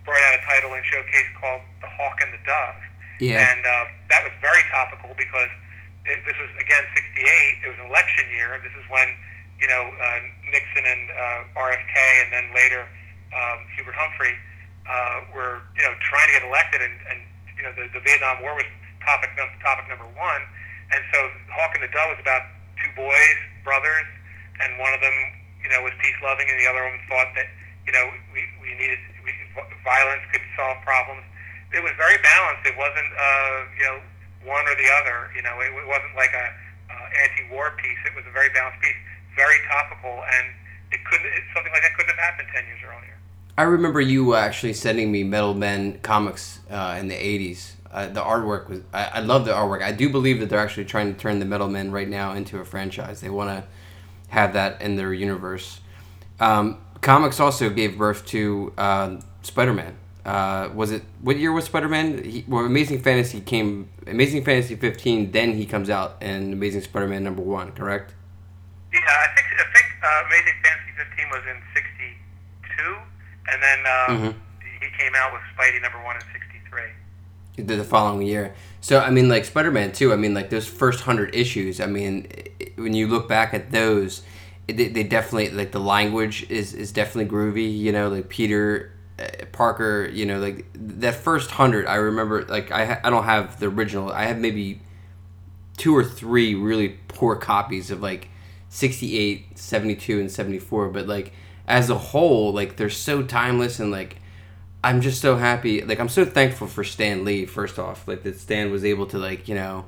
brought 0.04 0.20
out 0.28 0.36
a 0.36 0.44
title 0.44 0.74
and 0.76 0.84
showcase 0.86 1.28
called 1.39 1.62
The 1.80 1.88
Hawk 1.88 2.20
and 2.20 2.34
the 2.36 2.41
Dove. 2.44 2.76
Yeah. 3.24 3.39
And 3.39 3.64
uh, 3.64 3.86
that 4.12 4.20
was 4.28 4.34
very 4.44 4.60
topical 4.68 5.16
because 5.16 5.48
it, 6.06 6.20
this 6.28 6.36
was, 6.36 6.51
again, 6.60 6.84
68. 6.95 7.64
It 7.64 7.70
was 7.72 7.80
an 7.80 7.88
election 7.88 8.28
year. 8.36 8.60
This 8.60 8.76
is 8.76 8.84
when, 8.91 9.08
you 9.60 9.68
know, 9.72 9.88
uh, 9.88 10.20
Nixon 10.51 10.84
and 10.84 11.04
uh, 11.12 11.60
RFK 11.60 11.95
and 12.24 12.30
then 12.32 12.45
later 12.51 12.84
um, 13.32 13.64
Hubert 13.76 13.95
Humphrey 13.95 14.36
uh, 14.84 15.24
were, 15.32 15.64
you 15.80 15.84
know, 15.88 15.95
trying 16.04 16.28
to 16.28 16.36
get 16.36 16.43
elected. 16.43 16.84
And, 16.84 16.95
and 17.08 17.20
you 17.56 17.64
know, 17.64 17.72
the, 17.72 17.88
the 17.95 18.04
Vietnam 18.04 18.43
War 18.43 18.56
was 18.60 18.68
topic, 19.08 19.32
num- 19.39 19.56
topic 19.64 19.88
number 19.88 20.08
one. 20.20 20.43
And 20.91 21.01
so 21.16 21.20
Hawk 21.56 21.72
and 21.80 21.84
the 21.88 21.91
Dove 21.95 22.12
was 22.12 22.20
about 22.20 22.43
two 22.84 22.91
boys, 22.99 23.38
brothers, 23.64 24.06
and 24.60 24.76
one 24.78 24.91
of 24.91 24.99
them, 24.99 25.16
you 25.64 25.72
know, 25.72 25.80
was 25.82 25.95
peace-loving 26.04 26.51
and 26.51 26.60
the 26.60 26.68
other 26.68 26.84
one 26.84 26.99
thought 27.08 27.32
that, 27.39 27.47
you 27.88 27.95
know, 27.95 28.12
we, 28.36 28.43
we 28.60 28.76
needed, 28.76 28.99
we, 29.24 29.32
violence 29.88 30.24
could 30.36 30.43
solve 30.60 30.84
problems 30.84 31.24
it 31.74 31.82
was 31.82 31.91
very 31.97 32.22
balanced. 32.22 32.64
It 32.70 32.78
wasn't, 32.78 33.10
uh, 33.18 33.58
you 33.74 33.84
know, 33.89 33.97
one 34.46 34.66
or 34.68 34.76
the 34.76 34.89
other. 35.02 35.32
You 35.36 35.41
know, 35.41 35.60
it, 35.60 35.72
it 35.72 35.88
wasn't 35.88 36.16
like 36.16 36.32
a 36.34 36.48
uh, 36.91 37.22
anti-war 37.24 37.76
piece. 37.78 38.00
It 38.06 38.16
was 38.16 38.26
a 38.28 38.32
very 38.32 38.50
balanced 38.50 38.82
piece, 38.82 39.00
very 39.36 39.58
topical, 39.70 40.24
and 40.24 40.46
it 40.91 41.04
couldn't. 41.06 41.28
It, 41.28 41.44
something 41.54 41.72
like 41.72 41.82
that 41.82 41.96
couldn't 41.96 42.16
have 42.16 42.24
happened 42.24 42.48
ten 42.54 42.66
years 42.66 42.80
earlier. 42.86 43.18
I 43.58 43.64
remember 43.64 44.02
you 44.02 44.36
actually 44.36 44.74
sending 44.74 45.12
me 45.12 45.24
Metal 45.24 45.54
Men 45.54 46.00
comics 46.00 46.60
uh, 46.70 46.98
in 47.00 47.08
the 47.08 47.16
'80s. 47.16 47.74
Uh, 47.91 48.08
the 48.08 48.22
artwork 48.22 48.70
was 48.70 48.82
I, 48.94 49.06
I 49.16 49.20
love 49.20 49.46
the 49.46 49.52
artwork. 49.52 49.84
I 49.84 49.91
do 49.91 50.10
believe 50.10 50.39
that 50.39 50.50
they're 50.50 50.60
actually 50.60 50.86
trying 50.86 51.14
to 51.14 51.20
turn 51.20 51.39
the 51.39 51.46
Metal 51.46 51.68
Men 51.68 51.91
right 51.91 52.10
now 52.10 52.34
into 52.34 52.60
a 52.60 52.66
franchise. 52.66 53.22
They 53.22 53.30
want 53.30 53.50
to 53.50 53.68
have 54.30 54.54
that 54.54 54.82
in 54.82 54.96
their 54.96 55.14
universe. 55.14 55.80
Um, 56.39 56.80
comics 57.02 57.39
also 57.39 57.70
gave 57.70 57.98
birth 57.98 58.26
to 58.28 58.74
uh, 58.78 59.18
Spider-Man. 59.44 59.96
Uh, 60.26 60.70
was 60.74 60.92
it 60.92 61.04
what 61.22 61.38
year 61.38 61.52
was 61.52 61.66
Spider-Man? 61.66 62.44
Well, 62.48 62.66
Amazing 62.66 63.02
Fantasy 63.02 63.42
came 63.42 63.90
Amazing 64.08 64.46
Fantasy 64.46 64.76
15. 64.76 65.32
Then 65.32 65.54
he 65.54 65.66
comes 65.66 65.90
out 65.90 66.18
in 66.22 66.54
Amazing 66.54 66.82
Spider-Man 66.82 67.24
number 67.24 67.42
one. 67.42 67.72
Correct? 67.74 68.14
Yeah, 68.94 69.00
I 69.02 69.28
think 69.36 69.48
I 69.60 69.74
think 69.74 69.86
uh, 70.02 70.24
Amazing 70.28 70.54
Fantasy 70.64 70.92
15 70.98 71.30
was 71.30 71.44
in 71.50 71.62
'62, 71.74 72.96
and 73.52 73.64
then 73.64 73.80
um, 73.86 74.36
he 74.80 74.88
came 74.98 75.12
out 75.16 75.34
with 75.34 75.42
Spidey 75.58 75.82
number 75.82 76.02
one 76.04 76.16
in 76.16 76.22
'63. 76.22 77.66
the, 77.68 77.76
the 77.76 77.84
following 77.84 78.26
year. 78.26 78.54
So 78.80 79.00
I 79.00 79.10
mean, 79.10 79.28
like 79.28 79.44
Spider 79.44 79.72
Man 79.72 79.92
too. 79.92 80.14
I 80.14 80.16
mean, 80.16 80.34
like 80.34 80.50
those 80.50 80.68
first 80.68 81.02
hundred 81.02 81.36
issues. 81.36 81.82
I 81.82 81.86
mean, 81.88 82.28
when 82.76 82.94
you 82.94 83.08
look 83.08 83.28
back 83.28 83.54
at 83.54 83.72
those, 83.72 84.22
they, 84.68 84.88
they 84.88 85.04
definitely 85.04 85.50
like 85.50 85.74
the 85.74 85.80
language 85.82 86.50
is 86.50 86.74
is 86.74 86.94
definitely 86.94 87.30
groovy. 87.30 87.78
You 87.78 87.92
know, 87.92 88.08
like 88.08 88.30
Peter 88.30 88.92
uh, 88.92 88.93
Uh, 89.20 89.45
Parker. 89.51 90.09
You 90.11 90.26
know, 90.26 90.39
like 90.39 90.66
that 90.74 91.16
first 91.16 91.51
hundred. 91.51 91.88
I 91.88 91.95
remember. 91.95 92.45
Like 92.45 92.72
I 92.72 92.99
I 93.03 93.09
don't 93.09 93.26
have 93.26 93.59
the 93.59 93.68
original. 93.68 94.11
I 94.11 94.24
have 94.26 94.38
maybe 94.38 94.82
two 95.78 95.95
or 95.95 96.03
three 96.03 96.55
really 96.55 96.99
poor 97.07 97.36
copies 97.36 97.91
of 97.91 98.01
like 98.01 98.30
68 98.70 99.57
72 99.57 100.20
and 100.20 100.32
74 100.32 100.89
but 100.89 101.07
like 101.07 101.32
as 101.68 101.89
a 101.89 101.97
whole 101.97 102.51
like 102.51 102.76
they're 102.76 102.89
so 102.89 103.24
timeless 103.24 103.80
and 103.80 103.91
like 103.91 104.18
i'm 104.84 105.01
just 105.01 105.22
so 105.22 105.36
happy 105.36 105.82
like 105.82 105.99
i'm 105.99 106.09
so 106.09 106.26
thankful 106.26 106.68
for 106.68 106.84
stan 106.84 107.24
lee 107.24 107.45
first 107.45 107.80
off 107.80 108.07
like 108.07 108.24
that 108.24 108.39
stan 108.39 108.72
was 108.72 108.84
able 108.84 109.05
to 109.05 109.18
like 109.18 109.47
you 109.47 109.55
know 109.55 109.86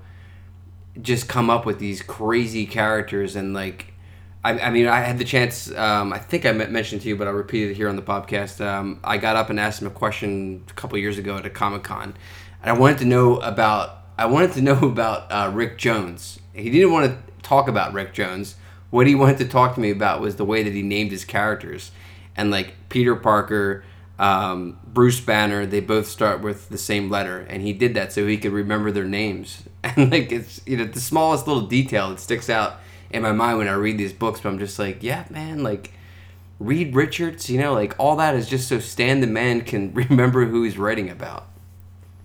just 1.01 1.27
come 1.27 1.49
up 1.49 1.65
with 1.65 1.79
these 1.79 2.01
crazy 2.01 2.65
characters 2.65 3.35
and 3.35 3.53
like 3.53 3.93
I, 4.45 4.59
I 4.59 4.69
mean, 4.69 4.85
I 4.85 4.99
had 4.99 5.17
the 5.17 5.25
chance. 5.25 5.71
Um, 5.71 6.13
I 6.13 6.19
think 6.19 6.45
I 6.45 6.51
mentioned 6.51 7.01
to 7.01 7.07
you, 7.07 7.15
but 7.15 7.27
I'll 7.27 7.33
repeat 7.33 7.71
it 7.71 7.73
here 7.73 7.89
on 7.89 7.95
the 7.95 8.03
podcast. 8.03 8.63
Um, 8.63 8.99
I 9.03 9.17
got 9.17 9.35
up 9.35 9.49
and 9.49 9.59
asked 9.59 9.81
him 9.81 9.87
a 9.87 9.91
question 9.91 10.63
a 10.69 10.73
couple 10.73 10.99
years 10.99 11.17
ago 11.17 11.35
at 11.37 11.47
a 11.47 11.49
Comic 11.49 11.81
Con, 11.81 12.15
and 12.61 12.69
I 12.69 12.79
wanted 12.79 12.99
to 12.99 13.05
know 13.05 13.37
about. 13.37 14.03
I 14.19 14.27
wanted 14.27 14.53
to 14.53 14.61
know 14.61 14.77
about 14.83 15.31
uh, 15.31 15.49
Rick 15.51 15.79
Jones. 15.79 16.39
He 16.53 16.69
didn't 16.69 16.91
want 16.91 17.11
to 17.11 17.17
talk 17.41 17.67
about 17.67 17.91
Rick 17.91 18.13
Jones. 18.13 18.53
What 18.91 19.07
he 19.07 19.15
wanted 19.15 19.39
to 19.39 19.45
talk 19.45 19.73
to 19.75 19.81
me 19.81 19.89
about 19.89 20.21
was 20.21 20.35
the 20.35 20.45
way 20.45 20.61
that 20.61 20.73
he 20.73 20.83
named 20.83 21.09
his 21.09 21.25
characters, 21.25 21.89
and 22.37 22.51
like 22.51 22.75
Peter 22.89 23.15
Parker, 23.15 23.83
um, 24.19 24.77
Bruce 24.85 25.19
Banner. 25.19 25.65
They 25.65 25.79
both 25.79 26.07
start 26.07 26.41
with 26.41 26.69
the 26.69 26.77
same 26.77 27.09
letter, 27.09 27.39
and 27.49 27.63
he 27.63 27.73
did 27.73 27.95
that 27.95 28.13
so 28.13 28.27
he 28.27 28.37
could 28.37 28.53
remember 28.53 28.91
their 28.91 29.05
names. 29.05 29.63
And 29.97 30.11
like 30.11 30.31
it's 30.31 30.61
you 30.65 30.77
know 30.77 30.85
the 30.85 30.99
smallest 30.99 31.47
little 31.47 31.67
detail 31.67 32.09
that 32.09 32.19
sticks 32.19 32.49
out 32.49 32.79
in 33.15 33.23
my 33.23 33.31
mind 33.31 33.57
when 33.57 33.67
I 33.67 33.73
read 33.73 33.97
these 33.97 34.13
books, 34.13 34.41
but 34.41 34.49
I'm 34.49 34.59
just 34.59 34.77
like, 34.79 35.01
yeah, 35.01 35.25
man, 35.29 35.63
like 35.63 35.91
Reed 36.59 36.95
Richards, 36.95 37.49
you 37.49 37.59
know, 37.59 37.73
like 37.73 37.95
all 37.99 38.15
that 38.17 38.35
is 38.35 38.47
just 38.47 38.67
so 38.67 38.79
Stan 38.79 39.21
the 39.21 39.27
Man 39.27 39.61
can 39.61 39.93
remember 40.09 40.45
who 40.45 40.63
he's 40.63 40.77
writing 40.77 41.09
about. 41.09 41.47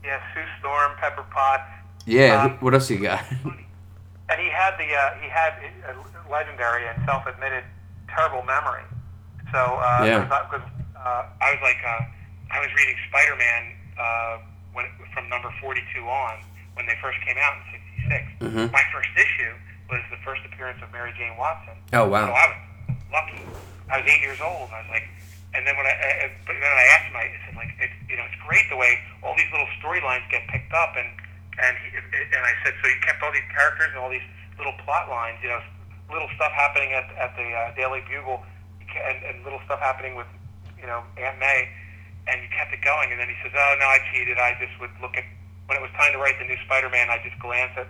Yeah, 0.04 0.20
Sue 0.34 0.40
Storm, 0.58 0.92
Pepper 0.98 1.24
Potts. 1.30 1.62
Yeah, 2.06 2.44
Um, 2.44 2.50
what 2.60 2.74
else 2.74 2.90
you 2.90 2.98
got? 2.98 3.22
and 3.44 4.40
he 4.40 4.48
had 4.50 4.76
the 4.78 4.88
uh, 4.94 5.14
he 5.20 5.28
had 5.28 5.54
a 5.86 6.30
legendary 6.30 6.86
and 6.88 7.02
self-admitted 7.04 7.64
terrible 8.08 8.42
memory. 8.44 8.82
So 9.52 9.58
uh, 9.58 10.02
Yeah. 10.04 10.24
because 10.24 10.66
uh, 10.96 11.24
I 11.40 11.50
was 11.52 11.60
like 11.62 11.78
uh, 11.86 12.04
I 12.50 12.60
was 12.60 12.68
reading 12.76 12.96
Spider-Man 13.08 13.62
uh, 13.98 14.38
when 14.72 14.86
from 15.14 15.28
number 15.28 15.52
42 15.60 16.00
on 16.02 16.38
when 16.74 16.86
they 16.86 16.94
first 17.02 17.18
came 17.26 17.36
out 17.38 17.54
in 17.58 17.80
'66. 18.08 18.54
Mhm. 18.54 18.72
My 18.72 18.82
first 18.92 19.10
issue 19.16 19.52
was 19.90 20.02
the 20.10 20.20
first 20.24 20.42
appearance 20.46 20.78
of 20.82 20.90
Mary 20.92 21.12
Jane 21.18 21.36
Watson. 21.36 21.74
Oh, 21.92 22.06
So 22.06 22.08
wow. 22.08 22.30
I 22.32 22.46
was 22.48 22.58
lucky. 23.12 23.42
I 23.90 23.98
was 23.98 24.06
eight 24.06 24.22
years 24.22 24.38
old, 24.40 24.70
and 24.70 24.74
I 24.78 24.80
was 24.86 24.90
like, 24.94 25.06
and 25.54 25.66
then 25.66 25.74
when 25.74 25.82
I, 25.86 25.94
I 25.98 26.30
but 26.46 26.54
then 26.54 26.70
I 26.70 26.84
asked 26.94 27.06
him, 27.10 27.16
I 27.18 27.26
said 27.46 27.54
like, 27.58 27.74
it's 27.82 27.96
you 28.06 28.14
know, 28.14 28.22
it's 28.30 28.38
great 28.46 28.62
the 28.70 28.78
way 28.78 29.02
all 29.26 29.34
these 29.34 29.50
little 29.50 29.66
storylines 29.82 30.22
get 30.30 30.46
picked 30.46 30.70
up, 30.72 30.94
and 30.94 31.10
and 31.58 31.74
he, 31.82 31.90
and 31.98 32.42
I 32.46 32.54
said, 32.62 32.72
so 32.78 32.86
you 32.86 32.96
kept 33.02 33.18
all 33.22 33.34
these 33.34 33.46
characters 33.50 33.90
and 33.90 33.98
all 33.98 34.08
these 34.10 34.24
little 34.56 34.72
plot 34.86 35.10
lines, 35.10 35.42
you 35.42 35.50
know, 35.50 35.58
little 36.08 36.30
stuff 36.38 36.54
happening 36.54 36.94
at 36.94 37.10
at 37.18 37.34
the 37.34 37.50
uh, 37.50 37.74
Daily 37.74 37.98
Bugle, 38.06 38.38
and, 38.94 39.18
and 39.26 39.42
little 39.42 39.60
stuff 39.66 39.82
happening 39.82 40.14
with 40.14 40.30
you 40.78 40.86
know 40.86 41.02
Aunt 41.18 41.42
May, 41.42 41.66
and 42.30 42.38
you 42.38 42.48
kept 42.54 42.70
it 42.70 42.80
going, 42.86 43.10
and 43.10 43.18
then 43.18 43.26
he 43.26 43.34
says, 43.42 43.50
oh 43.50 43.74
no, 43.82 43.86
I 43.90 43.98
cheated. 44.14 44.38
I 44.38 44.54
just 44.62 44.78
would 44.78 44.94
look 45.02 45.18
at 45.18 45.26
when 45.66 45.74
it 45.78 45.82
was 45.82 45.90
time 45.98 46.14
to 46.14 46.18
write 46.22 46.38
the 46.38 46.46
new 46.46 46.58
Spider-Man, 46.66 47.10
I 47.10 47.18
just 47.26 47.38
glance 47.42 47.74
at 47.74 47.86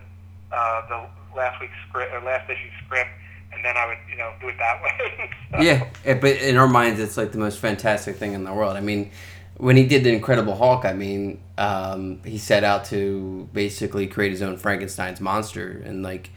uh, 0.53 0.81
the 0.89 1.01
last 1.37 1.61
week's 1.61 1.73
script 1.89 2.13
or 2.13 2.21
last 2.21 2.49
issue's 2.51 2.73
script, 2.85 3.11
and 3.53 3.65
then 3.65 3.77
I 3.77 3.87
would 3.87 3.99
you 4.11 4.17
know 4.17 4.33
do 4.41 4.49
it 4.49 4.57
that 4.59 4.83
way. 4.83 5.31
So- 5.53 5.63
yeah, 5.63 5.89
eh, 6.05 6.15
but 6.15 6.37
in 6.37 6.57
our 6.57 6.69
minds, 6.69 7.01
it's 7.01 7.17
like 7.17 7.33
the 7.33 7.39
most 7.39 7.59
fantastic 7.59 8.17
thing 8.17 8.33
in 8.33 8.45
the 8.45 8.53
world. 8.53 8.77
I 8.77 8.81
mean, 8.81 9.11
when 9.57 9.77
he 9.77 9.87
did 9.87 10.05
the 10.05 10.13
Incredible 10.13 10.57
Hulk, 10.57 10.85
I 10.85 10.93
mean, 10.93 11.41
um, 11.59 12.21
he 12.25 12.39
set 12.39 12.65
out 12.65 12.85
to 12.87 13.49
basically 13.53 14.07
create 14.07 14.31
his 14.33 14.43
own 14.43 14.57
Frankenstein's 14.57 15.21
monster, 15.21 15.83
and 15.85 16.03
like, 16.03 16.31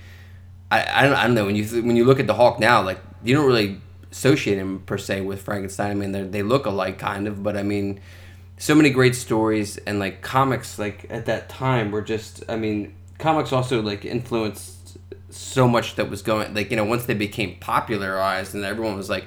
I, 0.71 0.85
I 1.01 1.03
don't, 1.03 1.13
I 1.15 1.23
don't 1.25 1.35
know 1.35 1.45
when 1.45 1.55
you 1.55 1.65
th- 1.65 1.83
when 1.83 1.95
you 1.95 2.05
look 2.05 2.19
at 2.19 2.27
the 2.27 2.33
Hulk 2.35 2.59
now, 2.59 2.81
like 2.81 2.99
you 3.23 3.33
don't 3.35 3.45
really 3.47 3.79
associate 4.11 4.57
him 4.57 4.79
per 4.85 4.97
se 4.97 5.21
with 5.21 5.41
Frankenstein. 5.41 5.89
I 5.91 5.93
mean, 5.93 6.31
they 6.31 6.43
look 6.43 6.65
alike 6.65 6.99
kind 6.99 7.27
of, 7.27 7.41
but 7.41 7.55
I 7.57 7.63
mean, 7.63 7.99
so 8.57 8.75
many 8.75 8.89
great 8.91 9.15
stories 9.15 9.77
and 9.77 9.97
like 9.99 10.21
comics 10.21 10.77
like 10.77 11.07
at 11.09 11.25
that 11.25 11.49
time 11.49 11.89
were 11.91 12.01
just 12.01 12.43
I 12.47 12.55
mean, 12.57 12.93
comics 13.17 13.51
also 13.51 13.81
like 13.81 14.05
influenced 14.05 14.72
so 15.29 15.67
much 15.67 15.95
that 15.95 16.09
was 16.09 16.21
going 16.21 16.53
like 16.53 16.69
you 16.69 16.77
know 16.77 16.85
once 16.85 17.05
they 17.05 17.13
became 17.13 17.57
popularized 17.59 18.53
and 18.55 18.63
everyone 18.63 18.95
was 18.95 19.09
like 19.09 19.25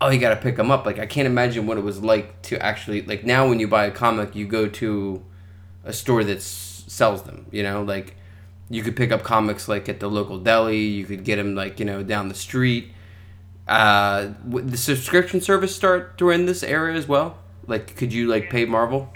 oh 0.00 0.10
you 0.10 0.18
got 0.18 0.30
to 0.30 0.36
pick 0.36 0.56
them 0.56 0.70
up. 0.70 0.84
Like 0.84 0.98
i 0.98 1.06
can't 1.06 1.26
imagine 1.26 1.66
what 1.66 1.78
it 1.78 1.84
was 1.84 2.02
like 2.02 2.42
to 2.42 2.60
actually 2.62 3.02
like 3.02 3.24
now 3.24 3.48
when 3.48 3.60
you 3.60 3.68
buy 3.68 3.86
a 3.86 3.90
comic 3.90 4.34
you 4.34 4.46
go 4.46 4.68
to 4.68 5.22
a 5.84 5.92
store 5.92 6.24
that 6.24 6.42
sells 6.42 7.22
them 7.22 7.46
you 7.50 7.62
know? 7.62 7.82
Like 7.82 8.16
you 8.70 8.82
could 8.82 8.96
pick 8.96 9.12
up 9.12 9.22
comics 9.22 9.68
like 9.68 9.88
at 9.88 10.00
the 10.00 10.08
local 10.08 10.38
deli 10.38 10.78
you 10.78 11.04
could 11.04 11.24
get 11.24 11.36
them 11.36 11.54
like 11.54 11.78
you 11.78 11.84
know 11.84 12.02
down 12.02 12.28
the 12.28 12.34
street. 12.34 12.92
Uh 13.68 14.30
would 14.44 14.70
the 14.70 14.76
subscription 14.76 15.40
service 15.40 15.74
start 15.74 16.18
during 16.18 16.46
this 16.46 16.62
era 16.62 16.94
as 16.94 17.06
well? 17.06 17.38
Like 17.66 17.96
could 17.96 18.12
you 18.12 18.26
like 18.26 18.50
pay 18.50 18.64
marvel? 18.64 19.12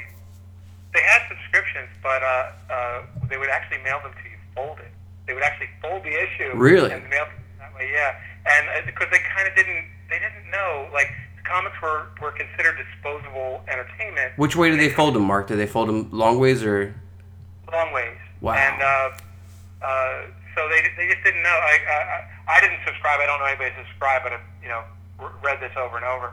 They 0.96 1.02
had 1.02 1.28
subscriptions, 1.28 1.90
but 2.02 2.22
uh, 2.22 2.52
uh, 2.70 3.02
they 3.28 3.36
would 3.36 3.50
actually 3.50 3.82
mail 3.82 4.00
them 4.02 4.12
to 4.12 4.30
you 4.30 4.36
folded. 4.54 4.86
They 5.26 5.34
would 5.34 5.42
actually 5.42 5.68
fold 5.82 6.02
the 6.02 6.14
issue. 6.14 6.52
Really? 6.54 6.92
And 6.92 7.08
mail 7.10 7.26
that 7.58 7.74
way, 7.74 7.90
yeah. 7.92 8.14
And 8.46 8.68
uh, 8.68 8.86
because 8.86 9.08
they 9.10 9.18
kind 9.34 9.48
of 9.48 9.54
didn't, 9.56 9.84
they 10.08 10.18
didn't 10.18 10.50
know. 10.50 10.88
Like 10.92 11.10
comics 11.44 11.76
were, 11.82 12.06
were 12.20 12.32
considered 12.32 12.76
disposable 12.76 13.62
entertainment. 13.68 14.32
Which 14.36 14.56
way 14.56 14.70
do 14.70 14.76
they 14.76 14.90
fold 14.90 15.14
them, 15.14 15.24
Mark? 15.24 15.48
Do 15.48 15.56
they 15.56 15.66
fold 15.66 15.88
them 15.88 16.08
long 16.12 16.38
ways 16.38 16.62
or? 16.62 16.94
long 17.72 17.92
ways. 17.92 18.16
Wow. 18.40 18.54
And 18.54 18.82
uh, 18.82 19.86
uh, 19.86 20.22
so 20.54 20.68
they, 20.68 20.82
they 20.96 21.10
just 21.12 21.22
didn't 21.24 21.42
know. 21.42 21.48
I, 21.50 21.78
I 21.88 22.56
I 22.56 22.60
didn't 22.60 22.80
subscribe. 22.86 23.20
I 23.20 23.26
don't 23.26 23.40
know 23.40 23.46
anybody 23.46 23.74
subscribed, 23.76 24.24
but 24.24 24.32
I, 24.32 24.40
you 24.62 24.68
know, 24.68 24.82
read 25.42 25.60
this 25.60 25.72
over 25.76 25.96
and 25.96 26.06
over. 26.06 26.32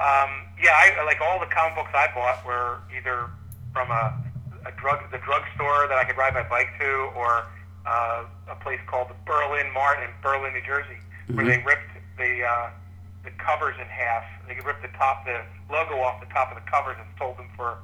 Um, 0.00 0.48
yeah, 0.62 0.72
I 0.72 1.04
like 1.04 1.20
all 1.20 1.38
the 1.40 1.46
comic 1.46 1.76
books 1.76 1.90
I 1.94 2.08
bought 2.14 2.44
were 2.46 2.78
either 2.96 3.28
from 3.72 3.90
a, 3.90 4.16
a 4.64 4.72
drug 4.80 5.00
the 5.10 5.18
drugstore 5.18 5.88
that 5.88 5.98
I 5.98 6.04
could 6.04 6.16
ride 6.16 6.34
my 6.34 6.46
bike 6.48 6.68
to, 6.80 7.10
or 7.16 7.44
uh, 7.90 8.54
a 8.54 8.56
place 8.62 8.78
called 8.86 9.10
the 9.10 9.18
Berlin 9.26 9.66
Mart 9.74 9.98
in 9.98 10.10
Berlin, 10.22 10.52
New 10.54 10.62
Jersey, 10.62 10.98
where 11.34 11.44
they 11.44 11.58
ripped 11.66 11.90
the 12.16 12.44
uh, 12.44 12.70
the 13.24 13.30
covers 13.42 13.74
in 13.80 13.86
half. 13.86 14.22
They 14.46 14.54
could 14.54 14.64
rip 14.64 14.80
the 14.80 14.94
top 14.96 15.26
the 15.26 15.42
logo 15.70 15.98
off 15.98 16.20
the 16.20 16.30
top 16.32 16.54
of 16.54 16.62
the 16.62 16.70
covers 16.70 16.96
and 16.98 17.08
sold 17.18 17.36
them 17.36 17.50
for 17.56 17.78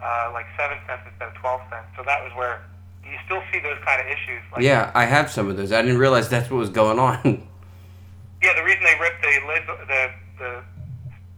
uh, 0.00 0.30
like 0.32 0.46
seven 0.56 0.78
cents 0.86 1.02
instead 1.10 1.28
of 1.28 1.34
twelve 1.34 1.60
cents. 1.70 1.90
So 1.96 2.04
that 2.06 2.22
was 2.22 2.30
where 2.38 2.62
you 3.02 3.18
still 3.24 3.42
see 3.52 3.58
those 3.58 3.78
kind 3.84 4.00
of 4.00 4.06
issues. 4.06 4.42
Like, 4.52 4.62
Yeah, 4.62 4.92
I 4.94 5.06
have 5.06 5.30
some 5.30 5.50
of 5.50 5.56
those. 5.56 5.72
I 5.72 5.82
didn't 5.82 5.98
realize 5.98 6.28
that's 6.28 6.50
what 6.50 6.58
was 6.58 6.70
going 6.70 6.98
on. 6.98 7.46
Yeah, 8.40 8.54
the 8.54 8.62
reason 8.62 8.84
they 8.84 8.94
ripped 9.02 9.20
the 9.20 9.34
lid, 9.50 9.62
the 9.66 10.10
the 10.38 10.62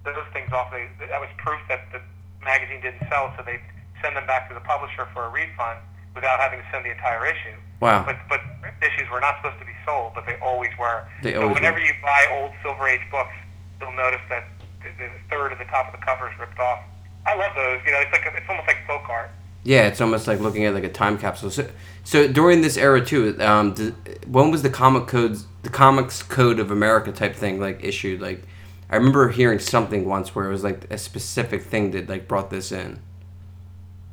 those 0.05 0.29
things 0.35 0.53
off, 0.53 0.71
they, 0.71 0.85
that 1.09 1.16
was 1.18 1.31
proof 1.39 1.57
that 1.73 1.89
the 1.93 2.01
magazine 2.45 2.83
didn't 2.83 3.09
sell, 3.09 3.33
so 3.39 3.43
they 3.43 3.57
send 4.03 4.16
them 4.16 4.27
back 4.27 4.49
to 4.49 4.55
the 4.55 4.61
publisher 4.61 5.09
for 5.14 5.25
a 5.25 5.31
refund 5.31 5.81
without 6.14 6.39
having 6.41 6.61
to 6.61 6.66
send 6.71 6.85
the 6.85 6.91
entire 6.91 7.25
issue. 7.25 7.57
Wow. 7.81 8.05
But 8.05 8.16
but 8.28 8.41
ripped 8.62 8.83
issues 8.85 9.09
were 9.11 9.20
not 9.20 9.37
supposed 9.39 9.59
to 9.59 9.64
be 9.64 9.72
sold, 9.85 10.12
but 10.14 10.26
they 10.26 10.37
always 10.37 10.70
were. 10.78 11.05
They 11.22 11.33
so 11.33 11.43
always 11.43 11.55
whenever 11.57 11.78
were. 11.78 11.85
you 11.85 11.93
buy 12.03 12.26
old 12.31 12.53
Silver 12.62 12.87
Age 12.89 13.01
books, 13.11 13.33
you'll 13.81 13.93
notice 13.93 14.20
that 14.28 14.45
the, 14.83 14.89
the 14.99 15.11
third 15.31 15.53
of 15.53 15.59
the 15.59 15.64
top 15.64 15.93
of 15.93 15.99
the 15.99 16.05
cover 16.05 16.31
is 16.31 16.39
ripped 16.39 16.59
off. 16.59 16.81
I 17.26 17.35
love 17.37 17.53
those. 17.57 17.81
You 17.85 17.93
know, 17.93 18.01
it's 18.01 18.12
like 18.12 18.26
a, 18.26 18.37
it's 18.37 18.49
almost 18.49 18.66
like 18.66 18.87
folk 18.87 19.09
art. 19.09 19.31
Yeah, 19.62 19.87
it's 19.87 20.01
almost 20.01 20.26
like 20.26 20.41
looking 20.41 20.64
at 20.64 20.74
like 20.74 20.85
a 20.85 20.91
time 20.91 21.18
capsule. 21.18 21.51
So, 21.51 21.68
so 22.05 22.28
during 22.28 22.62
this 22.62 22.76
era 22.76 23.05
too, 23.05 23.37
um, 23.41 23.74
d 23.74 23.93
when 24.26 24.51
was 24.51 24.62
the 24.62 24.70
comic 24.70 25.07
codes, 25.07 25.47
the 25.62 25.68
comics 25.68 26.22
code 26.22 26.59
of 26.59 26.70
America 26.70 27.12
type 27.12 27.35
thing 27.35 27.61
like 27.61 27.85
issued? 27.85 28.20
Like, 28.20 28.43
I 28.89 28.97
remember 28.97 29.28
hearing 29.28 29.59
something 29.59 30.07
once 30.07 30.35
where 30.35 30.47
it 30.47 30.53
was 30.53 30.64
like 30.64 30.91
a 30.91 30.99
specific 30.99 31.62
thing 31.62 31.91
that 31.93 32.09
like 32.09 32.26
brought 32.26 32.51
this 32.51 32.72
in. 32.72 33.01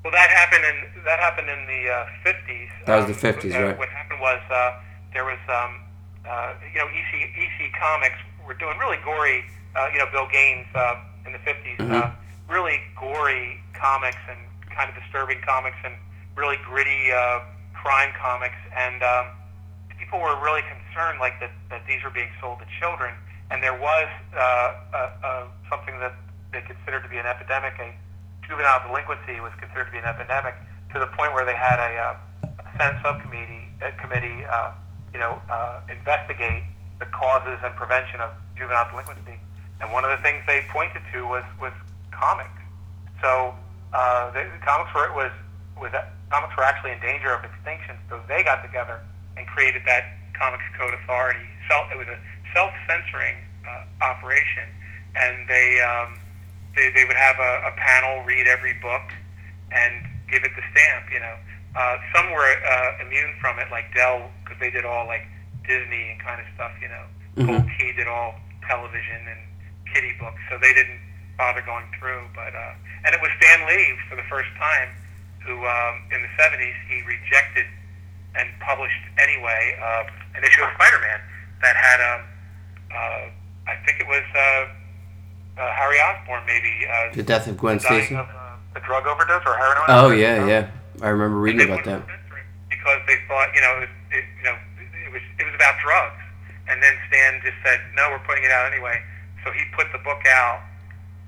Well, 0.08 0.16
that 0.16 0.32
happened 0.32 0.64
in 0.64 1.04
that 1.04 1.20
happened 1.20 1.50
in 1.52 1.68
the 1.68 1.92
uh, 1.92 2.08
fifties. 2.24 2.72
That 2.88 2.96
was 2.96 3.12
the 3.12 3.20
50s, 3.28 3.52
uh, 3.52 3.60
right. 3.60 3.78
What 3.78 3.90
happened 3.90 4.22
was 4.24 4.40
uh, 4.48 4.80
there 5.12 5.26
was 5.28 5.36
um, 5.52 5.84
uh, 6.24 6.56
you 6.72 6.80
know 6.80 6.88
EC 6.88 7.28
EC 7.36 7.76
Comics 7.76 8.16
were 8.48 8.54
doing 8.56 8.80
really 8.80 9.04
gory. 9.04 9.44
Uh, 9.76 9.92
you 9.92 10.00
know 10.00 10.08
Bill 10.08 10.24
Gaines 10.32 10.64
uh, 10.74 11.04
in 11.28 11.34
the 11.36 11.44
50s, 11.44 11.76
Mm-hmm. 11.84 11.92
uh, 11.92 12.12
really 12.48 12.80
gory 12.96 13.60
comics 13.76 14.24
and 14.32 14.40
kind 14.72 14.88
of 14.88 14.96
disturbing 14.96 15.44
comics 15.44 15.76
and 15.84 15.94
really 16.40 16.56
gritty 16.64 17.12
uh, 17.12 17.44
crime 17.76 18.16
comics, 18.16 18.56
and 18.80 19.04
um, 19.04 19.28
people 20.00 20.24
were 20.24 20.40
really 20.40 20.64
concerned 20.72 21.20
like 21.20 21.36
that, 21.44 21.52
that 21.70 21.84
these 21.86 22.00
were 22.02 22.16
being 22.16 22.32
sold 22.40 22.60
to 22.60 22.66
children, 22.80 23.12
and 23.52 23.62
there 23.62 23.76
was 23.76 24.08
uh, 24.32 24.40
uh, 24.40 25.10
uh, 25.20 25.44
something 25.70 26.00
that 26.00 26.16
they 26.56 26.62
considered 26.64 27.04
to 27.04 27.10
be 27.12 27.18
an 27.20 27.26
epidemic. 27.28 27.76
A 27.84 27.92
juvenile 28.48 28.82
delinquency 28.88 29.40
was 29.40 29.52
considered 29.60 29.86
to 29.86 29.92
be 29.92 30.00
an 30.00 30.08
epidemic 30.08 30.56
to 30.94 31.00
the 31.00 31.08
point 31.20 31.34
where 31.36 31.46
they 31.46 31.56
had 31.56 31.80
a, 31.80 31.92
uh, 32.00 32.64
a 32.64 32.78
Senate 32.80 32.98
subcommittee 33.04 33.68
a 33.82 33.92
committee, 34.02 34.46
uh, 34.50 34.72
you 35.14 35.20
know, 35.20 35.40
uh, 35.50 35.82
investigate 35.90 36.64
the 37.00 37.06
causes 37.14 37.60
and 37.64 37.76
prevention 37.76 38.20
of 38.22 38.32
juvenile 38.58 38.90
delinquency. 38.90 39.38
And 39.80 39.92
one 39.94 40.04
of 40.04 40.10
the 40.10 40.22
things 40.24 40.42
they 40.48 40.66
pointed 40.70 41.02
to 41.14 41.28
was 41.28 41.46
was 41.62 41.74
comics. 42.10 42.50
So 43.22 43.54
uh, 43.94 44.32
the, 44.32 44.50
the 44.50 44.62
comics 44.66 44.90
were 44.96 45.06
it 45.06 45.14
was 45.14 45.32
was 45.78 45.94
comics 46.32 46.58
were 46.58 46.64
actually 46.64 46.98
in 46.98 47.00
danger 47.00 47.30
of 47.30 47.46
extinction. 47.46 47.96
So 48.10 48.20
they 48.28 48.42
got 48.42 48.66
together 48.66 49.00
and 49.38 49.46
created 49.46 49.84
that 49.86 50.18
Comics 50.34 50.66
Code 50.78 50.94
Authority. 50.94 51.46
Self, 51.70 51.92
it 51.92 51.98
was 51.98 52.08
a 52.08 52.18
self-censoring 52.54 53.36
uh, 53.68 53.84
operation, 54.02 54.66
and 55.16 55.48
they, 55.50 55.82
um, 55.82 56.18
they 56.78 56.94
they 56.94 57.04
would 57.04 57.18
have 57.18 57.36
a, 57.42 57.54
a 57.68 57.74
panel 57.76 58.24
read 58.24 58.48
every 58.48 58.78
book 58.80 59.10
and 59.74 60.06
give 60.30 60.46
it 60.46 60.54
the 60.56 60.64
stamp. 60.72 61.10
You 61.12 61.20
know, 61.20 61.36
uh, 61.76 61.98
some 62.16 62.32
were 62.32 62.46
uh, 62.46 63.04
immune 63.04 63.34
from 63.42 63.60
it, 63.60 63.68
like 63.74 63.90
Dell, 63.94 64.30
because 64.44 64.62
they 64.62 64.70
did 64.70 64.86
all 64.86 65.10
like 65.10 65.26
Disney 65.66 66.14
and 66.14 66.22
kind 66.22 66.40
of 66.40 66.48
stuff. 66.56 66.72
You 66.80 66.88
know, 66.88 67.06
Gold 67.50 67.68
Key 67.78 67.92
did 67.98 68.08
all 68.08 68.38
television 68.70 69.26
and 69.26 69.42
kitty 69.92 70.14
books, 70.22 70.40
so 70.50 70.58
they 70.62 70.74
didn't 70.74 71.02
bother 71.38 71.66
going 71.66 71.90
through. 72.00 72.30
But 72.38 72.54
uh, 72.54 72.78
and 73.04 73.12
it 73.12 73.20
was 73.20 73.34
Stan 73.42 73.68
Lee 73.68 73.98
for 74.08 74.16
the 74.16 74.28
first 74.30 74.54
time 74.62 74.94
who, 75.42 75.66
um, 75.66 76.06
in 76.14 76.22
the 76.22 76.32
'70s, 76.38 76.78
he 76.88 77.02
rejected 77.04 77.66
and 78.38 78.48
published 78.62 79.02
anyway 79.18 79.74
uh, 79.82 80.06
an 80.36 80.44
issue 80.44 80.62
of 80.62 80.70
Spider-Man 80.76 81.20
that 81.62 81.76
had, 81.76 82.00
um, 82.06 82.22
uh, 82.94 83.26
I 83.66 83.76
think 83.82 84.00
it 84.00 84.06
was 84.06 84.22
uh, 84.38 84.70
uh, 85.58 85.72
Harry 85.74 85.98
Osborn, 86.00 86.44
maybe 86.46 86.86
uh, 86.88 87.14
The 87.16 87.24
death 87.24 87.48
of 87.48 87.58
Gwen 87.58 87.80
Stacy. 87.80 88.16
of 88.16 88.28
uh, 88.30 88.78
a 88.78 88.80
drug 88.82 89.06
overdose 89.08 89.42
or 89.46 89.56
heroin. 89.58 89.86
Oh 89.90 90.06
overdose, 90.06 90.22
yeah, 90.22 90.46
yeah. 90.48 90.70
I 91.02 91.10
remember 91.10 91.38
reading 91.40 91.66
about 91.68 91.84
that. 91.86 92.02
wouldn't 92.06 92.10
censor 92.10 92.38
it 92.38 92.46
because 92.70 93.00
they 93.08 93.18
thought 93.28 93.50
you 93.54 93.62
know 93.62 93.74
it, 93.86 93.90
it, 94.14 94.26
you 94.38 94.44
know 94.46 94.56
it 95.06 95.12
was 95.12 95.22
it 95.40 95.46
was 95.46 95.56
about 95.56 95.76
drugs, 95.82 96.22
and 96.70 96.82
then 96.82 96.94
Stan 97.10 97.42
just 97.44 97.58
said 97.66 97.80
no, 97.96 98.10
we're 98.12 98.24
putting 98.26 98.44
it 98.44 98.52
out 98.52 98.72
anyway. 98.72 99.02
So 99.46 99.52
he 99.52 99.62
put 99.76 99.88
the 99.94 100.00
book 100.02 100.22
out. 100.30 100.62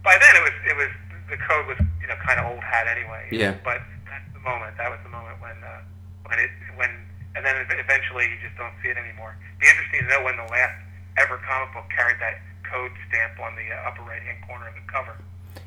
By 0.04 0.18
then 0.18 0.34
it 0.38 0.44
was 0.46 0.56
it 0.66 0.76
was 0.78 0.92
the 1.30 1.38
code 1.46 1.66
was 1.68 1.78
you 2.02 2.08
know 2.08 2.18
kind 2.26 2.40
of 2.40 2.50
old 2.54 2.64
hat 2.64 2.86
anyway. 2.88 3.30
Yeah. 3.32 3.58
But 3.64 3.82
that's 4.10 4.26
the 4.34 4.42
moment. 4.42 4.78
That 4.78 4.90
was 4.90 5.00
the 5.04 5.14
moment 5.14 5.38
when 5.42 5.58
uh, 5.64 5.82
when 6.30 6.38
it 6.40 6.50
when 6.78 6.90
and 7.38 7.46
then 7.46 7.56
eventually 7.70 8.26
you 8.26 8.38
just 8.42 8.58
don't 8.58 8.74
see 8.82 8.90
it 8.90 8.98
anymore. 8.98 9.38
Be 9.62 9.70
interesting 9.70 10.02
to 10.06 10.10
know 10.10 10.22
when 10.26 10.38
the 10.38 10.50
last 10.50 10.74
ever 11.18 11.38
comic 11.46 11.74
book 11.74 11.86
carried 11.94 12.18
that 12.20 12.42
code 12.72 12.92
stamp 13.08 13.40
on 13.40 13.56
the 13.56 13.74
uh, 13.74 13.88
upper 13.88 14.02
right 14.04 14.22
hand 14.22 14.38
corner 14.48 14.68
of 14.68 14.76
the 14.76 14.92
cover. 14.92 15.18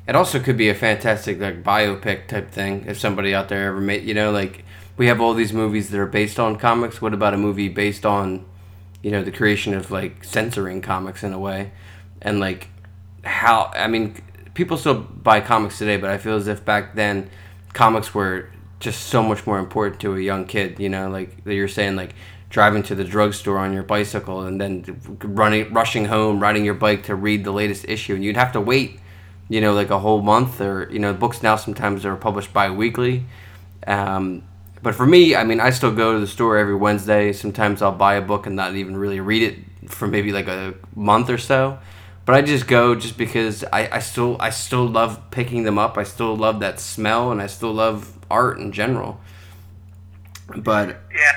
It 0.07 0.15
also 0.15 0.39
could 0.39 0.57
be 0.57 0.69
a 0.69 0.75
fantastic 0.75 1.39
like 1.39 1.63
biopic 1.63 2.27
type 2.27 2.51
thing 2.51 2.85
if 2.87 2.99
somebody 2.99 3.33
out 3.33 3.49
there 3.49 3.67
ever 3.67 3.79
made 3.79 4.03
you 4.03 4.13
know 4.13 4.31
like 4.31 4.65
we 4.97 5.07
have 5.07 5.19
all 5.21 5.33
these 5.33 5.53
movies 5.53 5.89
that 5.89 5.99
are 5.99 6.05
based 6.05 6.39
on 6.39 6.57
comics. 6.57 7.01
What 7.01 7.13
about 7.13 7.33
a 7.33 7.37
movie 7.37 7.69
based 7.69 8.05
on 8.05 8.45
you 9.01 9.11
know 9.11 9.23
the 9.23 9.31
creation 9.31 9.73
of 9.73 9.91
like 9.91 10.23
censoring 10.23 10.81
comics 10.81 11.23
in 11.23 11.33
a 11.33 11.39
way 11.39 11.71
and 12.21 12.39
like 12.39 12.69
how 13.23 13.71
I 13.73 13.87
mean 13.87 14.15
people 14.53 14.77
still 14.77 14.95
buy 14.95 15.41
comics 15.41 15.77
today, 15.77 15.97
but 15.97 16.09
I 16.09 16.17
feel 16.17 16.35
as 16.35 16.47
if 16.47 16.63
back 16.65 16.95
then 16.95 17.29
comics 17.73 18.13
were 18.13 18.49
just 18.79 19.07
so 19.07 19.23
much 19.23 19.47
more 19.47 19.59
important 19.59 20.01
to 20.01 20.15
a 20.15 20.19
young 20.19 20.45
kid. 20.45 20.79
You 20.79 20.89
know, 20.89 21.09
like 21.09 21.37
you're 21.45 21.67
saying 21.67 21.95
like 21.95 22.15
driving 22.53 22.83
to 22.83 22.95
the 22.95 23.03
drugstore 23.03 23.57
on 23.57 23.73
your 23.73 23.83
bicycle 23.83 24.41
and 24.41 24.61
then 24.61 24.85
running 25.21 25.73
rushing 25.73 26.05
home 26.05 26.39
riding 26.39 26.63
your 26.63 26.75
bike 26.75 27.01
to 27.03 27.15
read 27.15 27.43
the 27.43 27.51
latest 27.51 27.83
issue 27.89 28.13
and 28.13 28.23
you'd 28.23 28.37
have 28.37 28.51
to 28.53 28.61
wait 28.61 28.99
you 29.49 29.61
know, 29.61 29.73
like 29.73 29.89
a 29.89 29.99
whole 29.99 30.21
month, 30.21 30.61
or 30.61 30.89
you 30.91 30.99
know, 30.99 31.13
books 31.13 31.43
now 31.43 31.55
sometimes 31.55 32.05
are 32.05 32.15
published 32.15 32.53
bi-weekly. 32.53 33.25
Um, 33.85 34.43
but 34.81 34.95
for 34.95 35.05
me, 35.05 35.35
I 35.35 35.43
mean, 35.43 35.59
I 35.59 35.69
still 35.69 35.93
go 35.93 36.13
to 36.13 36.19
the 36.19 36.27
store 36.27 36.57
every 36.57 36.75
Wednesday. 36.75 37.31
Sometimes 37.33 37.81
I'll 37.81 37.91
buy 37.91 38.15
a 38.15 38.21
book 38.21 38.47
and 38.47 38.55
not 38.55 38.75
even 38.75 38.97
really 38.97 39.19
read 39.19 39.43
it 39.43 39.89
for 39.89 40.07
maybe 40.07 40.31
like 40.31 40.47
a 40.47 40.73
month 40.95 41.29
or 41.29 41.37
so. 41.37 41.77
But 42.25 42.35
I 42.35 42.41
just 42.41 42.67
go 42.67 42.95
just 42.95 43.17
because 43.17 43.63
I, 43.71 43.89
I 43.97 43.99
still 43.99 44.37
I 44.39 44.49
still 44.49 44.87
love 44.87 45.29
picking 45.29 45.63
them 45.63 45.77
up. 45.77 45.97
I 45.97 46.03
still 46.03 46.35
love 46.35 46.61
that 46.61 46.79
smell, 46.79 47.31
and 47.31 47.41
I 47.41 47.47
still 47.47 47.73
love 47.73 48.17
art 48.31 48.59
in 48.59 48.71
general. 48.71 49.19
But 50.55 51.01
Yeah, 51.13 51.31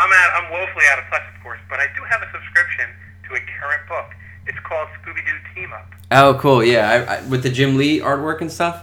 I'm 0.00 0.12
out, 0.12 0.30
I'm 0.42 0.50
woefully 0.50 0.84
out 0.92 0.98
of 0.98 1.04
touch, 1.10 1.22
of 1.36 1.42
course, 1.42 1.60
but 1.68 1.78
I 1.80 1.86
do 1.96 2.02
have 2.08 2.22
a 2.22 2.28
subscription 2.32 2.86
to 3.28 3.34
a 3.36 3.40
current 3.60 3.84
book. 3.88 4.08
It's 4.46 4.58
called 4.64 4.88
Scooby 5.00 5.20
Doo 5.24 5.38
Team 5.54 5.72
Up. 5.72 5.86
oh, 6.10 6.38
cool, 6.40 6.64
yeah, 6.64 7.04
I, 7.08 7.16
I, 7.16 7.22
with 7.28 7.42
the 7.42 7.50
Jim 7.50 7.76
Lee 7.76 8.00
artwork 8.00 8.40
and 8.40 8.50
stuff. 8.50 8.82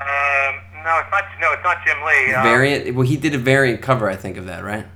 Um, 0.00 0.54
no, 0.80 0.96
it's 1.02 1.10
not. 1.12 1.24
No, 1.40 1.52
it's 1.52 1.64
not 1.64 1.76
Jim 1.84 1.98
Lee. 2.06 2.32
Um, 2.32 2.42
Variant. 2.42 2.94
Well, 2.94 3.06
he 3.06 3.16
did 3.18 3.34
a 3.34 3.38
variant 3.38 3.82
cover, 3.82 4.08
I 4.08 4.16
think, 4.16 4.38
of 4.38 4.46
that, 4.46 4.64
right? 4.64 4.86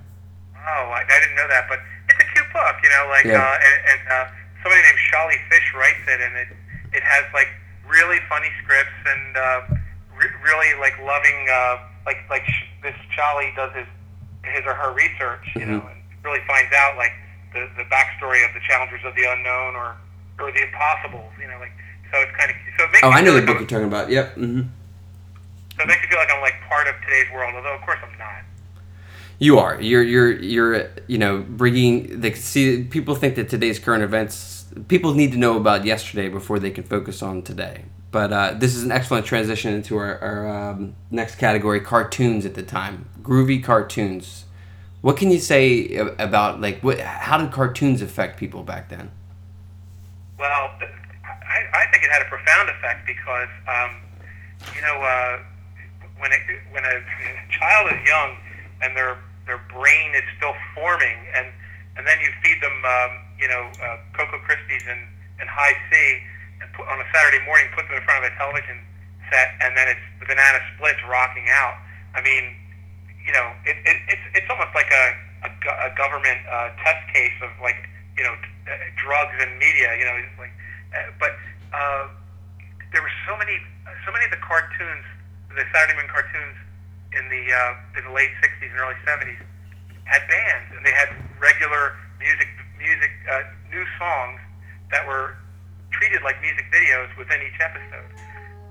Oh, 0.56 0.84
I, 0.88 1.04
I 1.04 1.20
didn't 1.20 1.36
know 1.36 1.48
that, 1.48 1.66
but 1.68 1.78
it's 2.08 2.16
a 2.20 2.26
cute 2.32 2.48
book, 2.54 2.76
you 2.82 2.88
know, 2.88 3.04
like, 3.10 3.24
Yeah. 3.26 3.42
uh, 3.44 3.58
and, 3.60 3.78
and 3.92 4.00
uh, 4.08 4.24
somebody 4.62 4.80
named 4.80 4.96
Sholly 5.12 5.36
Fisch 5.52 5.68
writes 5.76 6.00
it, 6.08 6.20
and 6.24 6.32
it 6.36 6.48
it 6.96 7.02
has 7.02 7.24
like 7.34 7.48
really 7.86 8.18
funny 8.30 8.48
scripts 8.62 8.96
and 9.04 9.36
uh, 9.36 9.60
re- 10.16 10.32
really 10.42 10.72
like 10.80 10.96
loving, 11.04 11.48
uh, 11.52 11.76
like 12.06 12.24
like 12.30 12.44
sh- 12.46 12.70
this 12.82 12.96
Sholly 13.12 13.54
does 13.56 13.74
his 13.76 13.86
his 14.44 14.64
or 14.66 14.74
her 14.74 14.92
research, 14.92 15.44
you 15.56 15.66
know, 15.66 15.80
and 15.80 15.98
really 16.24 16.40
finds 16.46 16.72
out 16.72 16.96
like 16.96 17.12
the 17.52 17.68
the 17.76 17.84
backstory 17.88 18.44
of 18.46 18.52
the 18.54 18.60
challengers 18.68 19.00
of 19.04 19.14
the 19.14 19.24
unknown 19.24 19.76
or 19.76 19.96
or 20.38 20.52
the 20.52 20.62
impossibles, 20.62 21.32
you 21.40 21.48
know, 21.48 21.58
like 21.58 21.72
so 22.10 22.18
it's 22.20 22.36
kind 22.36 22.50
of 22.50 22.56
so 22.78 22.84
it 22.84 22.92
makes 22.92 23.04
Oh, 23.04 23.10
I 23.10 23.20
know 23.20 23.32
the 23.32 23.38
like 23.38 23.46
book 23.46 23.58
you're 23.58 23.68
talking 23.68 23.86
about. 23.86 24.10
Yep. 24.10 24.36
Mm-hmm. 24.36 24.62
So 25.76 25.82
it 25.82 25.88
makes 25.88 26.02
me 26.02 26.08
feel 26.08 26.18
like 26.18 26.30
I'm 26.30 26.40
like 26.40 26.54
part 26.68 26.86
of 26.86 26.94
today's 27.02 27.30
world, 27.32 27.54
although 27.54 27.74
of 27.74 27.82
course 27.82 27.98
I'm 28.02 28.16
not. 28.18 28.44
You 29.38 29.58
are. 29.58 29.80
You're. 29.80 30.02
You're. 30.02 30.32
You're. 30.32 30.90
You 31.06 31.18
know, 31.18 31.44
bringing. 31.48 32.20
They 32.20 32.32
see. 32.34 32.84
People 32.84 33.14
think 33.14 33.34
that 33.34 33.48
today's 33.48 33.78
current 33.78 34.04
events. 34.04 34.66
People 34.88 35.14
need 35.14 35.32
to 35.32 35.38
know 35.38 35.56
about 35.56 35.84
yesterday 35.84 36.28
before 36.28 36.58
they 36.58 36.70
can 36.70 36.84
focus 36.84 37.22
on 37.22 37.42
today. 37.42 37.84
But 38.14 38.32
uh, 38.32 38.54
this 38.54 38.76
is 38.76 38.84
an 38.84 38.92
excellent 38.92 39.26
transition 39.26 39.74
into 39.74 39.96
our, 39.96 40.20
our 40.20 40.70
um, 40.70 40.94
next 41.10 41.34
category: 41.34 41.80
cartoons 41.80 42.46
at 42.46 42.54
the 42.54 42.62
time, 42.62 43.08
groovy 43.20 43.60
cartoons. 43.60 44.44
What 45.00 45.16
can 45.16 45.32
you 45.32 45.40
say 45.40 45.96
about 45.96 46.60
like 46.60 46.78
what? 46.84 47.00
How 47.00 47.38
did 47.38 47.50
cartoons 47.50 48.02
affect 48.02 48.38
people 48.38 48.62
back 48.62 48.88
then? 48.88 49.10
Well, 50.38 50.46
I, 50.46 51.66
I 51.74 51.90
think 51.90 52.04
it 52.04 52.10
had 52.12 52.22
a 52.22 52.30
profound 52.30 52.70
effect 52.70 53.04
because 53.04 53.48
um, 53.66 53.96
you 54.76 54.80
know 54.80 54.94
uh, 55.02 55.38
when 56.20 56.30
it, 56.30 56.42
when 56.70 56.84
a 56.84 57.02
child 57.50 57.90
is 57.90 57.98
young 58.06 58.36
and 58.80 58.96
their 58.96 59.18
their 59.46 59.58
brain 59.74 60.14
is 60.14 60.22
still 60.36 60.54
forming, 60.72 61.18
and 61.34 61.48
and 61.96 62.06
then 62.06 62.20
you 62.20 62.30
feed 62.44 62.62
them 62.62 62.78
um, 62.84 63.10
you 63.40 63.48
know 63.48 63.72
uh, 63.82 63.96
Cocoa 64.12 64.38
Krispies 64.46 64.88
and 64.88 65.00
and 65.40 65.48
High 65.48 65.74
C, 65.90 66.22
and 66.60 66.68
put, 66.74 66.86
on 66.86 67.00
a 67.00 67.06
Saturday 67.14 67.42
morning 67.46 67.66
put 67.74 67.86
them 67.88 67.96
in 67.98 68.04
front 68.04 68.22
of 68.22 68.30
a 68.30 68.34
television 68.36 68.78
set, 69.30 69.56
and 69.60 69.76
then 69.76 69.88
it's 69.88 70.04
the 70.20 70.26
banana 70.26 70.60
splits 70.74 71.00
rocking 71.08 71.48
out. 71.50 71.78
I 72.14 72.22
mean, 72.22 72.54
you 73.24 73.32
know, 73.32 73.50
it, 73.64 73.76
it, 73.82 73.96
it's 74.08 74.26
it's 74.38 74.48
almost 74.50 74.74
like 74.74 74.90
a 74.92 75.04
a, 75.48 75.50
a 75.50 75.90
government 75.96 76.40
uh, 76.46 76.70
test 76.82 77.02
case 77.12 77.34
of 77.42 77.50
like 77.60 77.88
you 78.16 78.24
know 78.24 78.34
uh, 78.34 78.72
drugs 79.00 79.34
and 79.40 79.56
media. 79.58 79.96
You 79.96 80.04
know, 80.04 80.16
like, 80.38 80.54
uh, 80.92 81.10
but 81.18 81.32
uh, 81.72 82.08
there 82.92 83.02
were 83.02 83.14
so 83.26 83.36
many 83.36 83.58
so 84.06 84.12
many 84.12 84.24
of 84.24 84.32
the 84.32 84.42
cartoons, 84.44 85.04
the 85.50 85.64
Saturday 85.72 85.96
morning 85.96 86.12
cartoons 86.12 86.56
in 87.16 87.24
the 87.28 87.42
uh, 87.50 87.98
in 87.98 88.02
the 88.06 88.14
late 88.14 88.30
'60s 88.44 88.70
and 88.70 88.78
early 88.78 88.98
'70s 89.08 89.40
had 90.04 90.20
bands, 90.28 90.68
and 90.76 90.84
they 90.84 90.92
had 90.92 91.08
regular 91.40 91.96
music 92.20 92.48
music 92.76 93.10
uh, 93.32 93.42
new 93.72 93.84
songs 93.98 94.40
that 94.92 95.06
were 95.08 95.36
treated 95.98 96.22
like 96.22 96.40
music 96.42 96.66
videos 96.74 97.10
within 97.16 97.38
each 97.42 97.58
episode. 97.62 98.10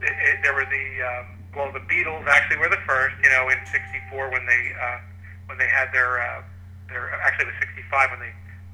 It, 0.04 0.12
it, 0.12 0.36
there 0.44 0.54
were 0.54 0.68
the 0.68 0.88
um, 1.02 1.26
well, 1.56 1.70
the 1.72 1.86
Beatles 1.86 2.26
actually 2.26 2.58
were 2.58 2.70
the 2.70 2.82
first, 2.84 3.16
you 3.24 3.30
know, 3.30 3.48
in 3.50 3.60
'64 3.70 4.32
when 4.32 4.46
they 4.46 4.64
uh, 4.76 5.00
when 5.48 5.58
they 5.58 5.70
had 5.70 5.94
their 5.94 6.20
uh, 6.20 6.42
their 6.90 7.14
actually 7.24 7.48
it 7.48 7.56
was 7.56 7.60
'65 7.62 8.12
when 8.12 8.20
they 8.20 8.34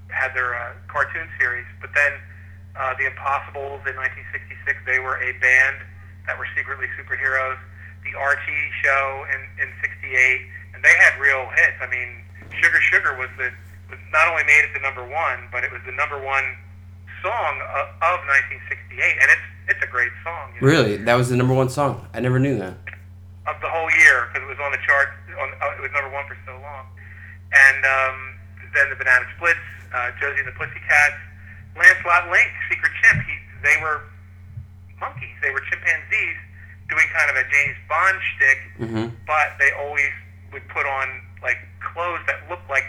had 0.09 0.33
their 0.33 0.57
uh, 0.57 0.73
cartoon 0.87 1.29
series, 1.37 1.67
but 1.81 1.93
then 1.93 2.17
uh, 2.73 2.97
the 2.97 3.05
Impossibles 3.05 3.85
in 3.85 3.93
1966 3.93 4.57
they 4.89 4.97
were 4.97 5.21
a 5.21 5.37
band 5.37 5.85
that 6.25 6.37
were 6.37 6.47
secretly 6.57 6.89
superheroes 6.97 7.57
the 8.03 8.15
Archie 8.17 8.71
show 8.81 9.27
in 9.35 9.41
in 9.61 9.69
'68, 9.83 10.41
and 10.73 10.79
they 10.83 10.95
had 10.97 11.19
real 11.19 11.51
hits. 11.53 11.77
I 11.83 11.87
mean, 11.91 12.23
Sugar 12.57 12.79
Sugar 12.81 13.13
was 13.19 13.29
the 13.37 13.51
not 14.11 14.27
only 14.29 14.43
made 14.45 14.63
it 14.65 14.73
the 14.73 14.81
number 14.81 15.03
one, 15.03 15.49
but 15.51 15.63
it 15.63 15.71
was 15.71 15.81
the 15.85 15.91
number 15.91 16.17
one 16.21 16.57
song 17.21 17.53
of, 17.75 17.85
of 18.01 18.17
1968, 18.61 18.99
and 19.21 19.27
it's 19.31 19.47
it's 19.69 19.83
a 19.85 19.89
great 19.91 20.11
song. 20.23 20.51
You 20.55 20.61
know? 20.61 20.67
Really, 20.67 20.95
that 20.97 21.15
was 21.15 21.29
the 21.29 21.37
number 21.37 21.53
one 21.53 21.69
song. 21.69 22.07
I 22.13 22.19
never 22.19 22.39
knew 22.39 22.57
that. 22.57 22.75
Of 23.47 23.57
the 23.61 23.69
whole 23.69 23.89
year, 23.91 24.29
because 24.29 24.45
it 24.45 24.49
was 24.49 24.61
on 24.61 24.71
the 24.71 24.81
chart. 24.85 25.09
On 25.37 25.47
uh, 25.61 25.77
it 25.77 25.81
was 25.81 25.91
number 25.93 26.09
one 26.09 26.25
for 26.27 26.37
so 26.45 26.53
long, 26.59 26.85
and 27.53 27.79
um, 27.85 28.17
then 28.73 28.89
the 28.89 28.97
Banana 28.97 29.25
Splits, 29.37 29.65
uh, 29.93 30.11
Josie 30.19 30.41
and 30.41 30.49
the 30.49 30.57
Pussycats, 30.57 31.21
Lancelot 31.77 32.29
Link, 32.29 32.49
Secret 32.69 32.91
Chimp. 33.01 33.25
He, 33.25 33.35
they 33.63 33.77
were 33.81 34.03
monkeys. 34.99 35.35
They 35.41 35.51
were 35.51 35.63
chimpanzees 35.71 36.37
doing 36.89 37.05
kind 37.13 37.29
of 37.29 37.37
a 37.37 37.45
James 37.47 37.77
Bond 37.87 38.17
shtick, 38.33 38.59
mm-hmm. 38.81 39.07
but 39.29 39.55
they 39.61 39.71
always 39.77 40.11
would 40.51 40.65
put 40.69 40.85
on 40.85 41.21
like 41.41 41.57
clothes 41.79 42.21
that 42.27 42.41
looked 42.49 42.67
like 42.69 42.85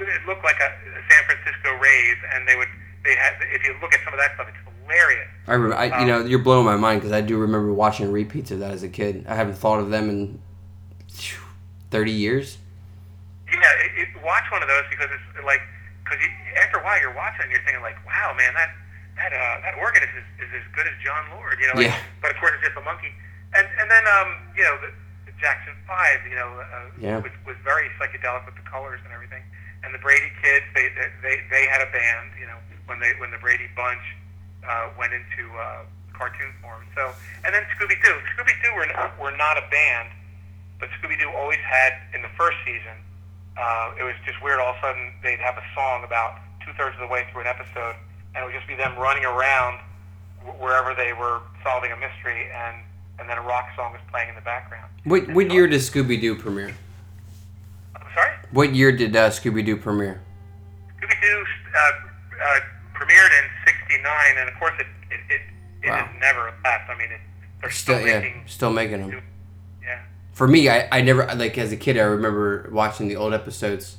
it 0.00 0.24
looked 0.26 0.44
like 0.44 0.56
a 0.58 0.70
San 1.08 1.22
Francisco 1.28 1.76
Rays, 1.76 2.16
and 2.34 2.48
they 2.48 2.56
would 2.56 2.70
they 3.04 3.14
had 3.16 3.34
if 3.52 3.64
you 3.64 3.74
look 3.80 3.94
at 3.94 4.00
some 4.04 4.12
of 4.12 4.20
that 4.20 4.34
stuff, 4.34 4.48
it's 4.48 4.58
hilarious. 4.84 5.28
I 5.46 5.54
remember, 5.54 5.76
I, 5.76 5.88
um, 5.90 6.00
you 6.00 6.06
know, 6.06 6.24
you're 6.24 6.44
blowing 6.44 6.66
my 6.66 6.76
mind 6.76 7.00
because 7.00 7.12
I 7.12 7.20
do 7.20 7.38
remember 7.38 7.72
watching 7.72 8.10
repeats 8.12 8.50
of 8.50 8.60
that 8.60 8.72
as 8.72 8.82
a 8.82 8.88
kid. 8.88 9.24
I 9.28 9.34
haven't 9.34 9.54
thought 9.54 9.80
of 9.80 9.90
them 9.90 10.08
in 10.08 10.40
thirty 11.90 12.12
years. 12.12 12.58
Yeah, 13.50 13.58
it, 13.58 14.06
it, 14.06 14.08
watch 14.22 14.46
one 14.52 14.62
of 14.62 14.68
those 14.68 14.86
because 14.90 15.10
it's 15.10 15.44
like 15.44 15.60
because 16.04 16.22
after 16.58 16.78
a 16.78 16.84
while 16.84 17.00
you're 17.00 17.14
watching 17.14 17.42
and 17.46 17.50
you're 17.50 17.62
thinking 17.66 17.82
like, 17.82 17.98
wow, 18.06 18.34
man, 18.38 18.54
that 18.54 18.70
that 19.16 19.32
uh, 19.34 19.56
that 19.66 19.74
organist 19.78 20.12
is, 20.14 20.26
is 20.46 20.50
as 20.54 20.66
good 20.74 20.86
as 20.86 20.94
Jon 21.02 21.34
Lord, 21.34 21.58
you 21.58 21.66
know. 21.66 21.82
Like, 21.82 21.90
yeah. 21.90 21.98
But 22.22 22.30
of 22.30 22.38
course, 22.38 22.54
it's 22.58 22.70
just 22.70 22.78
a 22.78 22.84
monkey. 22.86 23.10
And 23.54 23.66
and 23.78 23.90
then 23.90 24.04
um, 24.06 24.38
you 24.54 24.62
know, 24.62 24.78
the, 24.78 24.90
the 25.26 25.34
Jackson 25.42 25.74
Five, 25.86 26.22
you 26.30 26.38
know, 26.38 26.50
uh, 26.62 26.94
yeah. 26.98 27.18
was, 27.18 27.34
was 27.42 27.58
very 27.66 27.90
psychedelic 27.98 28.46
with 28.46 28.54
the 28.54 28.66
colors 28.70 29.02
and 29.02 29.10
everything. 29.12 29.42
And 29.82 29.90
the 29.90 29.98
Brady 29.98 30.30
Kids, 30.38 30.64
they 30.78 30.94
they 31.26 31.42
they 31.50 31.66
had 31.66 31.82
a 31.82 31.90
band, 31.90 32.38
you 32.38 32.46
know, 32.46 32.58
when 32.90 32.98
they 32.98 33.14
when 33.22 33.30
the 33.30 33.38
Brady 33.38 33.70
Bunch 33.78 34.02
uh, 34.66 34.90
went 34.98 35.14
into 35.14 35.46
uh, 35.54 35.86
cartoon 36.12 36.50
form. 36.60 36.82
So 36.98 37.14
and 37.46 37.54
then 37.54 37.62
Scooby 37.78 37.94
Doo, 38.02 38.18
Scooby 38.34 38.52
Doo 38.58 38.74
were 38.74 38.90
were 39.22 39.36
not 39.38 39.54
a 39.54 39.64
band, 39.70 40.10
but 40.82 40.90
Scooby 40.98 41.14
Doo 41.14 41.30
always 41.30 41.62
had 41.62 41.94
in 42.12 42.20
the 42.20 42.32
first 42.34 42.58
season. 42.66 42.98
Uh, 43.54 43.94
it 43.94 44.02
was 44.02 44.18
just 44.26 44.42
weird. 44.42 44.58
All 44.58 44.74
of 44.74 44.76
a 44.76 44.80
sudden, 44.82 45.14
they'd 45.22 45.38
have 45.38 45.54
a 45.54 45.64
song 45.74 46.02
about 46.02 46.42
two 46.66 46.72
thirds 46.74 46.98
of 46.98 47.06
the 47.06 47.12
way 47.12 47.26
through 47.30 47.42
an 47.42 47.46
episode 47.46 47.94
and 48.34 48.42
it 48.42 48.46
would 48.46 48.54
just 48.54 48.68
be 48.68 48.74
them 48.74 48.96
running 48.96 49.24
around 49.24 49.80
wherever 50.58 50.94
they 50.94 51.12
were 51.12 51.40
solving 51.62 51.92
a 51.92 51.96
mystery, 51.96 52.48
and 52.52 52.76
and 53.18 53.28
then 53.28 53.36
a 53.36 53.42
rock 53.42 53.68
song 53.76 53.92
was 53.92 54.00
playing 54.10 54.28
in 54.28 54.34
the 54.34 54.40
background. 54.40 54.90
What 55.04 55.28
what 55.32 55.50
year 55.50 55.66
did 55.66 55.80
Scooby 55.80 56.20
Doo 56.20 56.36
premiere? 56.36 56.74
I'm 57.96 58.06
sorry. 58.14 58.32
What 58.50 58.74
year 58.74 58.92
did 58.92 59.14
uh, 59.14 59.30
Scooby 59.30 59.64
Doo 59.64 59.76
premiere? 59.76 60.20
Scooby 61.00 61.20
Doo 61.20 61.44
uh, 61.76 61.90
uh, 62.44 62.60
premiered 63.10 63.42
in 63.42 63.50
'69, 63.88 64.38
and 64.38 64.48
of 64.48 64.54
course 64.58 64.74
it 64.78 64.86
it, 65.10 65.20
it, 65.34 65.40
it 65.82 65.88
wow. 65.88 66.06
has 66.06 66.20
never 66.20 66.54
left. 66.64 66.90
I 66.90 66.96
mean, 66.96 67.12
it, 67.12 67.20
they're 67.60 67.70
still, 67.70 67.96
still 67.96 68.06
making, 68.06 68.34
yeah, 68.34 68.46
still 68.46 68.72
making 68.72 69.00
them. 69.00 69.22
Yeah. 69.82 70.02
For 70.32 70.46
me, 70.46 70.68
I, 70.68 70.88
I 70.92 71.00
never 71.02 71.26
like 71.34 71.58
as 71.58 71.72
a 71.72 71.76
kid. 71.76 71.98
I 71.98 72.02
remember 72.02 72.68
watching 72.72 73.08
the 73.08 73.16
old 73.16 73.34
episodes 73.34 73.98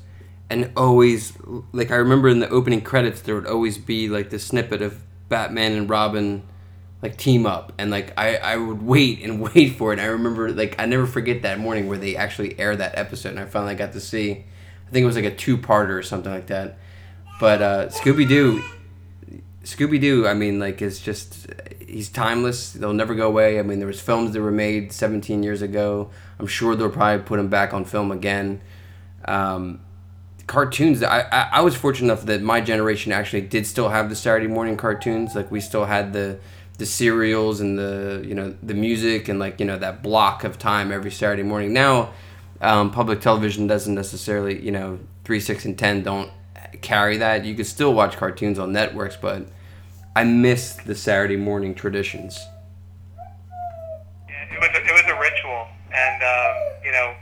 and 0.52 0.70
always 0.76 1.32
like 1.72 1.90
I 1.90 1.96
remember 1.96 2.28
in 2.28 2.40
the 2.40 2.48
opening 2.50 2.82
credits 2.82 3.22
there 3.22 3.34
would 3.34 3.46
always 3.46 3.78
be 3.78 4.08
like 4.08 4.28
this 4.28 4.44
snippet 4.44 4.82
of 4.82 5.00
Batman 5.30 5.72
and 5.72 5.88
Robin 5.88 6.42
like 7.00 7.16
team 7.16 7.46
up 7.46 7.72
and 7.78 7.90
like 7.90 8.12
I, 8.18 8.36
I 8.36 8.56
would 8.56 8.82
wait 8.86 9.22
and 9.22 9.40
wait 9.40 9.76
for 9.76 9.92
it. 9.92 9.98
And 9.98 10.02
I 10.02 10.10
remember 10.10 10.52
like 10.52 10.78
I 10.78 10.84
never 10.84 11.06
forget 11.06 11.42
that 11.42 11.58
morning 11.58 11.88
where 11.88 11.98
they 11.98 12.16
actually 12.16 12.58
air 12.60 12.76
that 12.76 12.98
episode 12.98 13.30
and 13.30 13.40
I 13.40 13.46
finally 13.46 13.74
got 13.74 13.92
to 13.92 14.00
see 14.00 14.44
I 14.86 14.90
think 14.90 15.04
it 15.04 15.06
was 15.06 15.16
like 15.16 15.24
a 15.24 15.34
two 15.34 15.56
parter 15.56 15.98
or 15.98 16.02
something 16.02 16.30
like 16.30 16.48
that. 16.48 16.78
But 17.40 17.62
uh, 17.62 17.86
Scooby 17.88 18.28
Doo 18.28 18.62
Scooby 19.64 20.00
Doo, 20.00 20.26
I 20.26 20.34
mean, 20.34 20.58
like, 20.58 20.82
is 20.82 21.00
just 21.00 21.46
he's 21.86 22.08
timeless. 22.08 22.72
They'll 22.72 22.92
never 22.92 23.14
go 23.14 23.28
away. 23.28 23.58
I 23.58 23.62
mean, 23.62 23.78
there 23.78 23.86
was 23.86 24.00
films 24.00 24.32
that 24.32 24.40
were 24.40 24.50
made 24.50 24.92
17 24.92 25.42
years 25.42 25.62
ago. 25.62 26.10
I'm 26.38 26.46
sure 26.46 26.74
they'll 26.74 26.90
probably 26.90 27.24
put 27.24 27.38
him 27.38 27.48
back 27.48 27.72
on 27.72 27.84
film 27.84 28.10
again. 28.10 28.60
Um, 29.24 29.80
cartoons 30.46 31.02
I, 31.02 31.20
I, 31.20 31.48
I 31.52 31.60
was 31.60 31.76
fortunate 31.76 32.12
enough 32.12 32.26
that 32.26 32.42
my 32.42 32.60
generation 32.60 33.12
actually 33.12 33.42
did 33.42 33.66
still 33.66 33.88
have 33.88 34.08
the 34.08 34.16
saturday 34.16 34.48
morning 34.48 34.76
cartoons 34.76 35.34
like 35.34 35.50
we 35.50 35.60
still 35.60 35.84
had 35.84 36.12
the 36.12 36.38
the 36.78 36.86
serials 36.86 37.60
and 37.60 37.78
the 37.78 38.22
you 38.26 38.34
know 38.34 38.54
the 38.62 38.74
music 38.74 39.28
and 39.28 39.38
like 39.38 39.60
you 39.60 39.66
know 39.66 39.78
that 39.78 40.02
block 40.02 40.44
of 40.44 40.58
time 40.58 40.90
every 40.90 41.10
saturday 41.10 41.42
morning 41.42 41.72
now 41.72 42.12
um, 42.60 42.90
public 42.90 43.20
television 43.20 43.66
doesn't 43.66 43.94
necessarily 43.94 44.60
you 44.62 44.70
know 44.70 44.98
3 45.24 45.40
6 45.40 45.64
and 45.64 45.78
10 45.78 46.02
don't 46.02 46.30
carry 46.80 47.16
that. 47.18 47.44
You 47.44 47.54
can 47.54 47.64
still 47.64 47.92
watch 47.92 48.16
cartoons 48.16 48.58
on 48.58 48.72
networks 48.72 49.16
but 49.16 49.46
i 50.14 50.24
miss 50.24 50.74
the 50.74 50.94
saturday 50.94 51.36
morning 51.36 51.74
traditions. 51.74 52.38
Yeah, 54.28 54.54
it 54.54 54.60
was 54.60 54.70
a, 54.74 54.80
it 54.80 54.92
was 54.92 55.04
a 55.08 55.20
ritual 55.20 55.68
and 55.92 56.22
um, 56.22 56.84
you 56.84 56.92
know 56.92 57.14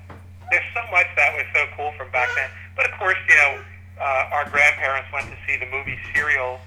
there's 0.51 0.66
so 0.74 0.82
much 0.90 1.07
that 1.16 1.34
was 1.34 1.46
so 1.55 1.64
cool 1.76 1.92
from 1.96 2.11
back 2.11 2.28
then. 2.34 2.51
But 2.76 2.90
of 2.90 2.98
course, 2.98 3.16
you 3.28 3.36
know, 3.36 3.62
uh, 4.01 4.34
our 4.34 4.51
grandparents 4.51 5.09
went 5.12 5.30
to 5.30 5.36
see 5.46 5.57
the 5.57 5.70
movie 5.70 5.98
Serial, 6.12 6.59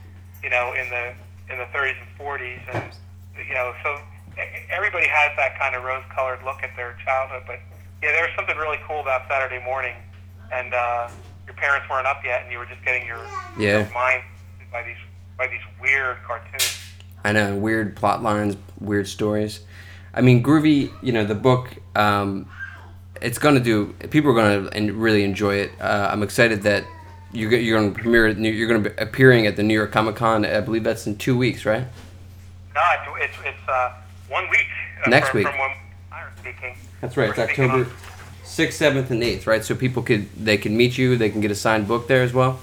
you 0.42 0.50
know, 0.50 0.74
in 0.74 0.90
the 0.90 1.14
in 1.52 1.60
the 1.60 1.68
30s 1.76 1.96
and 2.00 2.10
40s, 2.18 2.62
and 2.74 2.96
you 3.36 3.54
know, 3.54 3.74
so 3.84 4.00
everybody 4.72 5.06
has 5.08 5.36
that 5.36 5.60
kind 5.60 5.76
of 5.76 5.84
rose-colored 5.84 6.40
look 6.44 6.64
at 6.64 6.76
their 6.76 6.96
childhood. 7.04 7.44
But 7.46 7.60
yeah, 8.02 8.12
there 8.14 8.24
was 8.24 8.32
something 8.36 8.56
really 8.58 8.80
cool 8.88 9.02
about 9.02 9.28
Saturday 9.28 9.64
morning, 9.64 9.96
and 10.52 10.74
uh, 10.74 11.10
your 11.46 11.56
parents 11.56 11.90
weren't 11.90 12.08
up 12.08 12.24
yet, 12.24 12.44
and 12.44 12.52
you 12.52 12.58
were 12.58 12.66
just 12.66 12.84
getting 12.84 13.06
your, 13.06 13.20
yeah. 13.58 13.80
your 13.80 13.94
mind 13.94 14.24
by 14.72 14.84
these 14.84 14.98
by 15.38 15.48
these 15.48 15.62
weird 15.82 16.18
cartoons. 16.26 16.80
I 17.24 17.32
know 17.32 17.56
weird 17.56 17.96
plot 17.96 18.22
lines, 18.22 18.58
weird 18.80 19.08
stories. 19.08 19.62
I 20.14 20.22
mean, 20.22 20.44
Groovy. 20.44 20.92
You 21.02 21.14
know, 21.14 21.26
the 21.26 21.36
book. 21.36 21.70
Um, 21.96 22.48
it's 23.22 23.38
gonna 23.38 23.60
do. 23.60 23.94
People 24.10 24.32
are 24.38 24.70
gonna 24.70 24.94
really 24.94 25.24
enjoy 25.24 25.56
it. 25.56 25.72
Uh, 25.80 26.10
I'm 26.12 26.24
excited 26.24 26.64
that 26.64 26.84
you're 27.32 27.52
you're 27.54 27.80
gonna 27.80 27.94
premiere. 27.94 28.30
You're 28.30 28.68
gonna 28.68 28.90
be 28.90 29.02
appearing 29.02 29.48
at 29.48 29.56
the 29.56 29.64
New 29.64 29.74
York 29.74 29.92
Comic 29.92 30.16
Con. 30.16 30.46
I 30.46 30.60
believe 30.62 30.84
that's 30.84 31.08
in 31.08 31.18
two 31.18 31.38
weeks, 31.38 31.66
right? 31.66 31.86
No, 32.76 32.82
it's 33.16 33.34
it's 33.46 33.70
uh, 33.70 33.94
one 34.28 34.50
week. 34.50 34.68
Uh, 35.06 35.10
Next 35.10 35.30
from, 35.30 35.40
week. 35.40 35.48
From 35.48 35.60
when 35.60 35.72
I'm 36.12 36.28
speaking. 36.40 36.76
That's 37.02 37.18
right. 37.18 37.30
It's 37.30 37.40
October 37.40 37.90
sixth, 38.54 38.78
seventh, 38.78 39.10
and 39.10 39.24
eighth, 39.24 39.48
right? 39.48 39.66
So 39.66 39.74
people 39.74 40.04
could 40.04 40.30
they 40.38 40.58
can 40.58 40.78
meet 40.78 40.98
you. 40.98 41.18
They 41.18 41.30
can 41.30 41.42
get 41.42 41.50
a 41.50 41.56
signed 41.56 41.88
book 41.88 42.08
there 42.08 42.22
as 42.22 42.34
well. 42.34 42.60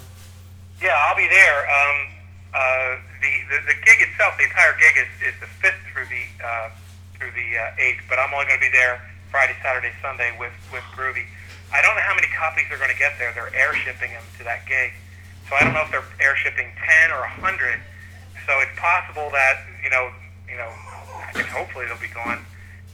Yeah, 0.81 0.95
I'll 0.95 1.17
be 1.17 1.29
there. 1.29 1.59
Um, 1.67 1.97
uh, 2.55 2.97
the, 3.21 3.33
the 3.51 3.59
the 3.67 3.77
gig 3.83 3.99
itself, 4.07 4.39
the 4.39 4.45
entire 4.45 4.75
gig 4.79 4.95
is, 5.03 5.35
is 5.35 5.35
the 5.41 5.51
fifth 5.59 5.83
through 5.93 6.07
the 6.07 6.25
uh, 6.39 6.71
through 7.19 7.35
the 7.35 7.59
uh, 7.59 7.83
eighth, 7.83 8.07
but 8.09 8.19
I'm 8.19 8.33
only 8.33 8.47
going 8.47 8.63
to 8.63 8.67
be 8.67 8.73
there 8.73 9.03
Friday, 9.31 9.55
Saturday, 9.63 9.91
Sunday 10.01 10.31
with 10.39 10.55
with 10.73 10.87
Groovy. 10.95 11.27
I 11.75 11.83
don't 11.83 11.95
know 11.95 12.07
how 12.07 12.15
many 12.15 12.27
copies 12.35 12.65
they're 12.69 12.79
going 12.83 12.91
to 12.95 12.99
get 12.99 13.19
there. 13.19 13.35
They're 13.35 13.55
air 13.55 13.75
shipping 13.75 14.11
them 14.11 14.23
to 14.39 14.45
that 14.45 14.67
gig, 14.67 14.95
so 15.51 15.59
I 15.59 15.67
don't 15.67 15.75
know 15.75 15.83
if 15.87 15.91
they're 15.91 16.07
air 16.23 16.37
shipping 16.37 16.71
ten 16.87 17.11
or 17.11 17.27
hundred. 17.27 17.79
So 18.47 18.59
it's 18.63 18.75
possible 18.79 19.31
that 19.35 19.67
you 19.83 19.91
know 19.91 20.11
you 20.47 20.57
know 20.57 20.71
hopefully 21.51 21.87
they'll 21.87 21.99
be 21.99 22.15
gone. 22.15 22.47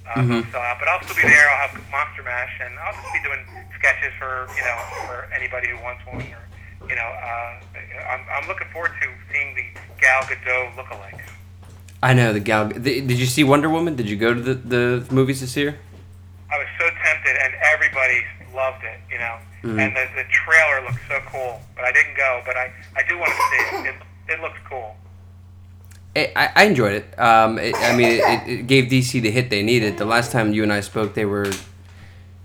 Uh, 0.06 0.20
Mhm. 0.22 0.52
so, 0.52 0.58
uh, 0.60 0.74
but 0.78 0.88
I'll 0.88 1.02
still 1.02 1.16
be 1.16 1.22
there. 1.22 1.50
I'll 1.50 1.68
have 1.68 1.90
Monster 1.90 2.22
Mash, 2.22 2.52
and 2.60 2.78
I'll 2.78 2.92
just 2.94 3.12
be 3.12 3.20
doing 3.22 3.40
sketches 3.78 4.12
for 4.18 4.46
you 4.56 4.62
know 4.62 4.76
for 5.06 5.28
anybody 5.34 5.68
who 5.68 5.78
wants 5.82 6.04
one. 6.06 6.22
Or, 6.22 6.88
you 6.88 6.94
know, 6.94 7.02
uh, 7.02 7.54
I'm, 8.10 8.20
I'm 8.30 8.46
looking 8.48 8.68
forward 8.72 8.92
to 9.02 9.08
seeing 9.32 9.54
the 9.56 9.64
Gal 10.00 10.22
Gadot 10.22 10.74
lookalike. 10.76 11.20
I 12.02 12.12
know 12.14 12.32
the 12.32 12.40
gal. 12.40 12.66
The, 12.68 13.00
did 13.00 13.18
you 13.18 13.26
see 13.26 13.42
Wonder 13.42 13.68
Woman? 13.68 13.96
Did 13.96 14.08
you 14.08 14.16
go 14.16 14.32
to 14.34 14.40
the, 14.40 14.54
the 14.54 15.06
movies 15.12 15.40
this 15.40 15.56
year? 15.56 15.78
I 16.52 16.58
was 16.58 16.68
so 16.78 16.88
tempted, 17.02 17.36
and 17.42 17.54
everybody 17.74 18.24
loved 18.54 18.84
it. 18.84 19.00
You 19.10 19.18
know, 19.18 19.36
Mhm. 19.64 19.80
and 19.82 19.96
the, 19.96 20.06
the 20.14 20.24
trailer 20.30 20.82
looked 20.86 21.02
so 21.08 21.18
cool, 21.32 21.60
but 21.74 21.84
I 21.84 21.90
didn't 21.92 22.16
go. 22.16 22.42
But 22.46 22.56
I, 22.56 22.70
I 22.96 23.02
do 23.08 23.18
want 23.18 23.32
to 23.32 23.42
see 23.50 23.76
it. 23.76 23.86
It, 23.94 24.34
it 24.34 24.40
looks 24.40 24.58
cool. 24.68 24.96
I, 26.16 26.50
I 26.54 26.64
enjoyed 26.64 26.94
it. 26.94 27.18
Um, 27.18 27.58
it, 27.58 27.74
I 27.76 27.94
mean, 27.94 28.20
it, 28.20 28.48
it 28.48 28.66
gave 28.66 28.84
DC 28.84 29.20
the 29.20 29.30
hit 29.30 29.50
they 29.50 29.62
needed. 29.62 29.98
The 29.98 30.04
last 30.04 30.32
time 30.32 30.52
you 30.52 30.62
and 30.62 30.72
I 30.72 30.80
spoke, 30.80 31.14
they 31.14 31.26
were 31.26 31.52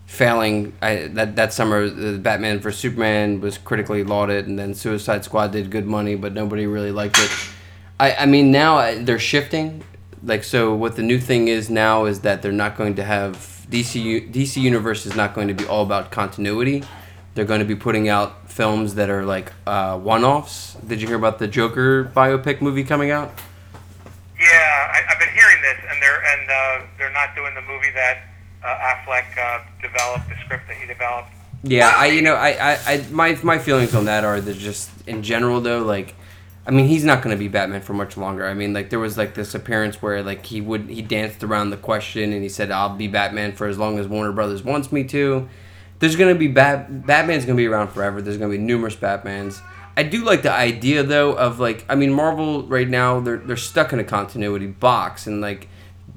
failing. 0.05 0.73
I, 0.81 1.07
that 1.07 1.37
that 1.37 1.53
summer, 1.53 1.89
the 1.89 2.17
Batman 2.17 2.59
vs 2.59 2.79
Superman 2.79 3.39
was 3.39 3.57
critically 3.57 4.03
lauded, 4.03 4.47
and 4.47 4.59
then 4.59 4.73
Suicide 4.73 5.23
Squad 5.23 5.53
did 5.53 5.71
good 5.71 5.85
money, 5.85 6.15
but 6.15 6.33
nobody 6.33 6.65
really 6.65 6.91
liked 6.91 7.17
it. 7.17 7.31
I, 7.99 8.13
I 8.15 8.25
mean, 8.25 8.51
now 8.51 8.93
they're 9.03 9.19
shifting. 9.19 9.83
Like, 10.23 10.43
so 10.43 10.75
what 10.75 10.97
the 10.97 11.03
new 11.03 11.19
thing 11.19 11.47
is 11.47 11.69
now 11.69 12.05
is 12.05 12.21
that 12.21 12.41
they're 12.41 12.51
not 12.51 12.75
going 12.77 12.95
to 12.95 13.03
have 13.03 13.65
DC 13.69 14.31
DC 14.31 14.61
Universe 14.61 15.05
is 15.05 15.15
not 15.15 15.33
going 15.33 15.47
to 15.47 15.53
be 15.53 15.65
all 15.65 15.83
about 15.83 16.11
continuity. 16.11 16.83
They're 17.33 17.45
going 17.45 17.61
to 17.61 17.65
be 17.65 17.75
putting 17.75 18.09
out 18.09 18.51
films 18.51 18.95
that 18.95 19.09
are 19.09 19.23
like 19.23 19.53
uh, 19.65 19.97
one-offs. 19.97 20.73
Did 20.85 21.01
you 21.01 21.07
hear 21.07 21.15
about 21.15 21.39
the 21.39 21.47
Joker 21.47 22.11
biopic 22.13 22.59
movie 22.59 22.83
coming 22.83 23.11
out? 23.11 23.31
Yeah, 24.51 24.91
I, 24.91 25.01
I've 25.09 25.19
been 25.19 25.33
hearing 25.33 25.61
this, 25.61 25.77
and 25.89 26.01
they're 26.01 26.21
and 26.23 26.49
uh, 26.49 26.87
they're 26.97 27.13
not 27.13 27.35
doing 27.35 27.53
the 27.55 27.61
movie 27.61 27.91
that 27.95 28.23
uh, 28.63 28.67
Affleck 28.67 29.25
uh, 29.37 29.63
developed, 29.81 30.29
the 30.29 30.35
script 30.43 30.67
that 30.67 30.77
he 30.77 30.85
developed. 30.85 31.29
Yeah, 31.63 31.93
I 31.95 32.07
you 32.07 32.21
know 32.21 32.35
I, 32.35 32.49
I, 32.49 32.79
I 32.85 33.05
my 33.11 33.37
my 33.43 33.59
feelings 33.59 33.93
on 33.93 34.05
that 34.05 34.23
are 34.23 34.41
that 34.41 34.57
just 34.57 34.89
in 35.07 35.21
general 35.21 35.61
though 35.61 35.83
like 35.83 36.15
I 36.65 36.71
mean 36.71 36.87
he's 36.87 37.03
not 37.03 37.21
going 37.21 37.35
to 37.35 37.39
be 37.39 37.47
Batman 37.47 37.81
for 37.81 37.93
much 37.93 38.17
longer. 38.17 38.47
I 38.47 38.53
mean 38.53 38.73
like 38.73 38.89
there 38.89 38.99
was 38.99 39.17
like 39.17 39.35
this 39.35 39.53
appearance 39.53 40.01
where 40.01 40.23
like 40.23 40.45
he 40.45 40.59
would 40.59 40.89
he 40.89 41.01
danced 41.01 41.43
around 41.43 41.69
the 41.69 41.77
question 41.77 42.33
and 42.33 42.41
he 42.41 42.49
said 42.49 42.71
I'll 42.71 42.95
be 42.95 43.07
Batman 43.07 43.53
for 43.53 43.67
as 43.67 43.77
long 43.77 43.99
as 43.99 44.07
Warner 44.07 44.31
Brothers 44.31 44.63
wants 44.63 44.91
me 44.91 45.03
to. 45.05 45.47
There's 45.99 46.15
going 46.15 46.33
to 46.33 46.39
be 46.39 46.47
Bat 46.47 47.05
Batman's 47.05 47.45
going 47.45 47.55
to 47.55 47.61
be 47.61 47.67
around 47.67 47.89
forever. 47.89 48.23
There's 48.23 48.37
going 48.37 48.51
to 48.51 48.57
be 48.57 48.63
numerous 48.63 48.95
Batmans. 48.95 49.61
I 50.01 50.03
do 50.03 50.23
like 50.23 50.41
the 50.41 50.51
idea 50.51 51.03
though 51.03 51.33
of 51.33 51.59
like 51.59 51.85
I 51.87 51.93
mean 51.93 52.11
Marvel 52.11 52.63
right 52.63 52.89
now 52.89 53.19
they're 53.19 53.37
they're 53.37 53.55
stuck 53.55 53.93
in 53.93 53.99
a 53.99 54.03
continuity 54.03 54.65
box 54.65 55.27
and 55.27 55.41
like 55.41 55.67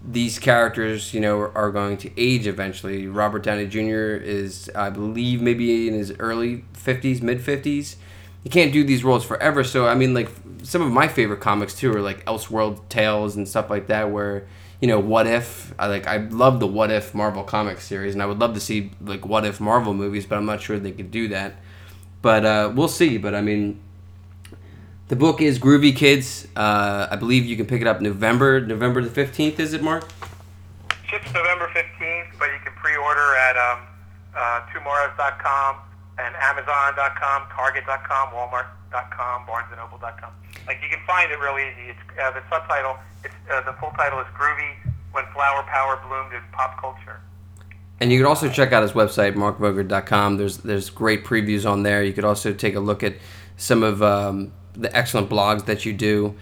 these 0.07 0.39
characters, 0.39 1.15
you 1.15 1.21
know, 1.21 1.41
are, 1.41 1.71
going 1.71 1.97
to 1.99 2.11
age 2.21 2.47
eventually. 2.47 3.07
Robert 3.07 3.43
Downey 3.43 3.67
Jr. 3.67 4.21
is, 4.23 4.71
I 4.75 4.91
believe, 4.91 5.41
maybe 5.41 5.89
in 5.89 5.95
his 5.95 6.13
early 6.19 6.65
50s, 6.75 7.23
mid 7.23 7.41
50s. 7.41 7.97
He 8.43 8.51
can't 8.51 8.71
do 8.71 8.85
these 8.85 9.03
roles 9.03 9.25
forever. 9.25 9.65
So, 9.65 9.87
I 9.87 9.95
mean, 9.95 10.13
like, 10.13 10.29
some 10.63 10.83
of 10.83 10.93
my 10.93 11.09
favorite 11.09 11.41
comics, 11.41 11.75
too, 11.75 11.91
are 11.95 12.03
like 12.03 12.23
Elseworld 12.27 12.87
Tales 12.91 13.37
and 13.37 13.49
stuff 13.49 13.71
like 13.71 13.87
that, 13.87 14.11
where, 14.11 14.47
you 14.79 14.89
know, 14.89 15.01
What 15.01 15.27
If. 15.27 15.73
I 15.79 15.87
like, 15.87 16.07
I 16.07 16.19
love 16.19 16.61
the 16.61 16.67
What 16.67 16.91
If 16.91 17.15
Marvel 17.15 17.43
Comics 17.43 17.85
series, 17.85 18.13
and 18.13 18.23
I 18.23 18.27
would 18.27 18.39
love 18.39 18.53
to 18.55 18.61
see, 18.61 18.91
like, 19.01 19.25
What 19.25 19.47
If 19.47 19.59
Marvel 19.59 19.95
movies, 19.95 20.27
but 20.27 20.37
I'm 20.37 20.47
not 20.47 20.61
sure 20.61 20.79
they 20.79 20.93
could 20.93 21.11
do 21.11 21.29
that. 21.29 21.55
But 22.25 22.47
uh, 22.47 22.73
we'll 22.75 22.89
see. 22.89 23.19
But, 23.19 23.35
I 23.35 23.43
mean, 23.43 23.79
the 25.09 25.15
book 25.15 25.43
is 25.43 25.59
Groovy 25.59 25.95
Kids. 25.95 26.49
Uh, 26.57 27.07
I 27.11 27.17
believe 27.17 27.45
you 27.45 27.55
can 27.55 27.67
pick 27.67 27.83
it 27.83 27.87
up 27.87 28.01
November, 28.01 28.65
November 28.65 29.03
the 29.03 29.13
15th, 29.13 29.61
is 29.61 29.75
it, 29.75 29.83
Mark? 29.83 30.09
Ships 31.05 31.29
November 31.35 31.69
15th, 31.77 32.33
but 32.39 32.49
you 32.49 32.59
can 32.65 32.73
pre-order 32.81 33.37
at 33.37 33.61
um, 33.61 33.85
uh, 34.35 34.65
twomorrows.com 34.73 35.77
and 36.17 36.35
Amazon.com, 36.41 37.43
Target.com, 37.53 38.33
Walmart.com, 38.33 39.45
BarnesandNoble.com. 39.45 40.33
Like 40.67 40.81
you 40.83 40.89
can 40.89 41.05
find 41.07 41.31
it 41.31 41.39
real 41.39 41.59
easy. 41.61 41.93
It's 41.93 42.19
uh, 42.19 42.31
the 42.31 42.41
subtitle. 42.49 42.97
It's 43.23 43.35
uh, 43.53 43.61
the 43.69 43.77
full 43.77 43.91
title 44.01 44.19
is 44.21 44.27
Groovy 44.33 44.73
When 45.13 45.27
Flower 45.35 45.63
Power 45.65 46.01
Bloomed 46.09 46.33
in 46.33 46.41
Pop 46.53 46.81
Culture. 46.81 47.21
And 48.01 48.11
you 48.11 48.19
can 48.19 48.27
also 48.27 48.49
check 48.49 48.73
out 48.73 48.83
his 48.83 48.93
website, 48.93 49.35
markvoger.com. 49.35 50.37
There's 50.37 50.59
there's 50.59 50.91
great 50.91 51.25
previews 51.25 51.69
on 51.69 51.85
there. 51.85 52.03
You 52.03 52.13
could 52.13 52.25
also 52.25 52.53
take 52.53 52.75
a 52.75 52.81
look 52.81 53.03
at 53.03 53.15
some 53.57 53.83
of 53.83 54.03
um, 54.03 54.53
the 54.75 54.95
excellent 54.97 55.29
blogs 55.31 55.67
that 55.67 55.85
you 55.85 55.93
do. 55.93 56.35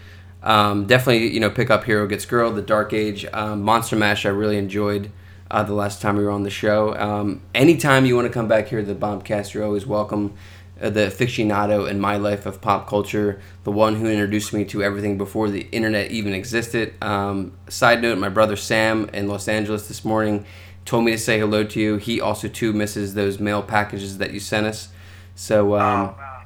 Um, 0.42 0.86
definitely, 0.86 1.28
you 1.32 1.40
know, 1.40 1.50
pick 1.50 1.70
up 1.70 1.84
Hero 1.84 2.06
Gets 2.06 2.26
Girl, 2.26 2.50
The 2.50 2.62
Dark 2.62 2.92
Age, 2.92 3.26
um, 3.32 3.62
Monster 3.62 3.96
Mash. 3.96 4.26
I 4.26 4.30
really 4.30 4.56
enjoyed 4.56 5.12
uh, 5.50 5.62
the 5.62 5.74
last 5.74 6.02
time 6.02 6.16
we 6.16 6.24
were 6.24 6.30
on 6.30 6.42
the 6.42 6.50
show. 6.50 6.96
Um, 6.96 7.42
anytime 7.54 8.06
you 8.06 8.16
want 8.16 8.26
to 8.26 8.32
come 8.32 8.48
back 8.48 8.68
here 8.68 8.80
to 8.80 8.86
the 8.86 8.94
Bobcast, 8.94 9.54
you're 9.54 9.64
always 9.64 9.86
welcome. 9.86 10.34
Uh, 10.80 10.90
the 10.90 11.00
aficionado 11.00 11.88
in 11.88 12.00
my 12.00 12.16
life 12.16 12.44
of 12.44 12.60
pop 12.60 12.88
culture, 12.88 13.40
the 13.62 13.70
one 13.70 13.94
who 13.94 14.06
introduced 14.06 14.52
me 14.52 14.64
to 14.64 14.82
everything 14.82 15.16
before 15.16 15.48
the 15.48 15.68
internet 15.70 16.10
even 16.10 16.32
existed. 16.32 16.92
Um, 17.00 17.52
side 17.68 18.02
note: 18.02 18.18
My 18.18 18.30
brother 18.30 18.56
Sam 18.56 19.08
in 19.12 19.28
Los 19.28 19.46
Angeles 19.46 19.86
this 19.86 20.04
morning 20.04 20.44
told 20.84 21.04
me 21.04 21.12
to 21.12 21.18
say 21.18 21.38
hello 21.38 21.64
to 21.64 21.80
you. 21.80 21.96
He 21.96 22.20
also 22.20 22.48
too 22.48 22.72
misses 22.72 23.14
those 23.14 23.38
mail 23.38 23.62
packages 23.62 24.18
that 24.18 24.32
you 24.32 24.40
sent 24.40 24.66
us. 24.66 24.88
So 25.34 25.76
um, 25.76 26.14
oh, 26.18 26.42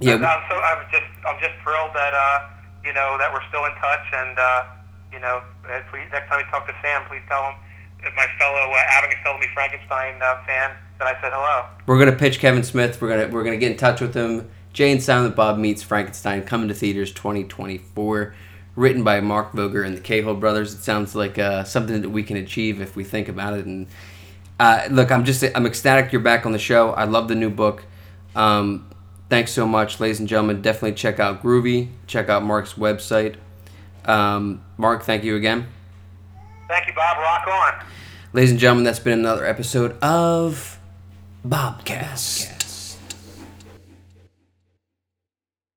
yeah, 0.00 0.14
I'm, 0.14 0.24
I'm 0.24 0.42
so 0.48 0.56
I'm 0.56 0.86
just 0.90 1.26
I'm 1.26 1.40
just 1.40 1.54
thrilled 1.62 1.90
that 1.94 2.14
uh, 2.14 2.48
you 2.84 2.92
know 2.92 3.16
that 3.18 3.32
we're 3.32 3.46
still 3.48 3.64
in 3.64 3.72
touch, 3.72 4.06
and 4.12 4.38
uh, 4.38 4.64
you 5.12 5.20
know, 5.20 5.42
uh, 5.68 5.80
please 5.90 6.06
next 6.12 6.28
time 6.28 6.40
you 6.40 6.46
talk 6.50 6.66
to 6.66 6.74
Sam, 6.82 7.04
please 7.08 7.22
tell 7.28 7.50
him 7.50 7.54
that 8.02 8.14
my 8.14 8.26
fellow 8.38 8.72
uh, 8.72 9.04
and 9.04 9.14
Felony 9.24 9.46
Frankenstein 9.54 10.20
uh, 10.22 10.44
fan 10.46 10.76
that 10.98 11.08
I 11.08 11.20
said 11.20 11.32
hello. 11.32 11.66
we're 11.86 11.98
gonna 11.98 12.16
pitch 12.16 12.38
Kevin 12.38 12.62
Smith. 12.62 13.00
We're 13.00 13.08
gonna 13.08 13.28
we're 13.32 13.44
gonna 13.44 13.56
get 13.56 13.72
in 13.72 13.78
touch 13.78 14.00
with 14.00 14.14
him. 14.14 14.50
Jay 14.72 14.92
and 14.92 15.02
Silent 15.02 15.34
Bob 15.34 15.58
meets 15.58 15.82
Frankenstein 15.82 16.42
coming 16.44 16.68
to 16.68 16.74
theaters 16.74 17.12
2024. 17.12 18.34
Written 18.78 19.02
by 19.02 19.20
Mark 19.20 19.52
Voger 19.54 19.82
and 19.82 19.96
the 19.96 20.00
Cahill 20.00 20.36
brothers. 20.36 20.72
It 20.72 20.84
sounds 20.84 21.16
like 21.16 21.36
uh, 21.36 21.64
something 21.64 22.00
that 22.00 22.10
we 22.10 22.22
can 22.22 22.36
achieve 22.36 22.80
if 22.80 22.94
we 22.94 23.02
think 23.02 23.28
about 23.28 23.54
it. 23.54 23.66
And 23.66 23.88
uh, 24.60 24.86
look, 24.88 25.10
I'm 25.10 25.24
just 25.24 25.44
I'm 25.56 25.66
ecstatic 25.66 26.12
you're 26.12 26.22
back 26.22 26.46
on 26.46 26.52
the 26.52 26.60
show. 26.60 26.92
I 26.92 27.02
love 27.02 27.26
the 27.26 27.34
new 27.34 27.50
book. 27.50 27.84
Um, 28.36 28.88
thanks 29.28 29.50
so 29.50 29.66
much, 29.66 29.98
ladies 29.98 30.20
and 30.20 30.28
gentlemen. 30.28 30.62
Definitely 30.62 30.92
check 30.92 31.18
out 31.18 31.42
Groovy. 31.42 31.88
Check 32.06 32.28
out 32.28 32.44
Mark's 32.44 32.74
website. 32.74 33.34
Um, 34.04 34.62
Mark, 34.76 35.02
thank 35.02 35.24
you 35.24 35.34
again. 35.34 35.66
Thank 36.68 36.86
you, 36.86 36.92
Bob. 36.94 37.16
Rock 37.18 37.48
on. 37.48 37.84
Ladies 38.32 38.52
and 38.52 38.60
gentlemen, 38.60 38.84
that's 38.84 39.00
been 39.00 39.18
another 39.18 39.44
episode 39.44 39.98
of 40.00 40.78
Bobcast. 41.44 42.57